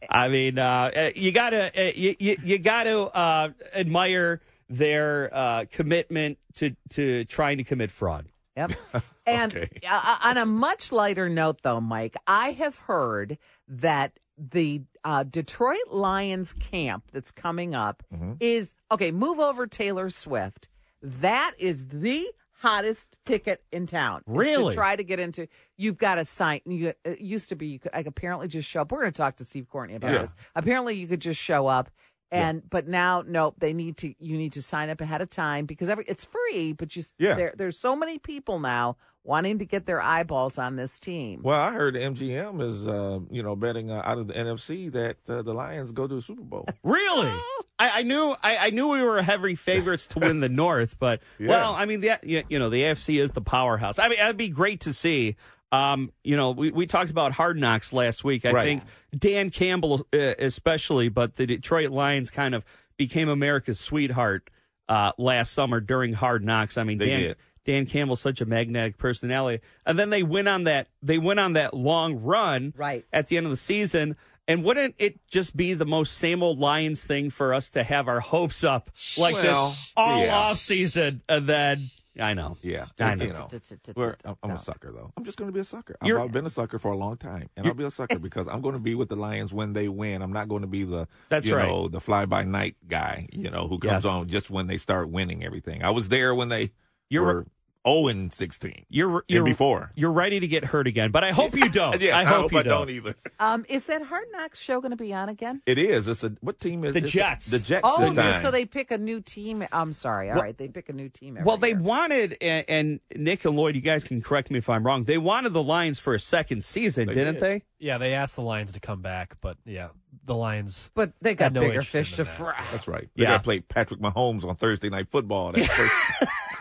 I 0.09 0.29
mean, 0.29 0.59
uh, 0.59 0.91
uh, 0.97 1.11
you 1.15 1.33
gotta 1.33 1.71
uh, 1.79 1.93
you, 1.95 2.17
you, 2.19 2.37
you 2.43 2.59
gotta 2.59 3.03
uh, 3.03 3.51
admire 3.75 4.41
their 4.69 5.29
uh, 5.33 5.65
commitment 5.71 6.39
to 6.55 6.75
to 6.91 7.25
trying 7.27 7.59
to 7.59 7.65
commit 7.65 7.91
fraud. 7.91 8.27
Yep. 8.57 8.73
And 9.27 9.55
Okay. 9.55 9.69
uh, 9.89 10.17
on 10.25 10.39
a 10.39 10.47
much 10.47 10.91
lighter 10.91 11.29
note, 11.29 11.63
though, 11.63 11.81
Mike, 11.81 12.17
I 12.27 12.51
have 12.53 12.79
heard 12.79 13.39
that 13.69 14.19
the 14.51 14.83
uh, 15.05 15.23
Detroit 15.25 15.89
Lions 15.91 16.53
camp 16.53 17.05
that's 17.13 17.31
coming 17.31 17.75
up 17.75 18.03
Mm-hmm. 18.15 18.33
is 18.41 18.75
okay. 18.91 19.11
Move 19.11 19.39
over 19.39 19.67
Taylor 19.67 20.09
Swift. 20.11 20.69
That 21.03 21.53
is 21.59 21.89
the 21.89 22.27
hottest 22.59 23.19
ticket 23.25 23.63
in 23.73 23.87
town. 23.87 24.23
Really? 24.27 24.71
To 24.73 24.75
try 24.77 24.95
to 24.97 25.03
get 25.05 25.19
into, 25.19 25.49
you've 25.79 25.97
got 25.97 26.17
to 26.17 26.25
sign. 26.25 26.61
You, 26.67 26.93
it 27.05 27.21
used 27.21 27.49
to 27.51 27.57
be 27.57 27.67
you 27.69 27.79
could 27.79 27.93
like 27.95 28.07
apparently 28.07 28.49
just 28.49 28.69
show 28.69 28.83
up. 28.83 28.93
We're 28.93 29.01
going 29.01 29.13
to 29.13 29.17
talk 29.17 29.37
to 29.37 29.45
Steve 29.45 29.69
Courtney 29.69 29.95
about 29.97 30.13
Yeah. 30.13 30.19
this. 30.19 30.35
Apparently, 30.55 30.95
you 30.95 31.07
could 31.07 31.21
just 31.21 31.41
show 31.41 31.67
up. 31.67 31.91
And 32.33 32.63
but 32.71 32.87
now, 32.87 33.25
nope. 33.27 33.57
They 33.59 33.73
need 33.73 33.97
to. 33.99 34.15
You 34.19 34.37
need 34.39 34.53
to 34.53 34.63
sign 34.63 34.89
up 34.91 35.01
ahead 35.01 35.21
of 35.21 35.31
time 35.31 35.67
because 35.67 35.89
every 35.89 36.05
it's 36.07 36.25
free. 36.25 36.73
But 36.73 36.89
just 36.89 37.15
Yeah. 37.19 37.35
there, 37.35 37.55
there's 37.57 37.79
so 37.79 37.97
many 37.97 38.19
people 38.19 38.61
now 38.61 38.97
wanting 39.25 39.59
to 39.59 39.65
get 39.67 39.85
their 39.87 40.01
eyeballs 40.01 40.57
on 40.57 40.77
this 40.77 40.99
team. 41.01 41.41
Well, 41.43 41.61
I 41.61 41.73
heard 41.73 41.95
MGM 41.95 42.63
is, 42.63 42.87
uh, 42.89 43.19
you 43.31 43.43
know, 43.43 43.55
betting 43.55 43.91
uh, 43.91 44.01
out 44.05 44.17
of 44.19 44.29
the 44.29 44.33
NFC 44.35 44.91
that 44.93 45.17
uh, 45.29 45.43
the 45.43 45.53
Lions 45.53 45.93
go 45.93 46.07
to 46.07 46.15
the 46.15 46.23
Super 46.23 46.43
Bowl. 46.43 46.67
Really? 46.83 47.31
I, 47.79 48.01
I 48.01 48.03
knew 48.03 48.35
I, 48.43 48.57
I 48.59 48.71
knew 48.71 48.89
we 48.89 49.03
were 49.03 49.23
heavy 49.23 49.55
favorites 49.55 50.07
to 50.09 50.19
win 50.21 50.41
the 50.41 50.49
North, 50.51 50.99
but 50.99 51.21
Yeah. 51.39 51.49
well, 51.49 51.75
I 51.75 51.85
mean 51.87 52.01
the 52.01 52.19
you 52.23 52.43
you 52.49 52.59
know 52.59 52.69
the 52.71 52.83
AFC 52.83 53.19
is 53.21 53.33
the 53.33 53.41
powerhouse. 53.41 53.99
I 53.99 54.09
mean 54.09 54.19
that'd 54.19 54.37
be 54.37 54.49
great 54.51 54.81
to 54.81 54.93
see. 54.93 55.37
Um, 55.73 56.13
you 56.25 56.37
know, 56.37 56.51
we, 56.51 56.71
we 56.71 56.87
talked 56.87 57.11
about 57.11 57.33
Hard 57.33 57.57
Knocks 57.57 57.93
last 57.93 58.25
week. 58.25 58.45
I 58.45 58.51
Right. 58.53 58.65
think 58.65 58.83
Dan 59.17 59.51
Campbell 59.51 60.07
uh, 60.13 60.35
especially, 60.39 61.09
but 61.09 61.37
the 61.37 61.47
Detroit 61.47 61.91
Lions 61.91 62.31
kind 62.31 62.55
of 62.55 62.65
became 62.97 63.29
America's 63.29 63.79
sweetheart 63.79 64.51
uh, 64.89 65.13
last 65.17 65.53
summer 65.53 65.81
during 65.81 66.13
Hard 66.15 66.45
Knocks. 66.45 66.77
I 66.77 66.83
mean, 66.85 66.99
They 66.99 67.07
Dan 67.07 67.21
did. 67.21 67.37
Dan 67.65 67.87
Campbell's 67.87 68.21
such 68.21 68.41
a 68.41 68.47
magnetic 68.47 68.97
personality, 68.99 69.63
and 69.87 69.97
then 69.99 70.11
they 70.11 70.23
went 70.23 70.49
on 70.49 70.65
that 70.65 70.89
they 71.03 71.19
went 71.19 71.39
on 71.39 71.53
that 71.53 71.75
long 71.75 72.17
run 72.21 72.73
Right. 72.77 73.05
at 73.13 73.29
the 73.29 73.37
end 73.37 73.47
of 73.47 73.51
the 73.51 73.57
season. 73.57 74.17
And 74.49 74.65
wouldn't 74.65 74.97
it 74.99 75.21
just 75.29 75.57
be 75.57 75.75
the 75.75 75.85
most 75.85 76.15
same 76.15 76.43
old 76.43 76.59
Lions 76.59 77.05
thing 77.05 77.31
for 77.31 77.55
us 77.55 77.71
to 77.71 77.85
have 77.85 78.09
our 78.09 78.19
hopes 78.19 78.65
up 78.65 78.91
like 79.17 79.35
Well, 79.35 79.69
this 79.69 79.93
all 79.97 80.25
yeah. 80.25 80.35
off 80.35 80.57
season 80.57 81.23
and 81.29 81.47
then 81.47 81.91
I 82.21 82.35
know. 82.35 82.57
Yeah, 82.63 82.87
I 83.01 83.13
you 83.15 83.29
know. 83.33 83.33
know. 83.33 83.49
We're- 83.97 84.15
I'm, 84.25 84.37
I'm 84.43 84.51
a 84.53 84.59
sucker, 84.59 84.93
though. 84.93 85.13
I'm 85.17 85.25
just 85.25 85.39
going 85.39 85.49
to 85.49 85.53
be 85.53 85.61
a 85.61 85.65
sucker. 85.65 85.97
You're- 86.05 86.23
I've 86.23 86.33
been 86.33 86.47
a 86.47 86.51
sucker 86.51 86.79
for 86.79 86.93
a 86.93 86.97
long 86.97 87.17
time, 87.17 87.49
and 87.57 87.67
I'll 87.67 87.75
be 87.75 87.85
a 87.85 87.91
sucker 87.91 88.19
because 88.19 88.47
I'm 88.47 88.61
going 88.61 88.75
to 88.75 88.79
be 88.81 88.95
with 88.95 89.09
the 89.09 89.17
Lions 89.17 89.53
when 89.53 89.73
they 89.73 89.89
win. 89.89 90.23
I'm 90.23 90.33
not 90.33 90.49
going 90.49 90.63
to 90.63 90.69
be 90.69 90.85
the 90.85 91.09
That's 91.31 91.47
you 91.47 91.57
right. 91.57 91.67
know 91.67 91.89
the 91.89 92.01
fly 92.01 92.27
by 92.27 92.45
night 92.45 92.77
guy, 92.87 93.27
you 93.33 93.51
know, 93.51 93.67
who 93.69 93.79
comes 93.79 94.05
Yes. 94.05 94.05
on 94.05 94.27
just 94.29 94.51
when 94.51 94.67
they 94.67 94.77
start 94.77 95.09
winning 95.11 95.45
everything. 95.45 95.83
I 95.83 95.91
was 95.91 96.09
there 96.09 96.35
when 96.35 96.49
they 96.51 96.73
You're- 97.09 97.25
were 97.27 97.47
0 97.89 98.09
and 98.09 98.33
16. 98.33 98.85
You're 98.89 99.25
you're 99.29 99.45
before. 99.45 99.91
You're 99.95 100.13
ready 100.13 100.39
to 100.41 100.47
get 100.47 100.65
hurt 100.67 100.87
again, 100.87 101.11
but 101.11 101.25
I 101.25 101.33
hope 101.33 101.55
you 101.57 101.69
don't. 101.69 101.91
Yeah, 102.01 102.19
I 102.19 102.25
hope, 102.25 102.53
you 102.53 102.59
I 102.59 102.63
don't. 102.63 102.87
don't 102.87 102.91
either. 102.91 103.15
Um, 103.39 103.65
is 103.69 103.87
that 103.87 104.03
Hard 104.03 104.27
Knocks 104.33 104.59
show 104.61 104.81
going 104.81 104.91
to 104.91 104.97
be 104.97 105.13
on 105.15 105.29
again? 105.29 105.63
It 105.67 105.79
is. 105.79 106.09
It's 106.09 106.23
a 106.25 106.31
what 106.41 106.61
team 106.61 106.85
is 106.85 106.93
The 106.95 107.01
it's 107.01 107.11
a- 107.11 107.13
Jets. 107.13 107.47
the 107.47 107.59
Jets 107.59 107.83
Oh, 107.85 108.01
this 108.01 108.13
time. 108.13 108.41
so 108.41 108.51
they 108.51 108.65
pick 108.67 108.91
a 108.91 108.99
new 108.99 109.21
team. 109.21 109.67
I'm 109.73 109.93
sorry. 109.93 110.31
All 110.31 110.37
right, 110.37 110.57
they 110.57 110.69
pick 110.69 110.89
a 110.89 110.93
new 110.93 111.09
team. 111.09 111.37
Every 111.37 111.47
Well, 111.47 111.57
they 111.57 111.69
year. 111.71 111.81
wanted, 111.81 112.37
and, 112.41 112.65
and 112.69 113.01
Nick 113.17 113.45
and 113.45 113.57
Lloyd, 113.57 113.75
you 113.77 113.81
guys 113.81 114.05
can 114.05 114.21
correct 114.23 114.51
me 114.51 114.59
if 114.59 114.69
I'm 114.69 114.85
wrong. 114.87 115.05
They 115.05 115.19
wanted 115.19 115.53
the 115.53 115.63
Lions 115.63 115.99
for 115.99 116.15
a 116.15 116.21
second 116.21 116.65
season, 116.65 117.07
They 117.09 117.15
didn't 117.15 117.35
did. 117.35 117.43
they? 117.43 117.63
Yeah, 117.79 117.97
they 117.99 118.13
asked 118.13 118.37
the 118.37 118.43
Lions 118.43 118.73
to 118.73 118.81
come 118.81 119.01
back, 119.01 119.37
but 119.41 119.57
yeah, 119.65 119.89
the 120.25 120.35
Lions. 120.35 120.91
but 120.95 121.13
they 121.23 121.35
got 121.35 121.53
no 121.55 121.63
bigger 121.63 121.81
fish 121.83 122.11
to 122.13 122.25
that. 122.25 122.31
fry. 122.31 122.63
That's 122.73 122.87
right. 122.87 123.09
They 123.17 123.23
Yeah. 123.23 123.31
got 123.31 123.37
to 123.39 123.43
play 123.43 123.61
Patrick 123.61 124.01
Mahomes 124.01 124.45
on 124.45 124.55
Thursday 124.57 124.91
night 124.91 125.09
football. 125.11 125.53
That's 125.53 125.67
first. 125.75 125.93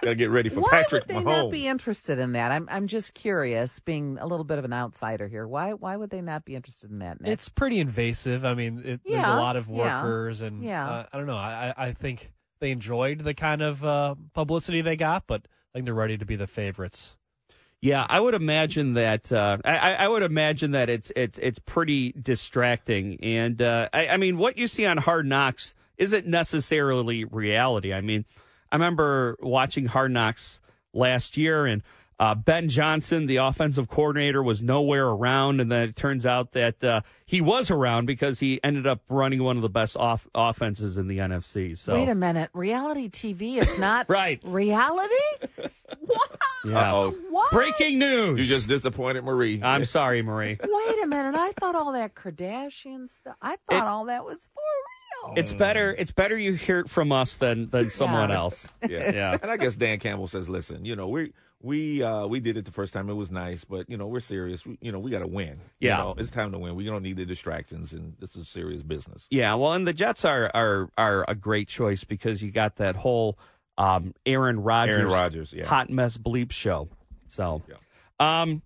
Got 0.02 0.10
to 0.10 0.16
get 0.16 0.30
ready 0.30 0.50
for 0.50 0.62
Why 0.62 0.70
Patrick 0.70 1.08
would 1.08 1.16
they 1.16 1.22
Mahomes. 1.22 1.44
not 1.44 1.52
be 1.52 1.68
interested 1.68 2.20
in 2.20 2.34
that? 2.34 2.52
I'm 2.52 2.68
I'm 2.72 2.88
just 2.88 3.14
curious, 3.14 3.80
being 3.80 4.18
a 4.20 4.28
little 4.28 4.44
bit 4.44 4.58
of 4.58 4.66
an 4.66 4.74
outsider 4.74 5.28
here. 5.28 5.48
Why 5.48 5.74
why 5.74 5.96
would 5.96 6.10
they 6.10 6.22
not 6.22 6.46
be 6.46 6.56
interested 6.56 6.92
in 6.92 7.00
that? 7.00 7.22
Nick? 7.22 7.32
It's 7.32 7.50
pretty 7.50 7.80
invasive. 7.80 8.46
I 8.46 8.54
mean, 8.54 8.82
it, 8.84 9.02
there's 9.06 9.26
a 9.26 9.36
lot 9.36 9.56
of 9.56 9.68
yeah, 9.68 10.02
workers, 10.02 10.42
and 10.42 10.64
yeah. 10.64 10.90
uh, 10.90 11.06
I 11.12 11.18
don't 11.18 11.28
know. 11.28 11.38
I, 11.38 11.74
I 11.78 11.88
I 11.88 11.92
think 11.94 12.32
they 12.60 12.72
enjoyed 12.72 13.20
the 13.20 13.34
kind 13.34 13.62
of 13.62 13.84
uh, 13.84 14.16
publicity 14.34 14.82
they 14.82 14.96
got, 14.96 15.28
but 15.28 15.48
I 15.48 15.78
think 15.78 15.86
they're 15.86 15.94
ready 15.94 16.18
to 16.18 16.26
be 16.26 16.36
the 16.36 16.48
favorites. 16.48 17.16
Yeah, 17.82 18.06
I 18.10 18.20
would 18.20 18.34
imagine 18.34 18.94
that. 18.94 19.32
Uh, 19.32 19.58
I, 19.64 19.78
I 19.78 19.94
I 19.94 20.08
would 20.10 20.24
imagine 20.24 20.72
that 20.72 20.90
it's 20.90 21.12
it's 21.16 21.40
it's 21.40 21.60
pretty 21.60 22.12
distracting, 22.12 23.18
and 23.24 23.62
uh, 23.62 23.88
I, 23.94 24.10
I 24.10 24.18
mean, 24.18 24.38
what 24.38 24.58
you 24.58 24.68
see 24.68 24.86
on 24.86 24.98
Hard 24.98 25.26
Knocks 25.26 25.74
isn't 25.98 26.28
necessarily 26.28 27.24
reality. 27.24 27.94
I 27.94 28.02
mean, 28.02 28.26
I 28.72 28.76
remember 28.76 29.38
watching 29.42 29.88
Hard 29.88 30.12
Knocks 30.12 30.60
last 30.94 31.38
year, 31.38 31.66
and 31.66 31.82
uh, 32.20 32.36
Ben 32.36 32.68
Johnson, 32.68 33.28
the 33.28 33.38
offensive 33.38 33.88
coordinator, 33.88 34.44
was 34.44 34.62
nowhere 34.62 35.08
around, 35.08 35.62
and 35.62 35.72
then 35.72 35.84
it 35.90 35.96
turns 35.96 36.26
out 36.26 36.52
that 36.52 36.84
uh, 36.84 37.02
he 37.26 37.40
was 37.40 37.72
around 37.72 38.08
because 38.08 38.42
he 38.42 38.60
ended 38.64 38.86
up 38.86 39.02
running 39.08 39.42
one 39.42 39.56
of 39.56 39.62
the 39.62 39.70
best 39.70 39.96
off- 39.96 40.28
offenses 40.36 40.98
in 40.98 41.08
the 41.08 41.20
NFC. 41.20 41.78
So 41.78 41.94
Wait 41.94 42.10
a 42.10 42.16
minute, 42.16 42.50
reality 42.54 43.08
TV 43.10 43.56
is 43.56 43.80
not 43.80 44.06
Right. 44.10 44.42
reality. 44.44 45.14
What? 46.02 46.38
yeah. 46.66 47.08
What? 47.30 47.52
breaking 47.52 47.98
news. 48.00 48.40
You 48.40 48.46
just 48.46 48.68
disappointed 48.68 49.24
Marie. 49.24 49.60
I'm 49.64 49.86
sorry, 49.86 50.22
Marie. 50.22 50.58
Wait 50.62 51.04
a 51.04 51.08
minute. 51.08 51.36
I 51.36 51.52
thought 51.60 51.76
all 51.76 51.92
that 51.94 52.14
Kardashian 52.16 53.10
stuff. 53.10 53.36
I 53.42 53.58
thought 53.70 53.84
It- 53.86 53.88
all 53.88 54.06
that 54.06 54.24
was 54.24 54.50
for 54.54 54.62
real. 55.26 55.34
It's 55.38 55.54
better. 55.54 55.96
It's 55.98 56.12
better 56.12 56.38
you 56.38 56.54
hear 56.54 56.80
it 56.80 56.90
from 56.90 57.12
us 57.12 57.38
than 57.38 57.70
than 57.70 57.90
someone 57.90 58.30
Yeah. 58.30 58.36
else. 58.36 58.68
Yeah. 58.90 59.12
Yeah. 59.14 59.38
And 59.42 59.52
I 59.52 59.58
guess 59.58 59.76
Dan 59.76 60.00
Campbell 60.00 60.28
says, 60.28 60.48
listen, 60.50 60.86
you 60.86 60.96
know, 60.96 61.08
we 61.08 61.34
we 61.62 62.02
uh 62.04 62.26
we 62.28 62.40
did 62.40 62.56
it 62.58 62.66
the 62.66 62.72
first 62.72 62.94
time. 62.94 63.10
It 63.10 63.14
was 63.14 63.30
nice, 63.32 63.64
but 63.66 63.90
you 63.90 63.98
know, 63.98 64.08
we're 64.08 64.20
serious. 64.22 64.66
We, 64.66 64.78
you 64.82 64.92
know, 64.92 65.00
we 65.00 65.12
got 65.12 65.20
to 65.20 65.28
win. 65.28 65.60
Yeah. 65.80 65.98
You 65.98 66.04
know, 66.04 66.16
it's 66.18 66.30
time 66.30 66.52
to 66.54 66.60
win. 66.60 66.76
We 66.76 66.86
don't 66.86 67.04
need 67.04 67.18
the 67.18 67.26
distractions 67.26 67.92
and 67.94 68.16
this 68.20 68.36
is 68.36 68.48
serious 68.48 68.82
business. 68.82 69.28
Yeah. 69.30 69.54
Well, 69.56 69.74
and 69.74 69.86
the 69.88 69.94
Jets 69.94 70.24
are 70.26 70.50
are 70.54 70.90
are 70.98 71.26
a 71.28 71.36
great 71.36 71.68
choice 71.68 72.04
because 72.04 72.42
you 72.42 72.52
got 72.52 72.78
that 72.78 72.96
whole 72.96 73.38
um, 73.78 74.14
Aaron 74.26 74.60
Rodgers, 74.62 74.98
Aaron 74.98 75.12
Rodgers, 75.12 75.54
yeah. 75.54 75.66
hot 75.66 75.90
mess 75.90 76.18
bleep 76.18 76.52
show. 76.52 76.90
So, 77.30 77.62
Yeah. 77.70 77.76
um, 78.20 78.52
a- 78.52 78.62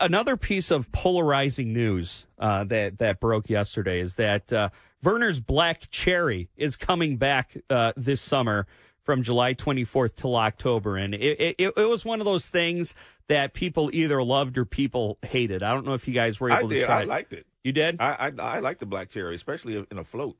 another 0.00 0.36
piece 0.36 0.70
of 0.70 0.90
polarizing 0.92 1.72
news 1.72 2.26
uh, 2.38 2.64
that 2.64 2.98
that 2.98 3.20
broke 3.20 3.48
yesterday 3.48 4.00
is 4.00 4.14
that 4.14 4.52
uh, 4.52 4.68
Vernors 5.04 5.44
Black 5.44 5.90
Cherry 5.90 6.48
is 6.56 6.76
coming 6.76 7.16
back 7.16 7.56
uh, 7.70 7.92
this 7.96 8.20
summer 8.20 8.66
from 9.02 9.22
July 9.22 9.54
24th 9.54 10.16
till 10.16 10.36
October, 10.36 10.96
and 10.96 11.14
it, 11.14 11.56
it 11.58 11.72
it 11.76 11.88
was 11.88 12.04
one 12.04 12.20
of 12.20 12.24
those 12.26 12.46
things 12.46 12.94
that 13.28 13.54
people 13.54 13.90
either 13.92 14.22
loved 14.22 14.58
or 14.58 14.64
people 14.64 15.18
hated. 15.22 15.62
I 15.62 15.72
don't 15.74 15.86
know 15.86 15.94
if 15.94 16.06
you 16.08 16.14
guys 16.14 16.40
were 16.40 16.50
I 16.50 16.58
able 16.58 16.68
to 16.70 16.74
did. 16.76 16.86
try. 16.86 16.98
I 16.98 17.02
it. 17.02 17.08
liked 17.08 17.32
it. 17.32 17.46
You 17.64 17.72
did? 17.72 18.00
I, 18.00 18.32
I 18.38 18.56
I 18.56 18.60
like 18.60 18.78
the 18.78 18.86
black 18.86 19.08
cherry, 19.10 19.34
especially 19.34 19.86
in 19.90 19.98
a 19.98 20.04
float. 20.04 20.36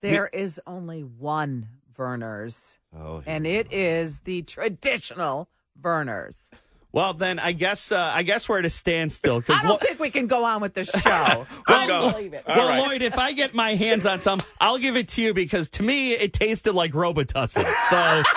There 0.00 0.26
is 0.28 0.60
only 0.66 1.02
one 1.02 1.68
Vernors, 1.96 2.78
Oh, 2.96 3.22
and 3.26 3.46
it 3.46 3.72
is 3.72 4.20
the 4.20 4.42
traditional 4.42 5.48
Vernors. 5.80 6.48
Well, 6.92 7.14
then 7.14 7.38
I 7.38 7.52
guess 7.52 7.90
uh, 7.90 8.12
I 8.14 8.22
guess 8.22 8.48
we're 8.48 8.58
at 8.58 8.64
a 8.66 8.70
standstill. 8.70 9.40
'cause 9.42 9.56
I 9.58 9.62
don't 9.62 9.70
Lo- 9.72 9.76
think 9.78 9.98
we 9.98 10.10
can 10.10 10.26
go 10.26 10.44
on 10.44 10.60
with 10.60 10.74
the 10.74 10.84
show. 10.84 11.46
I 11.66 11.86
don't 11.86 12.12
believe 12.12 12.34
it. 12.34 12.44
well, 12.46 12.86
Lloyd, 12.86 13.00
if 13.02 13.16
I 13.18 13.32
get 13.32 13.54
my 13.54 13.74
hands 13.74 14.04
on 14.04 14.20
some, 14.20 14.40
I'll 14.60 14.78
give 14.78 14.96
it 14.96 15.08
to 15.08 15.22
you 15.22 15.32
because 15.32 15.68
to 15.70 15.82
me 15.82 16.12
it 16.12 16.32
tasted 16.34 16.72
like 16.74 16.92
Robitussin. 16.92 17.64
So. 17.88 18.22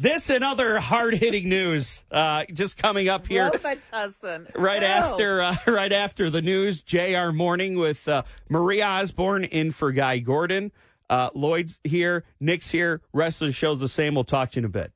This 0.00 0.30
and 0.30 0.42
other 0.42 0.80
hard-hitting 0.80 1.48
news 1.48 2.02
uh, 2.10 2.44
just 2.52 2.76
coming 2.76 3.08
up 3.08 3.28
here 3.28 3.48
Robitussin. 3.50 4.50
right 4.56 4.80
Ew. 4.82 4.88
after 4.88 5.40
uh, 5.42 5.54
right 5.68 5.92
after 5.92 6.28
the 6.28 6.42
news. 6.42 6.80
Jr. 6.82 7.30
Morning 7.32 7.78
with 7.78 8.08
uh, 8.08 8.24
Marie 8.48 8.82
Osborne 8.82 9.44
in 9.44 9.70
for 9.70 9.92
Guy 9.92 10.18
Gordon. 10.18 10.72
Uh, 11.08 11.30
Lloyd's 11.34 11.78
here, 11.84 12.24
Nick's 12.40 12.70
here. 12.70 13.00
Rest 13.12 13.42
of 13.42 13.48
the 13.48 13.52
show's 13.52 13.78
the 13.78 13.88
same. 13.88 14.14
We'll 14.14 14.24
talk 14.24 14.50
to 14.52 14.56
you 14.56 14.62
in 14.62 14.64
a 14.64 14.68
bit. 14.70 14.92